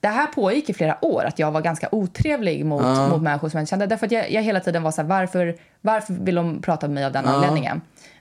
det 0.00 0.08
här 0.08 0.26
pågick 0.26 0.70
i 0.70 0.74
flera 0.74 1.04
år, 1.04 1.24
att 1.24 1.38
jag 1.38 1.50
var 1.50 1.60
ganska 1.60 1.88
otrevlig 1.92 2.64
mot, 2.64 2.82
mot 2.82 3.22
människor 3.22 3.48
som 3.48 3.58
jag 3.58 3.62
inte 3.62 3.70
kände. 3.70 3.86
Därför 3.86 4.06
att 4.06 4.12
jag, 4.12 4.30
jag 4.30 4.42
hela 4.42 4.60
tiden 4.60 4.82
var 4.82 4.90
så 4.90 5.02
här, 5.02 5.08
varför, 5.08 5.56
varför 5.80 6.14
vill 6.14 6.34
de 6.34 6.62
prata 6.62 6.86
med 6.86 6.94
mig 6.94 7.04
av 7.04 7.12
den 7.12 7.26
anledningen? 7.26 7.80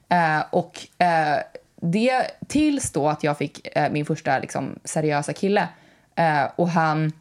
Eh, 0.10 0.44
och 0.50 0.88
eh, 0.98 1.40
det 1.82 2.26
tills 2.48 2.92
då 2.92 3.10
att 3.10 3.24
jag 3.24 3.38
fick 3.38 3.78
eh, 3.78 3.92
min 3.92 4.06
första 4.06 4.40
liksom, 4.40 4.80
seriösa 4.84 5.34
kille. 5.34 5.68
Eh, 6.16 6.44
och 6.56 6.70
han, 6.70 7.14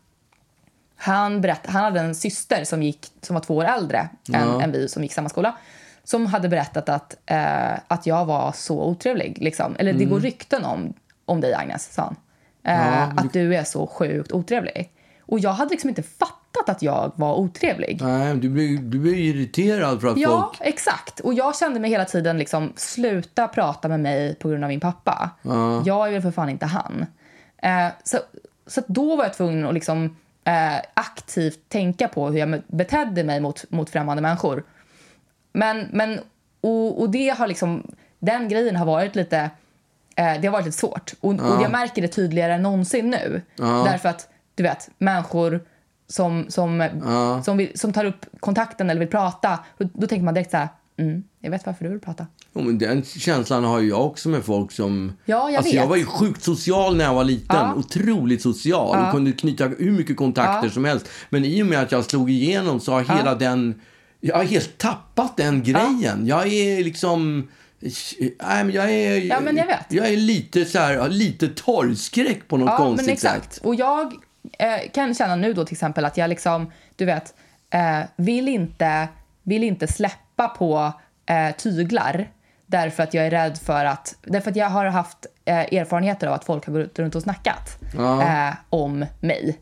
han, 0.97 1.41
berätt, 1.41 1.67
han 1.67 1.85
hade 1.85 2.01
en 2.01 2.15
syster 2.15 2.65
som, 2.65 2.83
gick, 2.83 3.07
som 3.21 3.35
var 3.35 3.41
två 3.41 3.57
år 3.57 3.65
äldre 3.65 4.09
än, 4.33 4.61
än 4.61 4.73
vi 4.73 4.89
som 4.89 5.03
gick 5.03 5.13
samma 5.13 5.29
skola. 5.29 5.57
Som 6.05 6.27
hade 6.27 6.49
berättat 6.49 6.89
att, 6.89 7.17
eh, 7.27 7.79
att 7.89 8.07
jag 8.07 8.25
var 8.25 8.53
så 8.53 8.85
otrevlig. 8.85 9.39
Liksom. 9.41 9.77
Eller 9.79 9.93
det 9.93 10.05
går 10.05 10.21
rykten 10.21 10.65
om, 10.65 10.95
om 11.25 11.41
dig 11.41 11.55
Agnes, 11.55 11.93
sa 11.95 12.03
han. 12.03 12.17
Eh, 12.63 13.09
Att 13.09 13.33
du 13.33 13.55
är 13.57 13.65
så 13.65 13.87
sjukt 13.87 14.33
otrevlig. 14.33 14.93
Och 15.23 15.39
jag 15.41 15.51
hade 15.53 15.71
liksom 15.71 15.89
inte 15.89 16.03
fattat 16.03 16.69
att 16.69 16.83
jag 16.83 17.13
var 17.17 17.35
otrevlig. 17.37 17.99
Nej, 18.03 18.37
du 18.37 18.49
blir, 18.49 18.79
du 18.79 18.99
blir 18.99 19.15
irriterad 19.15 20.01
för 20.01 20.09
att 20.09 20.19
Ja, 20.19 20.29
folk... 20.59 20.69
exakt. 20.69 21.21
Och 21.21 21.35
jag 21.35 21.57
kände 21.57 21.81
mig 21.81 21.91
hela 21.91 22.05
tiden 22.05 22.39
liksom, 22.39 22.73
sluta 22.77 23.49
prata 23.49 23.89
med 23.89 24.01
mig 24.01 24.35
på 24.35 24.49
grund 24.49 24.65
av 24.65 24.69
min 24.69 24.81
pappa. 24.81 25.31
Jag 25.85 26.09
är 26.09 26.13
väl 26.13 26.23
för 26.23 26.31
fan 26.31 26.49
inte 26.49 26.67
han. 26.67 27.07
Eh, 27.63 27.89
så 28.05 28.19
så 28.67 28.83
då 28.87 29.17
var 29.17 29.25
jag 29.25 29.35
tvungen 29.35 29.67
att 29.67 29.75
liksom, 29.75 30.17
eh, 30.45 30.77
aktivt 30.95 31.69
tänka 31.69 32.09
på 32.09 32.29
hur 32.29 32.39
jag 32.39 32.63
betedde 32.67 33.25
mig 33.25 33.41
mot, 33.41 33.71
mot 33.71 33.91
främmande 33.91 34.23
människor. 34.23 34.65
Men, 35.53 35.87
men 35.93 36.21
och, 36.61 37.01
och 37.01 37.11
det 37.11 37.29
har 37.29 37.47
liksom, 37.47 37.91
den 38.19 38.49
grejen 38.49 38.77
har 38.77 38.87
varit 38.87 39.17
lite, 39.17 39.39
eh, 39.39 39.49
det 40.23 40.47
har 40.47 40.51
varit 40.51 40.67
lite 40.67 40.79
svårt. 40.79 41.13
Och, 41.21 41.31
och 41.33 41.63
jag 41.63 41.71
märker 41.71 42.03
det 42.03 42.09
tydligare 42.09 42.55
än 42.55 42.63
någonsin 42.63 43.11
nu. 43.11 43.43
Därför 43.57 44.09
att, 44.09 44.29
du 44.55 44.63
vet, 44.63 44.91
människor 44.99 45.61
som, 46.09 46.47
som, 46.49 46.89
som, 47.45 47.57
vill, 47.57 47.79
som 47.79 47.93
tar 47.93 48.05
upp 48.05 48.27
kontakten 48.41 48.91
eller 48.91 49.01
vill 49.01 49.09
prata, 49.09 49.59
då, 49.79 49.89
då 49.93 50.07
tänker 50.07 50.25
man 50.25 50.35
direkt 50.35 50.51
så 50.51 50.57
här, 50.57 50.69
mm, 50.97 51.23
jag 51.41 51.51
vet 51.51 51.67
varför 51.67 51.85
du 51.85 51.91
vill 51.91 52.01
prata. 52.01 52.27
Jo, 52.55 52.63
men 52.63 52.79
den 52.79 53.05
känslan 53.05 53.65
har 53.65 53.81
ju 53.81 53.89
jag 53.89 54.07
också 54.07 54.29
med 54.29 54.45
folk 54.45 54.73
som... 54.73 55.13
Ja, 55.25 55.51
jag 55.51 55.57
alltså, 55.57 55.75
jag 55.75 55.83
vet. 55.83 55.91
var 55.91 55.97
ju 55.97 56.05
sjukt 56.05 56.43
social 56.43 56.97
när 56.97 57.05
jag 57.05 57.15
var 57.15 57.25
liten. 57.25 57.57
Ja. 57.57 57.75
Otroligt 57.75 58.43
social 58.43 59.07
och 59.07 59.13
kunde 59.13 59.33
knyta 59.33 59.67
hur 59.67 59.93
mycket 59.93 60.17
kontakter 60.17 60.69
Ja. 60.69 60.71
som 60.71 60.85
helst. 60.85 61.09
Men 61.31 61.45
i 61.45 61.63
och 61.63 61.67
med 61.67 61.83
att 61.83 61.93
jag 61.93 62.05
slog 62.05 62.31
igenom 62.31 62.81
så 62.81 62.93
har 62.93 63.01
hela 63.19 63.35
den... 63.35 63.81
Jag 64.21 64.37
har 64.37 64.45
helt 64.45 64.79
tappat 64.79 65.37
den 65.37 65.63
grejen. 65.63 66.27
Jag 66.27 66.47
är 66.47 66.85
liksom... 66.85 67.49
Nej, 67.81 68.65
men 68.65 68.71
jag 68.71 68.91
är... 68.91 69.17
Ja, 69.19 69.41
men 69.41 69.57
jag 69.57 69.67
vet. 69.67 69.87
Jag 69.93 70.09
är 70.09 70.17
lite 70.17 70.65
så 70.65 70.79
här, 70.79 71.09
lite 71.09 71.49
torgskräck 71.49 72.49
på 72.49 72.57
något 72.57 72.69
Ja, 72.71 72.77
konstigt 72.77 73.07
men 73.07 73.13
exakt. 73.13 73.55
sätt. 73.55 73.65
Och 73.65 73.75
jag 73.75 74.13
eh, 74.59 74.91
kan 74.93 75.15
känna 75.15 75.37
nu 75.37 75.53
då 75.53 75.65
till 75.65 75.75
exempel 75.75 76.05
att 76.05 76.17
jag 76.17 76.29
liksom, 76.31 76.73
du 76.97 77.05
vet, 77.05 77.35
eh, 77.71 78.01
vill, 78.17 78.49
inte, 78.49 79.09
vill 79.43 79.65
inte 79.65 79.87
släppa 79.87 80.49
på 80.49 80.93
eh, 81.27 81.57
tyglar 81.57 82.31
därför 82.67 83.03
att 83.03 83.15
jag 83.15 83.27
är 83.27 83.31
rädd 83.31 83.59
för 83.59 83.85
att, 83.85 84.17
därför 84.23 84.51
att 84.51 84.57
jag 84.57 84.71
har 84.71 84.85
haft 84.87 85.27
eh, 85.45 85.59
erfarenheter 85.59 86.27
av 86.27 86.33
att 86.35 86.45
folk 86.45 86.67
har 86.67 86.73
gått 86.73 86.99
runt 86.99 87.15
och 87.15 87.23
snackat 87.23 87.79
eh, 87.99 88.55
om 88.71 89.07
mig 89.21 89.59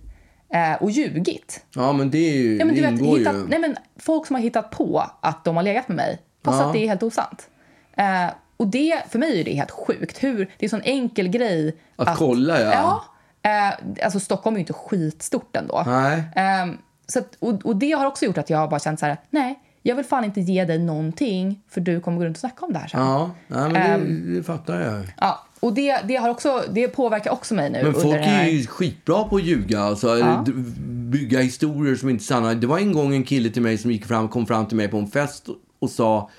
eh, 0.54 0.72
och 0.82 0.90
ljugit. 0.90 1.64
Ja, 1.74 1.92
men 1.92 2.10
det, 2.10 2.18
är 2.18 2.36
ju, 2.36 2.56
Ja, 2.58 2.64
men 2.64 2.74
det 2.74 2.80
du 2.80 2.90
vet, 2.90 3.00
ingår 3.00 3.18
hittat, 3.18 3.34
ju. 3.34 3.46
nej, 3.48 3.58
men 3.58 3.76
folk 3.98 4.26
som 4.26 4.34
har 4.36 4.42
hittat 4.42 4.70
på 4.70 5.10
att 5.20 5.44
de 5.44 5.56
har 5.56 5.62
legat 5.62 5.88
med 5.88 5.96
mig, 5.96 6.18
fast 6.44 6.60
Ja. 6.60 6.66
att 6.66 6.72
det 6.72 6.78
är 6.84 6.88
helt 6.88 7.02
osant. 7.02 7.48
Eh, 7.96 8.30
och 8.56 8.66
det, 8.66 9.02
för 9.10 9.18
mig 9.18 9.40
är 9.40 9.44
det 9.44 9.54
helt 9.54 9.70
sjukt. 9.70 10.22
Hur, 10.24 10.36
det 10.38 10.44
är 10.58 10.64
en 10.64 10.68
sån 10.68 10.82
enkel 10.84 11.28
grej. 11.28 11.76
Att 11.96 12.16
kolla, 12.18 12.60
ja. 12.60 12.72
ja 12.72 13.04
eh, 13.50 14.04
alltså 14.04 14.20
Stockholm 14.20 14.56
är 14.56 14.58
ju 14.58 14.62
inte 14.62 14.72
skitstort 14.72 15.56
ändå. 15.56 15.82
Nej. 15.86 16.22
Eh, 16.36 16.66
så 17.06 17.18
att, 17.18 17.36
och, 17.38 17.66
och 17.66 17.76
det 17.76 17.92
har 17.92 18.06
också 18.06 18.24
gjort 18.24 18.38
att 18.38 18.50
jag 18.50 18.58
har 18.58 18.68
bara 18.68 18.80
känt 18.80 19.00
så 19.00 19.06
här, 19.06 19.16
nej, 19.30 19.58
jag 19.82 19.96
vill 19.96 20.04
fan 20.04 20.24
inte 20.24 20.40
ge 20.40 20.64
dig 20.64 20.78
någonting 20.78 21.60
för 21.68 21.80
du 21.80 22.00
kommer 22.00 22.18
gå 22.18 22.24
runt 22.24 22.36
och 22.36 22.40
snacka 22.40 22.66
om 22.66 22.72
det 22.72 22.78
här 22.78 22.88
sen. 22.88 23.00
Ja, 23.00 23.30
nej, 23.48 23.70
men 23.72 23.76
Ehm. 23.76 24.26
det, 24.26 24.36
det 24.36 24.42
fattar 24.42 24.80
jag. 24.80 25.12
Ja, 25.20 25.46
och 25.60 25.72
det, 25.72 26.00
det, 26.04 26.16
har 26.16 26.28
också, 26.28 26.62
det 26.72 26.88
påverkar 26.88 27.30
också 27.30 27.54
mig 27.54 27.70
nu 27.70 27.82
Men 27.82 27.92
folk 27.94 28.16
här. 28.16 28.44
är 28.44 28.48
ju 28.48 28.66
skitbra 28.66 29.24
på 29.24 29.36
att 29.36 29.42
ljuga. 29.42 29.80
Alltså, 29.80 30.14
d- 30.16 30.52
Bygga 30.86 31.40
historier 31.40 31.94
som 31.96 32.08
inte 32.08 32.22
är 32.22 32.24
sanna. 32.24 32.54
Det 32.54 32.66
var 32.66 32.78
en 32.78 32.92
gång 32.92 33.14
en 33.14 33.24
kille 33.24 33.50
till 33.50 33.62
mig 33.62 33.78
som 33.78 33.90
gick 33.90 34.06
fram, 34.06 34.28
kom 34.28 34.46
fram 34.46 34.66
till 34.66 34.76
mig 34.76 34.88
på 34.88 34.96
en 34.98 35.06
fest 35.06 35.46
och 35.78 35.90
sa 35.90 36.30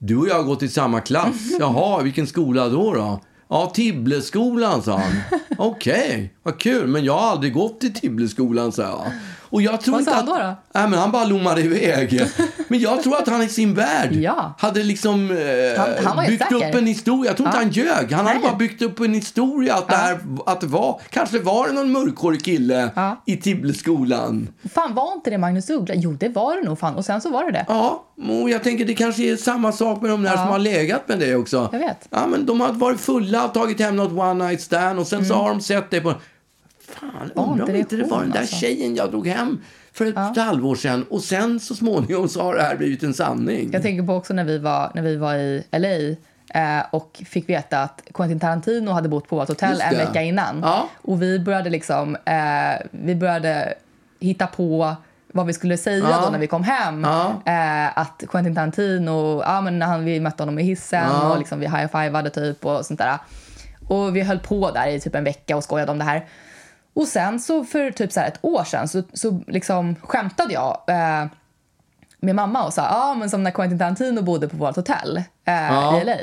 Du 0.00 0.16
och 0.16 0.28
jag 0.28 0.34
har 0.34 0.42
gått 0.42 0.62
i 0.62 0.68
samma 0.68 1.00
klass. 1.00 1.50
Jaha, 1.60 2.02
vilken 2.02 2.26
skola 2.26 2.68
då? 2.68 2.94
då? 2.94 3.20
Ja, 3.48 3.72
Tibbleskolan, 3.74 4.82
sa 4.82 4.98
han. 4.98 5.40
Okej, 5.58 6.34
vad 6.42 6.58
kul. 6.58 6.86
Men 6.86 7.04
jag 7.04 7.12
har 7.18 7.30
aldrig 7.30 7.52
gått 7.52 7.84
i 7.84 7.92
Tibbleskolan, 7.92 8.72
sa 8.72 8.82
jag. 8.82 9.12
Och 9.50 9.62
jag 9.62 9.80
tror 9.80 9.92
Vad 9.92 10.00
inte 10.00 10.12
sa 10.12 10.18
att, 10.18 10.28
han 10.28 10.38
då, 10.38 10.44
då? 10.44 10.54
Nej, 10.80 10.88
men 10.90 10.98
han 10.98 11.10
bara 11.12 11.24
lommade 11.24 11.60
iväg. 11.60 12.22
Men 12.68 12.80
jag 12.80 13.02
tror 13.02 13.16
att 13.16 13.28
han 13.28 13.42
i 13.42 13.48
sin 13.48 13.74
värld 13.74 14.12
Ja. 14.12 14.54
hade 14.58 14.82
liksom 14.82 15.30
eh, 15.30 15.80
Han- 15.80 16.04
han 16.04 16.16
var 16.16 16.26
byggt 16.26 16.42
säker. 16.42 16.56
upp 16.68 16.74
en 16.74 16.86
historia. 16.86 17.30
Jag 17.30 17.36
tror 17.36 17.48
inte 17.48 17.58
Ja. 17.58 17.62
han 17.62 17.70
ljög. 17.72 18.12
Han 18.12 18.26
hade 18.26 18.38
Nej. 18.38 18.48
bara 18.48 18.56
byggt 18.58 18.82
upp 18.82 19.00
en 19.00 19.14
historia 19.14 19.74
att, 19.74 19.88
det, 19.88 19.96
här, 19.96 20.18
att 20.46 20.60
det 20.60 20.66
var, 20.66 21.00
kanske 21.10 21.38
var 21.38 21.66
det 21.68 21.72
någon 21.72 21.92
mörkhårig 21.92 22.44
kille 22.44 22.90
Ja. 22.96 23.22
i 23.26 23.36
Tibbleskolan. 23.36 24.48
Fan, 24.74 24.94
var 24.94 25.12
inte 25.12 25.30
det 25.30 25.38
Magnus 25.38 25.70
Uggla? 25.70 25.94
Jo, 25.94 26.12
det 26.12 26.28
var 26.28 26.56
det 26.56 26.62
nog 26.68 26.78
fan. 26.78 26.94
Och 26.94 27.04
sen 27.04 27.20
så 27.20 27.30
var 27.30 27.44
det 27.44 27.50
det. 27.52 27.64
Ja, 27.68 28.04
och 28.42 28.50
jag 28.50 28.62
tänker 28.62 28.84
det 28.84 28.94
kanske 28.94 29.22
är 29.32 29.36
samma 29.36 29.72
sak 29.72 30.00
med 30.02 30.10
de 30.10 30.22
där 30.22 30.36
som 30.36 30.46
har 30.46 30.58
legat 30.58 31.08
med 31.08 31.18
dig 31.18 31.36
också. 31.36 31.68
Jag 31.72 31.78
vet. 31.78 32.06
Ja, 32.10 32.26
men 32.26 32.46
de 32.46 32.60
hade 32.60 32.78
varit 32.78 33.00
fulla, 33.00 33.48
tagit 33.48 33.80
hem 33.80 33.96
något 33.96 34.12
one 34.12 34.46
night 34.46 34.60
stand 34.60 34.98
och 34.98 35.06
sen 35.06 35.26
så 35.26 35.34
har 35.34 35.48
de 35.48 35.60
sett 35.60 35.90
dig 35.90 36.00
på... 36.00 36.14
Fan, 36.88 37.30
undrar 37.34 37.64
om 37.68 37.76
inte 37.76 37.96
det 37.96 38.04
var 38.04 38.20
den 38.20 38.30
där 38.30 38.40
alltså? 38.40 38.56
tjejen 38.56 38.94
jag 38.94 39.10
drog 39.10 39.26
hem 39.26 39.60
för 39.92 40.06
ett 40.06 40.36
halvår 40.36 40.74
sedan 40.76 41.04
och 41.10 41.22
sen 41.22 41.60
så 41.60 41.74
småningom 41.74 42.28
så 42.28 42.42
har 42.42 42.54
det 42.54 42.62
här 42.62 42.76
blivit 42.76 43.02
en 43.02 43.14
sanning. 43.14 43.70
Jag 43.72 43.82
tänker 43.82 44.02
på 44.06 44.12
också 44.14 44.34
när 44.34 44.44
vi 44.44 44.58
var, 44.58 44.90
när 44.94 45.02
vi 45.02 45.16
var 45.16 45.34
i 45.34 45.64
LA 45.70 46.16
eh, 46.60 46.84
och 46.90 47.22
fick 47.26 47.48
veta 47.48 47.78
att 47.82 48.02
Quentin 48.14 48.40
Tarantino 48.40 48.90
hade 48.90 49.08
bott 49.08 49.28
på 49.28 49.36
vårt 49.36 49.48
hotell 49.48 49.80
en 49.80 49.96
vecka 49.96 50.22
innan. 50.22 50.60
Ja. 50.62 50.88
Och 51.02 51.22
vi 51.22 51.38
började 51.38 51.70
liksom, 51.70 52.16
eh, 52.24 52.86
vi 52.90 53.14
började 53.14 53.74
hitta 54.20 54.46
på 54.46 54.96
vad 55.32 55.46
vi 55.46 55.52
skulle 55.52 55.76
säga 55.76 56.06
Ja. 56.10 56.20
då 56.24 56.30
när 56.30 56.38
vi 56.38 56.46
kom 56.46 56.64
hem. 56.64 57.04
Ja. 57.04 57.42
Eh, 57.46 57.98
att 57.98 58.22
Quentin 58.28 58.54
Tarantino, 58.54 59.42
ja 59.42 59.60
men 59.60 59.78
när 59.78 59.86
han, 59.86 60.04
vi 60.04 60.20
mötte 60.20 60.42
honom 60.42 60.58
i 60.58 60.62
hissen 60.62 61.04
Ja. 61.08 61.32
och 61.32 61.38
liksom 61.38 61.60
vi 61.60 61.66
high-fivade 61.66 62.30
typ 62.30 62.64
och 62.66 62.86
sånt 62.86 62.98
där. 63.00 63.18
Och 63.88 64.16
vi 64.16 64.20
höll 64.22 64.38
på 64.38 64.70
där 64.70 64.86
i 64.88 65.00
typ 65.00 65.14
en 65.14 65.24
vecka 65.24 65.56
och 65.56 65.64
skojade 65.64 65.92
om 65.92 65.98
det 65.98 66.04
här. 66.04 66.26
Och 66.98 67.08
sen 67.08 67.40
så 67.40 67.64
för 67.64 67.90
typ 67.90 68.12
så 68.12 68.20
ett 68.20 68.38
år 68.42 68.64
sedan 68.64 68.88
så, 68.88 69.02
så 69.12 69.40
liksom 69.46 69.94
skämtade 70.02 70.52
jag 70.54 70.80
eh, 70.88 71.26
med 72.20 72.34
mamma 72.34 72.64
och 72.66 72.72
sa 72.72 72.82
ja 72.82 73.14
men 73.14 73.30
som 73.30 73.42
när 73.42 73.50
Quentin 73.50 73.78
Tarantino 73.78 74.22
bodde 74.22 74.48
på 74.48 74.56
vårt 74.56 74.76
hotell 74.76 75.16
eh, 75.16 75.54
Ja. 75.54 76.00
i 76.00 76.04
LA. 76.04 76.16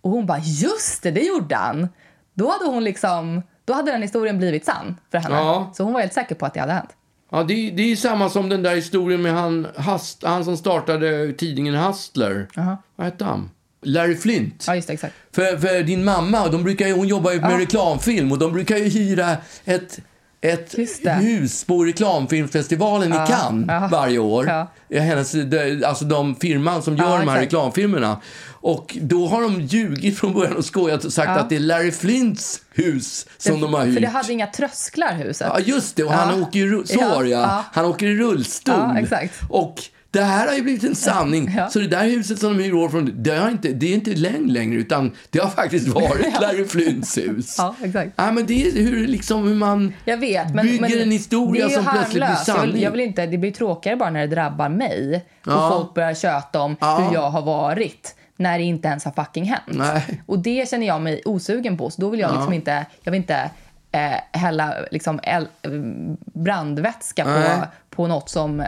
Och 0.00 0.10
hon 0.10 0.26
bara 0.26 0.38
just 0.38 1.02
det, 1.02 1.10
det 1.10 1.20
gjorde 1.20 1.56
han. 1.56 1.88
Då 2.34 2.50
hade 2.50 2.64
hon 2.70 2.84
liksom, 2.84 3.42
då 3.64 3.72
hade 3.72 3.92
den 3.92 4.02
historien 4.02 4.38
blivit 4.38 4.64
sann 4.64 4.96
för 5.10 5.18
henne. 5.18 5.34
Ja. 5.36 5.70
Så 5.74 5.84
hon 5.84 5.92
var 5.92 6.00
helt 6.00 6.12
säker 6.12 6.34
på 6.34 6.46
att 6.46 6.54
det 6.54 6.60
hade 6.60 6.72
hänt. 6.72 6.90
Ja, 7.30 7.42
det, 7.42 7.54
är- 7.54 7.72
det 7.72 7.82
är 7.82 7.96
samma 7.96 8.28
som 8.28 8.48
den 8.48 8.62
där 8.62 8.74
historien 8.74 9.22
med 9.22 9.32
han, 9.34 9.66
Hast, 9.76 10.24
han 10.24 10.44
som 10.44 10.56
startade 10.56 11.32
tidningen 11.32 11.74
Hustler. 11.74 12.48
Vad 12.96 13.04
hette 13.06 13.24
han? 13.24 13.50
Larry 13.84 14.16
Flint. 14.16 14.64
Ja 14.66 14.74
just 14.76 14.86
det, 14.88 14.94
exakt. 14.94 15.14
För, 15.34 15.56
för 15.58 15.82
din 15.82 16.04
mamma, 16.04 16.48
de 16.48 16.62
brukar, 16.62 16.86
ju- 16.86 16.92
hon 16.92 17.08
jobbar 17.08 17.32
ju 17.32 17.40
med 17.40 17.58
reklamfilm 17.58 18.32
och 18.32 18.38
de 18.38 18.52
brukar 18.52 18.76
ju 18.76 18.84
hyra 18.88 19.36
ett, 19.64 19.98
ett 20.40 20.78
Just 20.78 21.04
det. 21.04 21.10
hus 21.12 21.64
på 21.64 21.84
reklamfilmsfestivalen 21.84 23.12
i 23.12 23.16
Cannes 23.28 23.66
ja. 23.68 23.88
varje 23.92 24.18
år. 24.18 24.46
Ja. 24.88 25.00
Hennes, 25.00 25.32
de, 25.32 25.84
alltså 25.86 26.04
de 26.04 26.36
firman 26.36 26.82
som 26.82 26.96
gör 26.96 27.04
Ja, 27.04 27.10
de 27.10 27.14
här 27.16 27.22
exakt. 27.22 27.42
reklamfilmerna. 27.42 28.20
Och 28.60 28.96
då 29.00 29.26
har 29.26 29.42
de 29.42 29.60
ljugit 29.60 30.18
från 30.18 30.32
början 30.34 30.56
och 30.56 30.64
skojat 30.64 31.04
och 31.04 31.12
sagt 31.12 31.40
att 31.40 31.48
det 31.48 31.56
är 31.56 31.60
Larry 31.60 31.92
Flints 31.92 32.60
hus 32.74 33.26
som 33.38 33.60
de 33.60 33.74
har 33.74 33.84
hyrt. 33.84 33.94
För 33.94 34.00
det 34.00 34.06
hade 34.08 34.32
inga 34.32 34.46
trösklar 34.46 35.14
huset. 35.14 35.46
Ja, 35.54 35.60
just 35.60 35.96
det. 35.96 36.04
Och 36.04 36.12
han 36.12 36.38
Ja. 36.38 36.46
åker 36.46 36.58
ru- 36.60 36.84
så 36.86 36.96
Ja, 37.00 37.08
var 37.08 37.22
det, 37.24 37.30
ja. 37.30 37.40
ja. 37.40 37.64
Han 37.72 37.84
åker 37.84 38.06
i 38.06 38.16
rullstol. 38.16 38.74
Ja, 38.78 38.98
exakt. 38.98 39.34
Och 39.48 39.74
det 40.14 40.24
här 40.24 40.46
har 40.48 40.54
ju 40.54 40.62
blivit 40.62 40.84
en 40.84 40.94
sanning. 40.94 41.54
Ja. 41.56 41.68
Så 41.70 41.78
det 41.78 41.86
där 41.86 42.04
huset 42.04 42.38
som 42.38 42.58
de 42.58 42.64
hyr 42.64 42.74
år 42.74 42.88
från, 42.88 43.10
det, 43.22 43.36
har 43.36 43.50
inte, 43.50 43.68
det 43.68 43.86
är 43.86 43.94
inte 43.94 44.10
längre 44.10 44.52
längre, 44.52 44.80
utan 44.80 45.12
det 45.30 45.38
har 45.38 45.50
faktiskt 45.50 45.88
varit 45.88 46.26
Larry 46.40 46.64
Flints 46.64 47.18
hus. 47.18 47.54
Ja, 47.58 47.74
exakt. 47.82 48.12
Ja, 48.16 48.32
men 48.32 48.46
det 48.46 48.66
är 48.68 48.72
hur, 48.72 49.06
liksom, 49.06 49.48
hur 49.48 49.54
man 49.54 49.92
Jag 50.04 50.16
vet, 50.16 50.54
men, 50.54 50.66
bygger 50.66 50.80
men 50.80 51.00
en 51.00 51.10
historia 51.10 51.68
som 51.68 51.84
plötsligt 51.84 52.12
blir 52.12 52.22
harmlöst. 52.22 52.48
Jag 52.48 52.56
sanning. 52.56 52.74
vill, 52.74 52.82
jag 52.82 52.90
vill 52.90 53.00
inte, 53.00 53.26
det 53.26 53.38
blir 53.38 53.50
tråkigare 53.50 53.96
bara 53.96 54.10
när 54.10 54.20
det 54.20 54.34
drabbar 54.34 54.68
mig 54.68 55.24
Ja. 55.46 55.66
och 55.68 55.74
folk 55.74 55.94
börjar 55.94 56.14
köta 56.14 56.60
om 56.60 56.76
hur 56.80 57.14
jag 57.14 57.30
har 57.30 57.42
varit 57.42 58.14
när 58.36 58.58
det 58.58 58.64
inte 58.64 58.88
ens 58.88 59.04
har 59.04 59.12
fucking 59.12 59.44
hänt. 59.44 59.62
Nej. 59.66 60.22
Och 60.26 60.38
det 60.38 60.68
känner 60.70 60.86
jag 60.86 61.02
mig 61.02 61.22
osugen 61.24 61.78
på, 61.78 61.90
så 61.90 62.00
då 62.00 62.08
vill 62.08 62.20
jag 62.20 62.34
liksom 62.34 62.52
inte, 62.52 62.86
jag 63.02 63.12
vill 63.12 63.20
inte 63.20 63.50
eh, 63.94 64.40
hälla 64.40 64.74
liksom 64.90 65.20
el, 65.22 65.46
brandvätska 66.34 67.24
på, 67.24 67.30
Nej. 67.30 67.58
på 67.90 68.06
något 68.06 68.28
som 68.30 68.60
eh, 68.60 68.66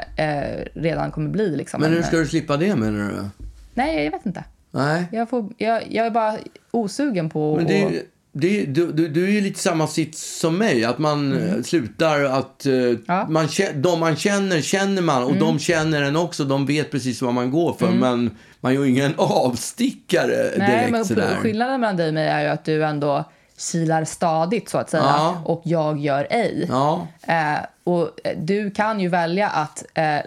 redan 0.75 1.11
kommer 1.11 1.31
bli 1.31 1.57
liksom 1.57 1.81
Men 1.81 1.91
en- 1.91 1.97
hur 1.97 2.03
ska 2.03 2.17
du 2.17 2.27
slippa 2.27 2.57
det 2.57 2.77
menar 2.77 3.11
du? 3.11 3.29
Nej, 3.75 4.05
jag 4.05 4.11
vet 4.11 4.27
inte. 4.27 4.45
Nej. 4.71 5.05
Jag, 5.13 5.31
får, 5.31 5.49
jag, 5.59 5.83
jag 5.91 6.07
är 6.07 6.11
bara 6.11 6.37
osugen 6.71 7.31
på 7.31 7.57
Men 7.57 7.67
det, 7.67 7.83
är- 7.83 8.03
det, 8.33 8.65
du, 8.65 8.93
du, 8.93 9.09
du 9.09 9.25
är 9.25 9.31
ju 9.31 9.41
lite 9.41 9.59
samma 9.61 9.87
sits 9.87 10.39
som 10.41 10.59
mig. 10.59 10.85
Att 10.85 10.99
man 10.99 11.33
eh, 11.39 11.63
slutar 11.63 12.25
att... 12.25 12.67
eh, 12.67 12.73
Mm. 12.73 13.03
Ja. 13.09 13.21
Mm. 13.21 13.33
Man, 13.33 13.49
de 13.75 14.01
man 14.01 14.17
känner, 14.17 14.61
känner 14.61 15.03
man. 15.03 15.25
Och 15.25 15.37
de 15.37 15.59
känner 15.59 16.03
en 16.03 16.17
också. 16.17 16.45
De 16.45 16.67
vet 16.67 16.91
precis 16.91 17.23
vad 17.23 17.35
man 17.35 17.51
går 17.51 17.73
för. 17.73 17.91
Men 17.91 18.31
man 18.61 18.75
gör 18.75 18.85
ju 18.85 18.91
ingen 18.91 19.15
avstickare 19.19 20.51
Nej, 20.59 20.69
direkt 20.71 20.91
men 20.91 21.05
sådär. 21.05 21.37
skillnaden 21.37 21.81
mellan 21.81 21.97
dig 21.97 22.09
och 22.09 22.15
mig 22.15 22.29
är 22.29 22.41
ju 22.43 22.47
att 22.49 22.65
du 22.65 22.85
ändå 22.85 23.25
kilar 23.57 24.05
stadigt 24.05 24.69
så 24.69 24.79
att 24.79 24.91
säga 24.91 25.03
Ja. 25.03 25.43
och 25.45 25.63
jag 25.65 25.99
gör 25.99 26.27
ej. 26.31 26.67
Ja, 26.69 27.07
Eh, 27.23 27.59
och 27.85 28.11
eh, 28.25 28.37
du 28.39 28.71
kan 28.71 29.01
ju 29.01 29.09
välja 29.09 29.49
att 29.49 29.85
eh, 29.95 30.19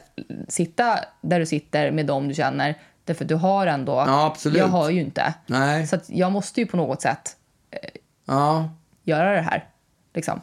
sitta 0.48 1.00
där 1.22 1.40
du 1.40 1.46
sitter 1.46 1.92
med 1.92 2.06
dem 2.06 2.28
du 2.28 2.34
känner. 2.34 2.76
Därför 3.06 3.26
du 3.26 3.36
har 3.36 3.68
ändå... 3.68 3.92
Ja. 3.92 4.36
Jag 4.56 4.68
har 4.68 4.90
ju 4.90 5.02
inte. 5.02 5.34
nej. 5.46 5.88
Så 5.88 5.98
jag 6.08 6.32
måste 6.32 6.62
ju 6.62 6.68
på 6.68 6.78
något 6.78 7.02
sätt 7.02 7.36
Ja. 8.26 8.70
göra 9.04 9.32
det 9.36 9.42
här. 9.42 9.66
Liksom. 10.14 10.42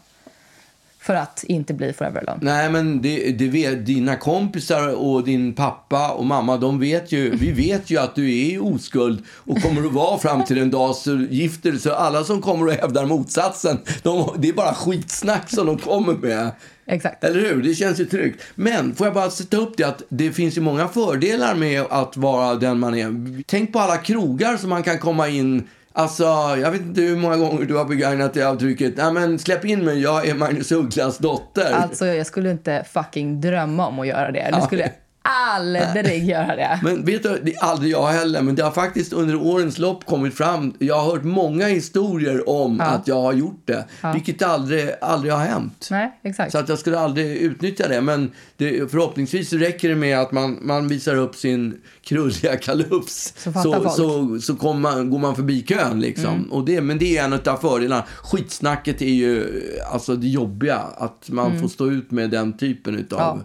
För 1.07 1.15
att 1.15 1.45
inte 1.45 1.75
bli 1.75 1.93
forever 1.93 2.21
alone. 2.21 2.39
Nej, 2.43 2.71
men 2.71 3.03
det, 3.03 3.33
det 3.33 3.49
vet, 3.49 3.87
dina 3.87 4.17
kompisar 4.17 4.95
och 4.95 5.25
din 5.25 5.55
pappa 5.55 6.11
och 6.11 6.27
mamma, 6.27 6.57
de 6.57 6.81
vet 6.81 7.13
ju, 7.13 7.37
vi 7.37 7.53
vet 7.53 7.91
ju 7.91 7.99
att 7.99 8.15
du 8.15 8.25
är 8.25 8.55
i 8.55 8.59
oskuld 8.59 9.25
och 9.31 9.63
kommer 9.63 9.87
att 9.87 9.93
vara 9.93 10.19
fram 10.19 10.45
till 10.45 10.59
en 10.59 10.71
dag 10.71 10.95
så 10.95 11.17
gifter 11.31 11.73
Så 11.73 11.95
alla 11.95 12.25
som 12.25 12.43
kommer 12.43 12.67
och 12.67 12.73
hävdar 12.73 13.07
motsatsen, 13.07 13.79
de, 14.03 14.37
det 14.39 14.49
är 14.49 14.53
bara 14.53 14.75
skitsnack 14.75 15.51
som 15.51 15.67
de 15.67 15.79
kommer 15.79 16.15
med. 16.15 16.51
Exakt. 16.87 17.25
Eller 17.25 17.41
hur? 17.41 17.63
Det 17.63 17.75
känns 17.75 18.01
ju 18.01 18.05
tryggt. 18.05 18.43
Men 18.55 18.95
får 18.95 19.07
jag 19.07 19.15
bara 19.15 19.31
sätta 19.31 19.57
upp 19.57 19.77
det 19.77 19.85
att 19.85 20.03
det 20.09 20.33
finns 20.33 20.57
ju 20.57 20.61
många 20.61 20.89
fördelar 20.89 21.55
med 21.55 21.83
att 21.91 22.17
vara 22.17 22.55
den 22.55 22.79
man 22.79 22.95
är. 22.95 23.43
Tänk 23.47 23.73
på 23.73 23.79
alla 23.79 23.97
krogar 23.97 24.57
som 24.57 24.71
man 24.71 24.83
kan 24.83 24.99
komma 24.99 25.29
in 25.29 25.69
Alltså, 25.99 26.25
jag 26.63 26.71
vet 26.71 26.81
inte 26.81 27.01
hur 27.01 27.17
många 27.17 27.37
gånger 27.37 27.65
du 27.65 27.77
har 27.77 27.85
begagnat 27.85 28.35
det 28.35 28.53
uttrycket. 28.53 28.97
Nej 28.97 29.13
men 29.13 29.39
släpp 29.39 29.65
in 29.65 29.85
mig, 29.85 30.03
jag 30.03 30.27
är 30.27 30.35
Magnus 30.35 30.73
Ugglas 30.73 31.19
dotter. 31.19 31.73
Alltså, 31.73 32.07
jag 32.07 32.27
skulle 32.27 32.51
inte 32.51 32.85
fucking 32.93 33.41
drömma 33.41 33.87
om 33.87 33.99
att 33.99 34.07
göra 34.07 34.31
det. 34.33 34.51
Du 34.55 34.61
skulle 34.61 34.93
aldrig 35.27 36.25
göra 36.25 36.57
det. 36.57 36.81
Men 36.83 37.05
vet 37.05 37.23
du, 37.23 37.41
det 37.43 37.55
är 37.55 37.65
aldrig 37.65 37.93
jag 37.93 38.07
heller, 38.07 38.43
men 38.43 38.55
det 38.55 38.63
har 38.63 38.71
faktiskt 38.71 39.13
under 39.13 39.37
årens 39.37 39.79
lopp 39.79 40.07
kommit 40.07 40.35
fram. 40.35 40.75
Jag 40.79 40.95
har 40.95 41.13
hört 41.13 41.25
många 41.25 41.67
historier 41.67 42.49
om 42.49 42.81
att 42.81 43.09
jag 43.09 43.23
har 43.23 43.33
gjort 43.33 43.63
det, 43.65 43.85
vilket 44.15 44.43
aldrig, 44.43 44.91
aldrig 45.01 45.33
har 45.33 45.41
hänt. 45.41 45.89
Nej, 45.91 46.21
exakt. 46.23 46.53
Så 46.53 46.59
att 46.59 46.69
jag 46.69 46.79
skulle 46.79 46.99
aldrig 46.99 47.37
utnyttja 47.37 47.89
det. 47.89 48.01
Men 48.01 48.31
det, 48.57 48.91
förhoppningsvis 48.91 49.53
räcker 49.53 49.89
det 49.89 49.97
med 49.97 50.19
att 50.19 50.33
man, 50.33 50.59
man 50.63 50.89
visar 50.89 51.17
upp 51.17 51.35
sin 51.35 51.81
krulliga 52.03 52.57
kalufs. 52.57 53.35
Så 53.37 53.53
så, 53.53 53.91
så, 53.91 54.39
så 54.41 54.73
man, 54.73 55.11
går 55.11 55.19
man 55.19 55.37
förbi 55.37 55.63
kön 55.63 56.01
liksom. 56.01 56.53
Och 56.53 56.65
det, 56.65 56.81
men 56.81 56.99
det 56.99 57.19
är 57.19 57.25
en 57.25 57.33
av 57.33 57.57
fördelarna. 57.57 58.05
Skitsnacket 58.23 59.03
är 59.03 59.15
ju 59.15 59.63
alltså 59.93 60.17
det 60.17 60.29
jobbiga. 60.29 60.79
Att 60.97 61.29
man 61.29 61.61
får 61.61 61.69
stå 61.69 61.91
ut 61.91 62.11
med 62.11 62.31
den 62.31 62.59
typen 62.59 62.95
utav... 62.99 63.19
Ja. 63.19 63.39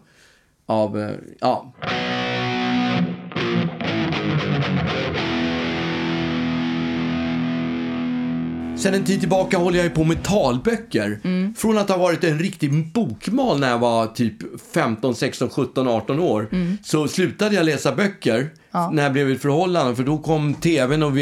Av, 0.71 0.99
eh, 0.99 1.09
ja. 1.39 1.73
Sen 8.77 8.93
en 8.93 9.03
tid 9.03 9.19
tillbaka 9.19 9.57
håller 9.57 9.77
jag 9.77 9.83
ju 9.83 9.89
på 9.89 10.03
med 10.03 10.23
talböcker. 10.23 11.19
Mm. 11.23 11.53
Från 11.53 11.77
att 11.77 11.89
ha 11.89 11.97
varit 11.97 12.23
en 12.23 12.39
riktig 12.39 12.93
bokmal 12.93 13.59
när 13.59 13.69
jag 13.69 13.79
var 13.79 14.07
typ 14.07 14.61
15, 14.73 15.15
16, 15.15 15.49
17, 15.49 15.87
18 15.87 16.19
år. 16.19 16.49
Mm. 16.51 16.77
Så 16.83 17.07
slutade 17.07 17.55
jag 17.55 17.65
läsa 17.65 17.95
böcker 17.95 18.49
när 18.91 19.03
jag 19.03 19.13
blev 19.13 19.31
ett 19.31 19.41
förhållande. 19.41 19.95
För 19.95 20.03
då 20.03 20.17
kom 20.17 20.53
tvn 20.53 21.03
och 21.03 21.17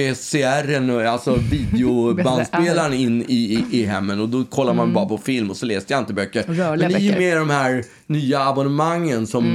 och- 0.90 1.02
alltså 1.06 1.36
videobandspelaren 1.52 2.94
in 2.94 3.22
i, 3.28 3.34
i, 3.36 3.66
i 3.82 3.86
hemmen. 3.86 4.20
Och 4.22 4.30
då 4.30 4.44
kollade 4.44 4.78
man 4.78 4.94
bara 4.94 5.06
på 5.06 5.18
film 5.18 5.50
och 5.50 5.58
så 5.58 5.66
läste 5.66 5.94
jag 5.94 6.02
inte 6.02 6.14
böcker. 6.14 6.44
Mm. 6.44 6.58
Rörliga 6.58 6.90
Men 6.90 7.02
i 7.02 7.14
och 7.14 7.18
med 7.18 7.38
de 7.38 7.50
här 7.50 7.84
nya 8.08 8.40
abonnemangen 8.48 9.28
som 9.28 9.46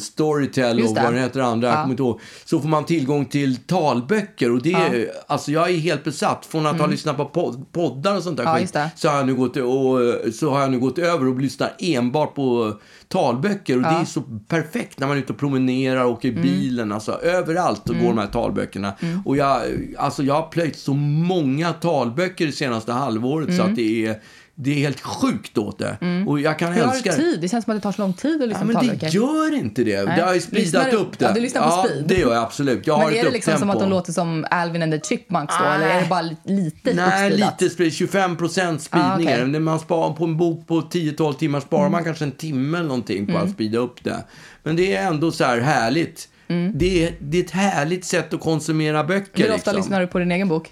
Storytel 0.00 0.64
Mm. 0.64 0.78
Just 0.78 0.90
och 0.90 0.94
det. 0.96 1.02
vad 1.02 1.12
den 1.14 1.22
heter 1.22 1.40
andra, 1.40 1.68
jag 1.68 1.76
Ja. 1.76 1.82
kommer 1.82 1.92
inte 1.92 2.02
ihåg. 2.02 2.20
Så 2.44 2.60
får 2.60 2.68
man 2.68 2.84
tillgång 2.84 3.24
till 3.26 3.56
talböcker. 3.56 4.52
Och 4.52 4.62
det 4.62 4.72
är, 4.72 5.10
alltså 5.26 5.52
jag 5.52 5.70
är 5.70 5.76
helt 5.78 6.04
besatt. 6.04 6.46
Från 6.50 6.66
att 6.66 6.78
ha 6.80 6.86
lyssnat 6.86 7.16
på 7.16 7.24
pod- 7.24 7.64
poddar 7.72 8.16
och 8.16 8.22
sånt 8.22 8.36
där 8.36 8.44
Mm. 8.44 8.54
Ja, 8.54 8.60
skit, 8.60 8.72
det. 8.72 8.90
så 8.96 9.08
har, 9.08 9.16
jag 9.16 9.26
nu 9.26 9.34
gått, 9.34 9.56
och, 9.56 10.34
så 10.34 10.50
har 10.50 10.60
jag 10.60 10.70
nu 10.70 10.78
gått 10.78 10.98
över 10.98 11.26
och 11.28 11.40
lyssnar 11.40 11.72
enbart 11.78 12.34
på 12.34 12.72
talböcker. 13.12 13.76
Och 13.76 13.82
det 13.82 13.88
är 13.88 14.04
så 14.04 14.22
perfekt 14.48 15.00
när 15.00 15.06
man 15.06 15.16
är 15.16 15.20
ute 15.20 15.32
och 15.32 15.38
promenerar, 15.38 16.04
åker 16.04 16.28
Mm. 16.28 16.40
i 16.40 16.42
bilen. 16.42 16.92
Alltså, 16.92 17.12
överallt 17.12 17.82
så 17.86 17.92
går 17.94 18.00
de 18.08 18.18
här 18.18 18.26
talböckerna. 18.26 18.92
Och 19.24 19.36
jag, 19.36 19.60
alltså, 19.98 20.22
jag 20.22 20.34
har 20.34 20.48
plöjt 20.48 20.78
så 20.78 20.94
många 20.94 21.72
talböcker 21.72 22.46
det 22.46 22.52
senaste 22.52 22.92
halvåret 22.92 23.56
så 23.56 23.62
att 23.62 23.76
det 23.76 24.06
är, 24.06 24.20
det 24.62 24.70
är 24.70 24.74
helt 24.74 25.00
sjukt 25.00 25.58
åt 25.58 25.78
det. 25.78 25.96
Och 26.26 26.40
jag 26.40 26.58
kan 26.58 26.68
Mm. 26.68 26.78
Hur 26.80 26.86
har 26.86 26.94
älska 26.94 27.10
du 27.10 27.16
det. 27.16 27.22
tid? 27.22 27.40
Det 27.40 27.48
känns 27.48 27.64
som 27.64 27.70
att 27.74 27.76
det 27.78 27.82
tar 27.82 27.92
så 27.92 28.02
lång 28.02 28.12
tid 28.12 28.34
att 28.34 28.40
Ja, 28.40 28.46
lyssna 28.46 28.64
men 28.64 28.74
det 28.76 28.80
talböcker. 28.80 29.08
gör 29.08 29.54
inte 29.54 29.84
det. 29.84 30.02
Nej. 30.04 30.16
Det 30.16 30.22
har 30.22 30.34
ju 30.34 30.40
speedat 30.40 30.90
du- 30.90 30.96
upp 30.96 31.18
det. 31.18 31.24
ja, 31.24 31.32
du 31.32 31.40
lyssnar 31.40 31.62
på 31.62 31.68
ja, 31.68 31.84
speed. 31.88 32.04
det 32.08 32.14
gör 32.14 32.34
jag 32.34 32.42
absolut. 32.42 32.86
Jag 32.86 32.94
har 32.94 33.04
Men 33.04 33.14
är 33.14 33.18
ett 33.18 33.24
det 33.24 33.30
liksom 33.30 33.58
som 33.58 33.70
att 33.70 33.80
de 33.80 33.88
låter 33.90 34.12
som 34.12 34.46
Alvin 34.50 34.82
and 34.82 34.92
the 34.92 35.00
Chipmunks 35.08 35.54
då? 35.58 35.64
Eller 35.64 35.86
är 35.86 36.00
det 36.02 36.08
bara 36.08 36.22
li- 36.22 36.36
lite 36.44 36.92
Nej, 36.94 37.28
uppspeedat? 37.30 37.60
lite 37.60 37.74
sprid, 37.74 37.92
25 37.92 38.36
procent 38.36 38.82
spridningar. 38.82 39.42
Ah. 39.42 39.46
När 39.46 39.60
man 39.60 39.78
sparar 39.80 40.12
på 40.14 40.24
en 40.24 40.36
bok 40.36 40.66
på 40.66 40.80
10-12 40.80 41.32
timmar 41.32 41.60
sparar 41.60 41.88
man 41.88 42.04
kanske 42.04 42.24
en 42.24 42.32
timme 42.32 42.78
eller 42.78 42.88
någonting 42.88 43.26
på 43.26 43.38
att 43.38 43.50
speeda 43.50 43.78
upp 43.78 44.04
det. 44.04 44.24
Men 44.62 44.76
det 44.76 44.94
är 44.96 45.06
ändå 45.06 45.32
så 45.32 45.44
här 45.44 45.60
härligt. 45.60 46.28
Det, 46.74 47.06
är, 47.06 47.14
det 47.20 47.38
är 47.38 47.42
ett 47.44 47.50
härligt 47.50 48.04
sätt 48.04 48.34
att 48.34 48.40
konsumera 48.40 49.04
böcker. 49.04 49.44
Hur 49.44 49.54
ofta 49.54 49.54
liksom. 49.54 49.76
lyssnar 49.76 50.00
du 50.00 50.06
på 50.06 50.18
din 50.18 50.32
egen 50.32 50.48
bok? 50.48 50.70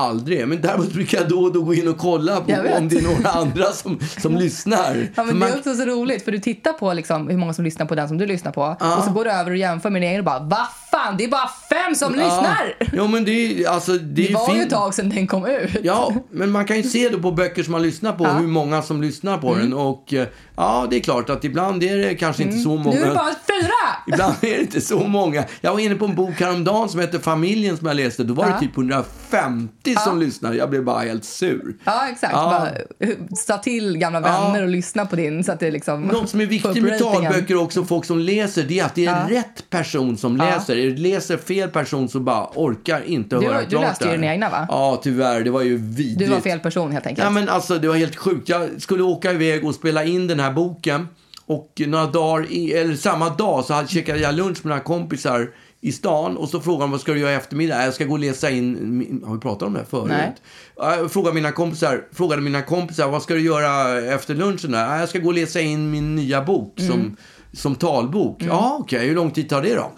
Aldrig. 0.00 0.48
Men 0.48 0.60
däremot 0.60 0.92
brukar 0.92 1.18
jag 1.18 1.28
då 1.28 1.38
och 1.42 1.52
då 1.52 1.62
gå 1.62 1.74
in 1.74 1.88
och 1.88 1.98
kolla 1.98 2.36
på 2.40 2.52
om 2.78 2.88
det 2.88 2.96
är 2.98 3.02
några 3.02 3.30
andra 3.30 3.72
som, 3.72 3.98
som 4.18 4.36
lyssnar. 4.36 5.08
Ja, 5.14 5.24
men 5.24 5.38
man- 5.38 5.48
Det 5.48 5.54
är 5.54 5.58
också 5.58 5.74
så 5.74 5.84
roligt, 5.84 6.24
för 6.24 6.32
du 6.32 6.38
tittar 6.38 6.72
på 6.72 6.92
liksom 6.92 7.28
hur 7.28 7.36
många 7.36 7.54
som 7.54 7.64
lyssnar 7.64 7.86
på 7.86 7.94
den 7.94 8.08
som 8.08 8.18
du 8.18 8.26
lyssnar 8.26 8.52
på. 8.52 8.76
Och 8.98 9.04
så 9.04 9.10
går 9.10 9.24
du 9.24 9.30
över 9.30 9.50
och 9.50 9.56
jämför 9.56 9.90
med 9.90 10.02
din 10.02 10.08
egen 10.10 10.20
och 10.20 10.24
bara, 10.24 10.38
vad 10.40 10.66
fan, 10.90 11.16
det 11.18 11.24
är 11.24 11.28
bara 11.28 11.50
fem 11.70 11.94
som 11.94 12.12
lyssnar! 12.12 12.74
Ja, 12.92 13.06
men 13.06 13.24
det, 13.24 13.30
är- 13.64 13.68
alltså, 13.68 13.92
det, 13.92 13.98
Det 14.28 14.34
var 14.34 14.48
ju 14.48 14.54
fint. 14.54 14.66
ett 14.66 14.78
tag 14.78 14.94
sedan 14.94 15.08
den 15.10 15.26
kom 15.26 15.46
ut. 15.46 15.70
Ja, 15.82 16.12
men 16.30 16.50
man 16.50 16.64
kan 16.64 16.76
ju 16.76 16.82
se 16.82 17.08
då 17.08 17.18
på 17.18 17.32
böcker 17.32 17.62
som 17.62 17.72
man 17.72 17.82
lyssnar 17.82 18.12
på 18.12 18.24
hur 18.24 18.46
många 18.46 18.82
som 18.82 19.02
lyssnar 19.02 19.38
på 19.38 19.54
den. 19.54 19.72
Och 19.74 20.12
eh, 20.14 20.26
ja, 20.56 20.86
det 20.90 20.96
är 20.96 21.00
klart 21.00 21.30
att 21.30 21.44
ibland 21.44 21.82
är 21.82 21.96
det 21.96 22.14
kanske 22.14 22.42
inte 22.42 22.56
så 22.58 22.68
många. 22.76 22.96
Nu 22.96 23.02
är 23.02 23.08
det 23.08 23.14
bara 23.14 23.24
fyra! 23.26 23.72
Ibland 24.14 24.34
är 24.40 24.50
det 24.50 24.60
inte 24.60 24.80
så 24.80 24.98
många. 24.98 25.44
Jag 25.60 25.72
var 25.72 25.80
inne 25.80 25.94
på 25.94 26.04
en 26.04 26.14
bok 26.14 26.40
häromdagen 26.40 26.88
som 26.88 27.00
heter 27.00 27.18
Familjen 27.18 27.76
som 27.76 27.86
jag 27.86 27.96
läste. 27.96 28.24
Då 28.24 28.34
var 28.34 28.44
det 28.44 28.50
Ja. 28.50 28.60
typ 28.60 28.76
150 28.76 29.85
som 29.94 30.20
lyssnade. 30.20 30.56
Jag 30.56 30.70
blev 30.70 30.84
bara 30.84 31.00
helt 31.00 31.24
sur. 31.24 31.76
Ja, 31.84 32.08
exakt. 32.08 32.32
Ja. 32.32 32.68
Bara, 33.00 33.12
sa 33.36 33.58
till 33.58 33.98
gamla 33.98 34.20
vänner 34.20 34.62
och 34.62 34.68
lyssna 34.68 35.06
på 35.06 35.16
din 35.16 35.44
så 35.44 35.52
att 35.52 35.60
det 35.60 35.70
liksom... 35.70 36.02
Något 36.02 36.28
som 36.30 36.40
är 36.40 36.46
viktigt 36.46 36.82
med 36.82 36.98
talböcker 36.98 37.56
också, 37.56 37.84
folk 37.84 38.04
som 38.04 38.18
läser, 38.18 38.62
det 38.62 38.78
är 38.80 38.84
att 38.84 38.94
det 38.94 39.06
är 39.06 39.28
rätt 39.28 39.70
person 39.70 40.16
som 40.16 40.36
läser. 40.36 40.76
Är 40.76 40.90
det 40.90 40.96
läser 40.96 41.36
fel 41.36 41.68
person 41.70 42.08
så 42.08 42.20
bara 42.20 42.46
orkar 42.54 43.02
inte 43.06 43.36
Du- 43.38 43.46
höra 43.46 43.60
du 43.60 43.66
klart 43.66 43.82
läste 43.82 44.04
ju 44.04 44.10
dina 44.10 44.26
egna, 44.26 44.50
va? 44.50 44.66
Ja, 44.70 45.00
tyvärr. 45.02 45.40
Det 45.40 45.50
var 45.50 45.62
ju 45.62 45.76
vidrigt. 45.76 46.18
Du 46.18 46.26
var 46.26 46.40
fel 46.40 46.60
person 46.60 46.92
helt 46.92 47.06
enkelt. 47.06 47.24
Ja, 47.24 47.30
men 47.30 47.48
alltså, 47.48 47.78
det 47.78 47.88
var 47.88 47.96
helt 47.96 48.16
sjukt. 48.16 48.48
Jag 48.48 48.82
skulle 48.82 49.02
åka 49.02 49.32
iväg 49.32 49.64
och 49.66 49.74
spela 49.74 50.04
in 50.04 50.26
den 50.26 50.40
här 50.40 50.52
boken. 50.52 51.08
Och 51.46 51.82
några 51.86 52.06
dagar, 52.06 52.46
i, 52.50 52.72
eller 52.72 52.94
samma 52.96 53.28
dag, 53.30 53.64
så 53.64 53.74
hade, 53.74 53.88
käkade 53.88 54.18
jag 54.18 54.34
lunch 54.34 54.58
med 54.62 54.68
några 54.70 54.80
kompisar 54.80 55.50
i 55.80 55.92
stan. 55.92 56.36
Och 56.36 56.48
så 56.48 56.60
frågade 56.60 56.84
de 56.84 56.90
vad 56.90 57.00
ska 57.00 57.12
du 57.12 57.18
göra 57.20 57.32
i 57.32 57.34
eftermiddag? 57.34 57.84
Jag 57.84 57.94
ska 57.94 58.04
gå 58.04 58.12
och 58.12 58.18
läsa 58.18 58.50
in, 58.50 59.22
har 59.26 59.34
vi 59.34 59.40
pratat 59.40 59.62
om 59.62 59.72
det 59.72 59.78
här 59.78 59.86
förut? 59.86 60.08
Nej. 60.08 60.34
Jag 60.76 61.12
frågade 61.12 61.34
mina 61.34 61.52
kompisar, 61.52 62.04
frågade 62.12 62.42
mina 62.42 62.62
kompisar, 62.62 63.08
vad 63.08 63.22
ska 63.22 63.34
du 63.34 63.40
göra 63.40 63.98
efter 64.14 64.34
lunchen? 64.34 64.70
Där? 64.70 64.86
"Ja, 64.86 64.98
Jag 65.00 65.08
ska 65.08 65.18
gå 65.18 65.28
och 65.28 65.34
läsa 65.34 65.60
in 65.60 65.90
min 65.90 66.16
nya 66.16 66.42
bok 66.44 66.80
Mm. 66.80 66.90
som, 66.92 67.16
som 67.52 67.74
talbok. 67.74 68.42
Ja, 68.42 68.76
okej. 68.80 69.06
Hur 69.08 69.14
lång 69.14 69.30
tid 69.30 69.48
tar 69.48 69.62
det 69.62 69.74
då? 69.74 69.92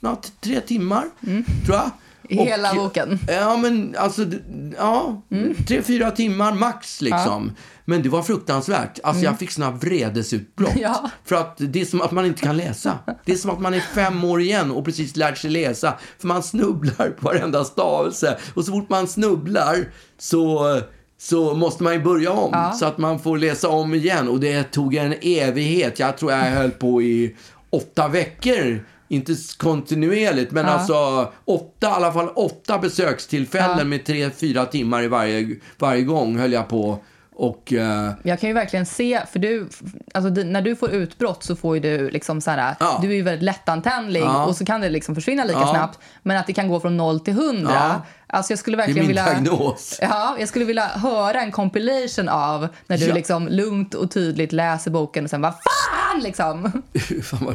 Ja, 0.00 0.14
t- 0.16 0.28
tre 0.40 0.60
timmar, 0.60 1.04
tror 1.66 1.76
jag. 1.76 1.90
Mm. 2.30 2.46
Hela 2.46 2.74
boken? 2.74 3.18
Ja, 3.28 3.56
men 3.56 3.94
alltså, 3.98 4.26
ja, 4.78 5.22
Mm. 5.30 5.54
tre, 5.68 5.82
fyra 5.82 6.10
timmar 6.10 6.52
max 6.54 7.00
liksom. 7.02 7.52
Men 7.88 8.02
det 8.02 8.08
var 8.08 8.22
fruktansvärt. 8.22 8.98
Alltså 9.02 9.24
jag 9.24 9.38
fick 9.38 9.50
såna 9.50 9.70
vredesutbrott. 9.70 10.70
Mm. 10.70 10.82
Ja. 10.86 11.10
För 11.24 11.36
att 11.36 11.54
det 11.58 11.80
är 11.80 11.84
som 11.84 12.02
att 12.02 12.12
man 12.12 12.26
inte 12.26 12.42
kan 12.42 12.56
läsa. 12.56 12.98
Det 13.24 13.32
är 13.32 13.36
som 13.36 13.50
att 13.50 13.60
man 13.60 13.74
är 13.74 13.80
fem 13.80 14.24
år 14.24 14.40
igen 14.40 14.70
och 14.70 14.84
precis 14.84 15.16
lärt 15.16 15.38
sig 15.38 15.50
läsa. 15.50 15.94
För 16.18 16.26
man 16.26 16.42
snubblar 16.42 17.10
på 17.10 17.24
varenda 17.26 17.64
stavelse. 17.64 18.38
Och 18.54 18.64
så 18.64 18.72
fort 18.72 18.88
man 18.88 19.06
snubblar 19.08 19.76
så, 20.18 20.80
så 21.18 21.54
måste 21.54 21.82
man 21.82 21.92
ju 21.92 22.02
börja 22.02 22.32
om. 22.32 22.72
Så 22.74 22.86
att 22.86 22.98
man 22.98 23.18
får 23.18 23.38
läsa 23.38 23.68
om 23.68 23.94
igen. 23.94 24.28
Och 24.28 24.40
det 24.40 24.62
tog 24.62 24.94
en 24.94 25.14
evighet. 25.22 25.98
Jag 25.98 26.18
tror 26.18 26.32
jag 26.32 26.38
höll 26.38 26.70
på 26.70 27.02
i 27.02 27.36
åtta 27.70 28.08
veckor. 28.08 28.84
Inte 29.08 29.34
kontinuerligt, 29.58 30.52
men 30.52 30.66
alltså 30.66 31.32
åtta, 31.44 31.86
i 31.86 31.90
alla 31.90 32.12
fall 32.12 32.28
åtta 32.28 32.78
besökstillfällen 32.78 33.88
med 33.88 34.04
tre, 34.06 34.30
fyra 34.30 34.66
timmar 34.66 35.02
i 35.02 35.08
varje, 35.08 35.56
varje 35.78 36.02
gång 36.02 36.38
höll 36.38 36.52
jag 36.52 36.68
på 36.68 36.98
Och 37.38 37.72
eh, 37.72 38.10
Jag 38.22 38.40
kan 38.40 38.48
ju 38.50 38.54
verkligen 38.54 38.86
se, 38.86 39.20
för 39.32 39.38
du, 39.38 39.68
alltså 40.14 40.30
när 40.30 40.62
du 40.62 40.76
får 40.76 40.90
utbrott 40.90 41.42
så 41.44 41.56
får 41.56 41.74
ju 41.76 41.80
du 41.80 42.10
liksom 42.10 42.40
så 42.40 42.50
här, 42.50 42.74
Ja. 42.80 42.98
du 43.02 43.10
är 43.10 43.14
ju 43.14 43.22
väldigt 43.22 43.42
lättantändlig 43.44 44.20
Ja. 44.20 44.44
och 44.46 44.56
så 44.56 44.64
kan 44.64 44.80
det 44.80 44.88
liksom 44.88 45.14
försvinna 45.14 45.44
lika 45.44 45.58
Ja. 45.60 45.70
snabbt. 45.74 45.98
Men 46.22 46.36
att 46.36 46.46
det 46.46 46.52
kan 46.52 46.68
gå 46.68 46.80
från 46.80 46.96
noll 46.96 47.20
till 47.20 47.34
hundra. 47.34 47.72
Ja. 47.74 48.02
Alltså 48.28 48.52
jag 48.52 48.58
skulle 48.58 48.76
verkligen 48.76 49.06
vilja... 49.06 49.24
diagnos. 49.24 49.98
Ja, 50.02 50.36
jag 50.38 50.48
skulle 50.48 50.64
vilja 50.64 50.84
höra 50.86 51.40
en 51.40 51.52
compilation 51.52 52.28
av 52.28 52.68
när 52.86 52.98
du 52.98 53.12
liksom 53.12 53.48
lugnt 53.48 53.94
och 53.94 54.10
tydligt 54.10 54.52
läser 54.52 54.90
boken 54.90 55.24
och 55.24 55.30
sen 55.30 55.40
bara 55.42 55.52
fan 55.52 55.60
liksom. 56.22 56.72
Fan 57.22 57.40
vad, 57.46 57.54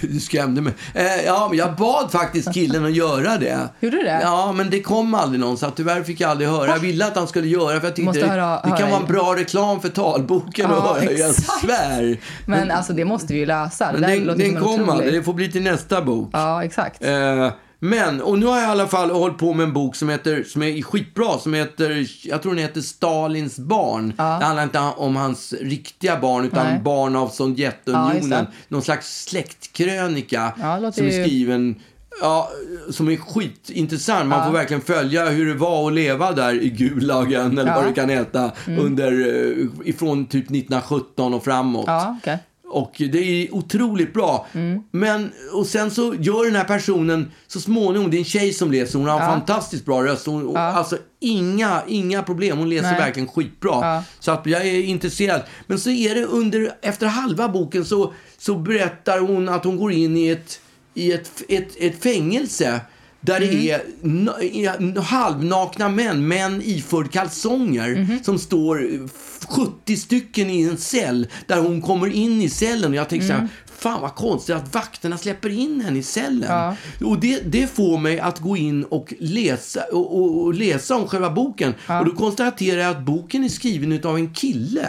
du 0.00 0.20
skrämde 0.20 0.60
mig. 0.60 0.72
Eh, 0.94 1.24
ja, 1.26 1.46
men 1.48 1.58
jag 1.58 1.74
bad 1.76 2.12
faktiskt 2.12 2.54
killen 2.54 2.84
att 2.84 2.92
göra 2.94 3.36
det. 3.38 3.58
Gjorde 3.80 3.96
du 3.96 4.02
det? 4.02 4.20
Ja, 4.22 4.52
men 4.52 4.70
det 4.70 4.82
kom 4.82 5.14
aldrig 5.14 5.40
någon, 5.40 5.56
så 5.58 5.66
att 5.66 5.76
tyvärr 5.76 6.02
fick 6.02 6.20
jag 6.20 6.30
aldrig 6.30 6.48
höra. 6.50 6.70
Jag 6.70 6.78
ville 6.78 7.06
att 7.06 7.16
han 7.16 7.28
skulle 7.28 7.48
göra 7.48 7.80
för 7.80 7.86
jag 7.86 7.96
tyckte 7.96 8.18
det, 8.20 8.26
höra- 8.26 8.60
det 8.62 8.68
kan 8.68 8.78
höra 8.78 8.90
vara 8.90 9.00
en 9.00 9.06
bra 9.06 9.34
reklam 9.36 9.80
för 9.80 9.88
talboken 9.88 10.66
Ja, 10.70 10.76
att 10.76 10.96
höra. 11.02 11.12
Jag 11.12 11.30
exakt. 11.30 11.60
svär. 11.60 12.18
Men 12.46 12.70
alltså 12.70 12.92
det 12.92 13.04
måste 13.04 13.32
vi 13.32 13.38
ju 13.38 13.46
lösa. 13.46 13.92
Det 13.92 13.98
Men 13.98 14.26
den, 14.26 14.38
den 14.38 14.60
kom 14.60 14.88
aldrig. 14.88 15.12
Det 15.12 15.22
får 15.22 15.34
bli 15.34 15.52
till 15.52 15.62
nästa 15.62 16.02
bok. 16.02 16.30
Ja, 16.32 16.64
exakt. 16.64 17.02
Eh, 17.04 17.50
men, 17.78 18.22
och 18.22 18.38
nu 18.38 18.46
har 18.46 18.56
jag 18.58 18.68
i 18.68 18.70
alla 18.70 18.86
fall 18.88 19.10
hållit 19.10 19.38
på 19.38 19.52
med 19.54 19.64
en 19.64 19.72
bok 19.72 19.96
som 19.96 20.08
heter, 20.08 20.44
som 20.44 20.62
är 20.62 20.82
skitbra, 20.82 21.38
som 21.38 21.54
heter, 21.54 22.06
jag 22.28 22.42
tror 22.42 22.54
den 22.54 22.62
heter 22.64 22.80
Stalins 22.80 23.58
barn. 23.58 24.12
Det 24.16 24.22
handlar 24.22 24.62
inte 24.62 24.78
om 24.78 25.16
hans 25.16 25.52
riktiga 25.60 26.20
barn, 26.20 26.44
utan 26.44 26.66
Nej. 26.66 26.80
barn 26.80 27.16
av 27.16 27.22
Ja, 27.28 27.30
Sovjetunionen. 27.34 28.30
det. 28.30 28.46
Någon 28.68 28.82
slags 28.82 29.24
släktkrönika 29.24 30.52
Ja, 30.60 30.92
som 30.92 31.06
är 31.06 31.10
ju- 31.10 31.24
skriven 31.24 31.74
Ja, 32.20 32.50
som 32.90 33.08
är 33.08 33.16
skitintressant. 33.16 34.26
Man 34.28 34.38
Ja. 34.38 34.44
får 34.44 34.52
verkligen 34.52 34.80
följa 34.82 35.28
hur 35.28 35.46
det 35.46 35.54
var 35.54 35.86
att 35.86 35.92
leva 35.94 36.32
där 36.32 36.62
i 36.62 36.70
Gulagen, 36.70 37.58
eller 37.58 37.72
Ja. 37.72 37.72
Mm. 37.72 37.74
vad 37.74 37.84
det 37.84 38.00
kan 38.00 38.08
heta, 38.08 38.50
under, 38.78 39.12
eh, 39.12 39.88
ifrån 39.88 40.26
typ 40.26 40.50
1917 40.50 41.34
och 41.34 41.44
framåt. 41.44 41.84
Ja, 41.86 42.16
okej. 42.22 42.38
Och 42.70 42.94
det 42.98 43.18
är 43.18 43.54
otroligt 43.54 44.12
bra. 44.14 44.46
Men, 44.90 45.32
och 45.52 45.66
sen 45.66 45.90
så 45.90 46.14
gör 46.20 46.44
den 46.44 46.56
här 46.56 46.64
personen 46.64 47.30
så 47.46 47.60
småningom, 47.60 48.10
det 48.10 48.16
är 48.16 48.18
en 48.18 48.24
tjej 48.24 48.52
som 48.52 48.72
läser, 48.72 48.98
hon 48.98 49.08
har 49.08 49.16
en 49.20 49.22
Ja. 49.24 49.30
fantastiskt 49.30 49.84
bra 49.84 50.04
röst. 50.04 50.26
Hon, 50.26 50.46
och, 50.46 50.58
Alltså 50.58 50.98
inga, 51.20 51.82
inga 51.88 52.22
problem, 52.22 52.58
hon 52.58 52.68
läser 52.70 52.90
Nej. 52.90 52.98
verkligen 53.00 53.28
skitbra. 53.28 53.70
Ja. 53.72 54.02
Så 54.20 54.30
att 54.30 54.46
jag 54.46 54.66
är 54.66 54.82
intresserad. 54.82 55.42
Men 55.66 55.78
så 55.78 55.90
är 55.90 56.14
det 56.14 56.24
under, 56.24 56.70
efter 56.82 57.06
halva 57.06 57.48
boken 57.48 57.84
så, 57.84 58.12
så 58.38 58.54
berättar 58.54 59.18
hon 59.20 59.48
att 59.48 59.64
hon 59.64 59.76
går 59.76 59.92
in 59.92 60.16
i 60.16 60.28
ett, 60.28 60.60
i 60.94 61.12
ett, 61.12 61.42
ett, 61.48 61.76
ett 61.80 62.02
fängelse. 62.02 62.80
Där 63.20 63.40
det 63.40 63.70
är 63.70 63.82
na- 64.02 64.42
är 64.42 65.00
halvnakna 65.00 65.88
män, 65.88 66.28
män 66.28 66.62
iförd 66.64 67.10
kalsonger, 67.12 68.18
som 68.24 68.38
står 68.38 68.82
70 69.48 69.96
stycken 69.96 70.50
i 70.50 70.62
en 70.62 70.76
cell. 70.76 71.28
Där 71.46 71.60
hon 71.60 71.82
kommer 71.82 72.12
in 72.12 72.42
i 72.42 72.48
cellen 72.48 72.90
och 72.90 72.96
jag 72.96 73.08
tänker 73.08 73.26
så 73.26 73.32
här, 73.32 73.48
fan 73.78 74.00
vad 74.00 74.14
konstigt 74.14 74.56
att 74.56 74.74
vakterna 74.74 75.18
släpper 75.18 75.48
in 75.48 75.80
henne 75.80 75.98
i 75.98 76.02
cellen. 76.02 76.50
Ja. 76.50 76.76
Och 77.06 77.20
det, 77.20 77.40
det 77.40 77.66
får 77.66 77.98
mig 77.98 78.20
att 78.20 78.38
gå 78.38 78.56
in 78.56 78.84
och 78.84 79.14
läsa, 79.18 79.82
och, 79.92 80.18
och, 80.18 80.42
och 80.42 80.54
läsa 80.54 80.96
om 80.96 81.08
själva 81.08 81.30
boken. 81.30 81.74
Och 81.88 82.04
då 82.04 82.10
konstaterar 82.10 82.80
jag 82.80 82.90
att 82.90 83.02
boken 83.02 83.44
är 83.44 83.48
skriven 83.48 84.04
av 84.04 84.16
en 84.16 84.34
kille. 84.34 84.88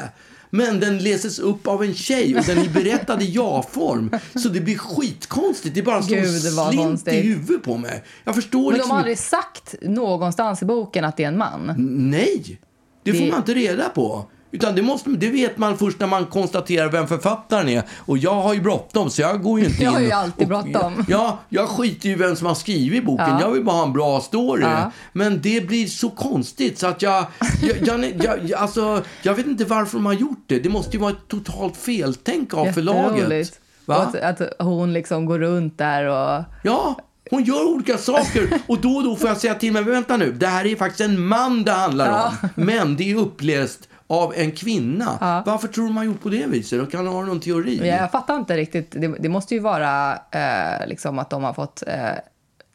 Men 0.50 0.80
den 0.80 0.98
läses 1.00 1.40
upp 1.40 1.68
av 1.68 1.84
en 1.84 1.94
tjej 1.94 2.38
och 2.38 2.44
den 2.46 2.58
är 2.58 2.70
berättad 2.70 3.22
i 3.22 3.32
ja-form. 3.32 4.12
Så 4.36 4.50
det 4.50 4.62
blir 4.62 4.78
skitkonstigt. 4.78 5.76
Det 5.76 5.82
är 5.82 5.86
bara 5.86 6.02
står 6.02 6.16
slint 6.16 6.78
konstigt. 6.78 7.14
slint 7.14 7.26
i 7.26 7.28
huvudet 7.28 7.64
på 7.64 7.78
mig. 7.78 8.04
Jag 8.24 8.36
förstår 8.36 8.72
Men 8.72 8.80
de 8.80 8.90
har 8.90 8.98
aldrig 8.98 9.18
sagt 9.18 9.76
någonstans 9.82 10.62
i 10.62 10.66
boken 10.66 11.06
att 11.06 11.18
det 11.18 11.24
är 11.24 11.28
en 11.28 11.38
man. 11.38 11.74
Nej, 12.10 12.60
det 13.04 13.14
får 13.14 13.26
man 13.26 13.38
inte 13.38 13.54
reda 13.54 13.90
på. 13.90 14.26
Utan 14.52 14.76
det, 14.76 14.82
måste, 14.82 15.10
det 15.10 15.30
vet 15.30 15.58
man 15.58 15.78
först 15.78 16.00
när 16.00 16.08
man 16.08 16.26
konstaterar 16.26 16.90
vem 16.90 17.08
författaren 17.08 17.70
är. 17.70 17.84
Och 18.06 18.18
jag 18.18 18.34
har 18.34 18.54
ju 18.54 18.62
bråttom 18.62 19.10
så 19.10 19.22
jag 19.22 19.42
går 19.44 19.60
ju 19.60 19.66
inte 19.66 19.84
Jag 19.84 19.92
in. 19.92 19.96
har 19.96 20.02
ju 20.02 20.12
alltid 20.12 20.48
bråttom. 20.48 21.06
Ja, 21.08 21.40
jag 21.50 21.70
skiter 21.70 22.10
ju 22.10 22.16
i 22.16 22.18
vem 22.18 22.36
som 22.36 22.48
har 22.48 22.56
skrivit 22.56 23.06
boken. 23.06 23.30
Ja. 23.30 23.42
Jag 23.42 23.52
vill 23.52 23.64
bara 23.64 23.76
ha 23.76 23.84
en 23.84 23.94
bra 23.94 24.22
story. 24.22 24.64
Ja. 24.64 24.92
Men 25.14 25.42
det 25.42 25.68
blir 25.68 25.88
så 25.88 26.10
konstigt 26.10 26.80
så 26.80 26.88
att 26.88 27.02
jag, 27.02 27.26
jag, 27.62 27.88
jag, 27.88 28.14
jag, 28.24 28.40
jag, 28.44 28.60
alltså, 28.60 29.04
jag 29.22 29.34
vet 29.34 29.46
inte 29.46 29.66
varför 29.66 29.98
de 29.98 30.06
har 30.06 30.14
gjort 30.14 30.44
det. 30.48 30.60
Det 30.60 30.70
måste 30.70 30.92
ju 30.92 31.00
vara 31.00 31.12
ett 31.12 31.28
totalt 31.28 31.78
feltänk 31.78 32.54
av 32.54 32.66
förlaget. 32.72 33.60
Att, 33.86 34.16
att 34.16 34.42
hon 34.60 34.94
liksom 34.94 35.26
går 35.26 35.40
runt 35.40 35.78
där 35.78 36.04
och... 36.06 36.44
Ja, 36.64 36.96
hon 37.32 37.44
gör 37.44 37.68
olika 37.68 37.98
saker 37.98 38.50
och 38.68 38.82
då 38.82 38.90
och 38.90 39.04
då 39.04 39.16
får 39.16 39.30
jag 39.30 39.38
säga 39.38 39.56
till 39.56 39.74
mig, 39.74 39.84
vänta 39.84 40.18
nu, 40.18 40.32
det 40.32 40.48
här 40.48 40.66
är 40.66 40.76
faktiskt 40.76 41.02
en 41.02 41.28
man 41.28 41.64
det 41.64 41.72
handlar 41.72 42.26
om. 42.26 42.50
Men 42.56 42.96
det 42.96 43.12
är 43.12 43.16
uppläst 43.16 43.87
av 44.10 44.34
en 44.36 44.52
kvinna. 44.52 45.44
Varför 45.46 45.68
tror 45.68 45.86
man 45.86 45.98
har 45.98 46.04
gjort 46.04 46.22
på 46.24 46.30
det 46.30 46.46
viset? 46.46 46.82
Och 46.82 46.92
kan 46.92 47.08
ha 47.08 47.22
någon 47.26 47.40
teori? 47.40 47.78
Men 47.80 47.88
jag 47.88 48.12
fattar 48.12 48.36
inte 48.36 48.58
riktigt. 48.58 48.92
Det, 48.92 49.08
det 49.08 49.30
måste 49.30 49.54
ju 49.54 49.60
vara 49.60 50.14
eh, 50.32 50.88
liksom 50.88 51.20
att 51.20 51.30
de 51.30 51.44
har 51.44 51.54
fått 51.54 51.84
eh, 51.88 51.94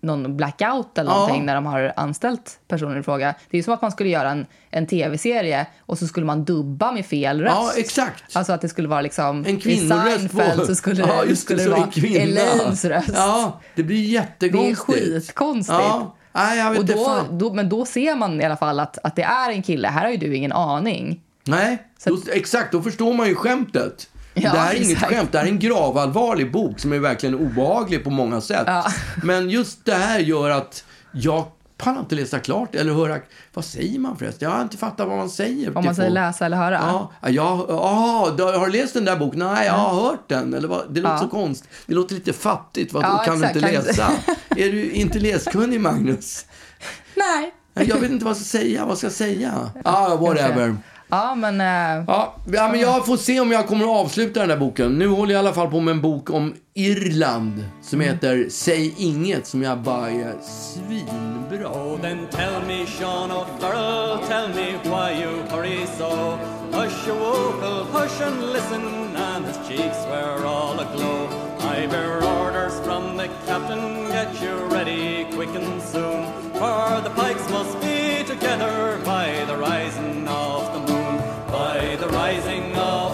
någon 0.03 0.37
blackout 0.37 0.99
eller 0.99 1.11
Ja. 1.11 1.17
någonting 1.17 1.47
när 1.47 1.55
de 1.55 1.67
har 1.67 1.93
anställt 1.97 2.59
personen 2.69 3.01
i 3.01 3.03
fråga. 3.03 3.35
Det 3.51 3.57
är 3.57 3.59
ju 3.59 3.63
som 3.63 3.75
att 3.75 3.83
man 3.83 3.93
skulle 3.93 4.11
göra 4.11 4.31
en, 4.31 4.47
en 4.71 4.87
tv-serie 4.87 5.67
och 5.81 5.99
så 5.99 6.07
skulle 6.07 6.27
man 6.27 6.45
dubba 6.45 6.93
med 6.93 7.07
fel 7.07 7.41
röst. 7.41 7.55
Ja, 7.57 7.73
exakt. 7.77 8.37
Alltså 8.37 8.53
att 8.53 8.61
det 8.61 8.69
skulle 8.69 8.89
vara 8.89 9.01
liksom... 9.01 9.45
En 9.47 9.59
kvinnoröst 9.61 10.07
I 10.25 10.29
Seinfeld 10.29 10.67
så 10.67 10.75
skulle, 10.75 11.03
Ja, 11.09 11.25
det, 11.29 11.37
skulle 11.37 11.59
det 11.59 11.65
så 11.65 11.71
vara 11.71 11.83
en 11.85 11.91
kvinna. 11.91 12.19
Elaines 12.41 12.85
röst. 12.85 13.11
Ja, 13.15 13.61
det 13.75 13.83
blir 13.83 13.97
det 13.97 14.03
är 14.03 14.13
jättekonstigt. 14.13 14.79
skitkonstigt. 14.81 15.79
Ja, 15.79 16.17
nej, 16.33 16.59
jag 16.59 16.71
vet 16.71 16.79
Och 16.79 16.87
då, 16.87 17.27
då, 17.31 17.55
men 17.55 17.69
då 17.69 17.85
ser 17.85 18.17
man 18.17 18.41
i 18.41 18.45
alla 18.45 18.57
fall 18.57 18.81
att, 18.81 18.99
att 19.03 19.17
det 19.17 19.23
är 19.23 19.51
en 19.51 19.63
kille. 19.63 19.89
Här 19.89 20.05
har 20.05 20.11
ju 20.11 20.17
du 20.17 20.37
ingen 20.37 20.53
aning. 20.53 21.21
Nej, 21.45 21.83
då, 22.05 22.19
exakt, 22.33 22.73
då 22.73 22.83
förstår 22.83 23.15
man 23.15 23.29
ju 23.29 23.35
skämtet. 23.35 24.09
Ja, 24.35 24.53
det 24.53 24.59
här 24.59 24.75
är 24.75 24.77
inget 24.77 24.91
exakt. 24.91 25.13
skämt, 25.13 25.33
det 25.33 25.39
här 25.39 25.45
är 25.45 25.51
en 25.51 25.59
gravallvarlig 25.59 26.53
bok 26.53 26.81
som 26.81 26.93
är 26.93 26.99
verkligen 26.99 27.35
obehaglig 27.35 28.05
på 28.05 28.11
många 28.11 28.41
sätt. 28.41 28.65
Ja. 28.67 28.85
Men 29.23 29.51
just 29.51 29.85
det 29.85 29.95
här 29.95 30.19
gör 30.19 30.51
att 30.51 30.85
jag 31.13 31.45
pallar 31.83 32.01
inte 32.01 32.15
läsa 32.15 32.39
klart 32.39 32.75
eller 32.75 32.93
höra, 32.93 33.17
vad 33.55 33.65
säger 33.65 33.99
man 33.99 34.17
förresten? 34.17 34.49
Jag 34.49 34.57
har 34.57 34.63
inte 34.63 34.77
fattat 34.77 35.09
vad 35.09 35.17
man 35.17 35.31
säger. 35.31 35.77
Om 35.79 35.85
man 35.85 35.95
säger 35.95 36.11
läsa 36.11 36.47
eller 36.47 36.57
höra. 36.57 36.81
Ja, 37.23 37.29
ja, 37.31 37.67
aha, 37.71 38.31
du 38.37 38.43
har 38.43 38.67
du 38.67 38.73
läst 38.73 38.95
den 38.95 39.05
där 39.05 39.17
boken? 39.17 39.39
Nej, 39.39 39.67
jag 39.67 39.73
har 39.73 40.03
hört 40.03 40.29
den. 40.29 40.55
Eller 40.55 40.69
vad? 40.69 40.95
Det 40.95 41.01
låter 41.01 41.15
Ja. 41.15 41.21
så 41.21 41.29
konstigt. 41.29 41.71
Det 41.87 41.95
låter 41.95 42.15
lite 42.15 42.33
fattigt. 42.33 42.93
Vad, 42.93 43.05
Ja, 43.05 43.23
kan 43.27 43.39
du 43.41 43.47
exakt, 43.47 43.57
inte 43.57 43.73
kan- 43.73 43.85
läsa? 43.85 44.13
är 44.49 44.73
du 44.73 44.91
inte 44.91 45.19
läskunnig, 45.19 45.81
Magnus? 45.81 46.47
Nej. 47.15 47.55
Nej, 47.75 47.89
Jag 47.89 47.97
vet 47.97 48.11
inte 48.11 48.25
vad 48.25 48.31
jag 48.31 48.37
ska 48.37 48.59
säga. 48.59 48.87
Vad 48.87 48.99
ska 48.99 49.07
jag 49.07 49.15
säga? 49.15 49.71
Ah, 49.85 50.17
whatever. 50.17 50.77
Ja, 51.09 51.35
men... 51.35 51.61
eh, 51.61 52.05
Ja, 52.07 52.35
ja, 52.45 52.69
men 52.69 52.81
jag 52.81 53.07
får 53.07 53.17
se 53.17 53.41
om 53.41 53.53
jag 53.53 53.67
kommer 53.67 53.85
att 53.85 54.05
avsluta 54.05 54.41
den 54.41 54.49
där 54.49 54.57
boken. 54.57 54.99
Nu 54.99 55.09
håller 55.09 55.35
jag 55.35 55.39
i 55.45 55.47
alla 55.47 55.55
fall 55.55 55.71
på 55.71 55.81
med 55.81 55.93
en 55.93 56.01
bok 56.01 56.31
om 56.31 56.55
Irland 56.75 57.65
som 57.83 58.01
Mm. 58.01 58.15
heter 58.15 58.47
Säg 58.51 58.95
inget, 58.99 59.47
som 59.47 59.63
jag 59.63 59.79
bara 59.79 60.11
är 60.11 60.35
svinbra. 60.43 61.69
Oh, 61.69 62.01
then 62.01 62.27
tell 62.31 62.63
me, 62.67 62.87
Sean 62.87 63.31
O'Farrell, 63.31 64.19
tell 64.29 64.49
me 64.49 64.73
why 64.85 65.23
you 65.23 65.31
hurry 65.51 65.87
so. 65.99 66.39
Hush, 66.73 67.07
you 67.09 67.15
wokel, 67.15 67.85
hush 67.93 68.23
and 68.27 68.53
listen, 68.53 68.83
and 69.17 69.45
his 69.47 69.59
cheeks 69.69 69.99
were 70.11 70.47
all 70.47 70.81
aglow. 70.81 71.29
I 71.61 71.87
bear 71.87 72.17
orders 72.25 72.73
from 72.87 73.17
the 73.19 73.29
captain, 73.47 74.09
get 74.09 74.43
you 74.43 74.55
ready 74.77 75.27
quick 75.35 75.55
and 75.55 75.83
soon. 75.83 76.25
For 76.55 77.01
the 77.05 77.11
pikes 77.11 77.51
must 77.51 77.79
be 77.83 78.25
together 78.25 78.99
by 79.05 79.45
the 79.47 79.57
rising 79.57 80.27
of 80.29 80.73
the 80.75 80.82
the 81.97 82.09
rising 82.09 82.75
of 82.75 83.12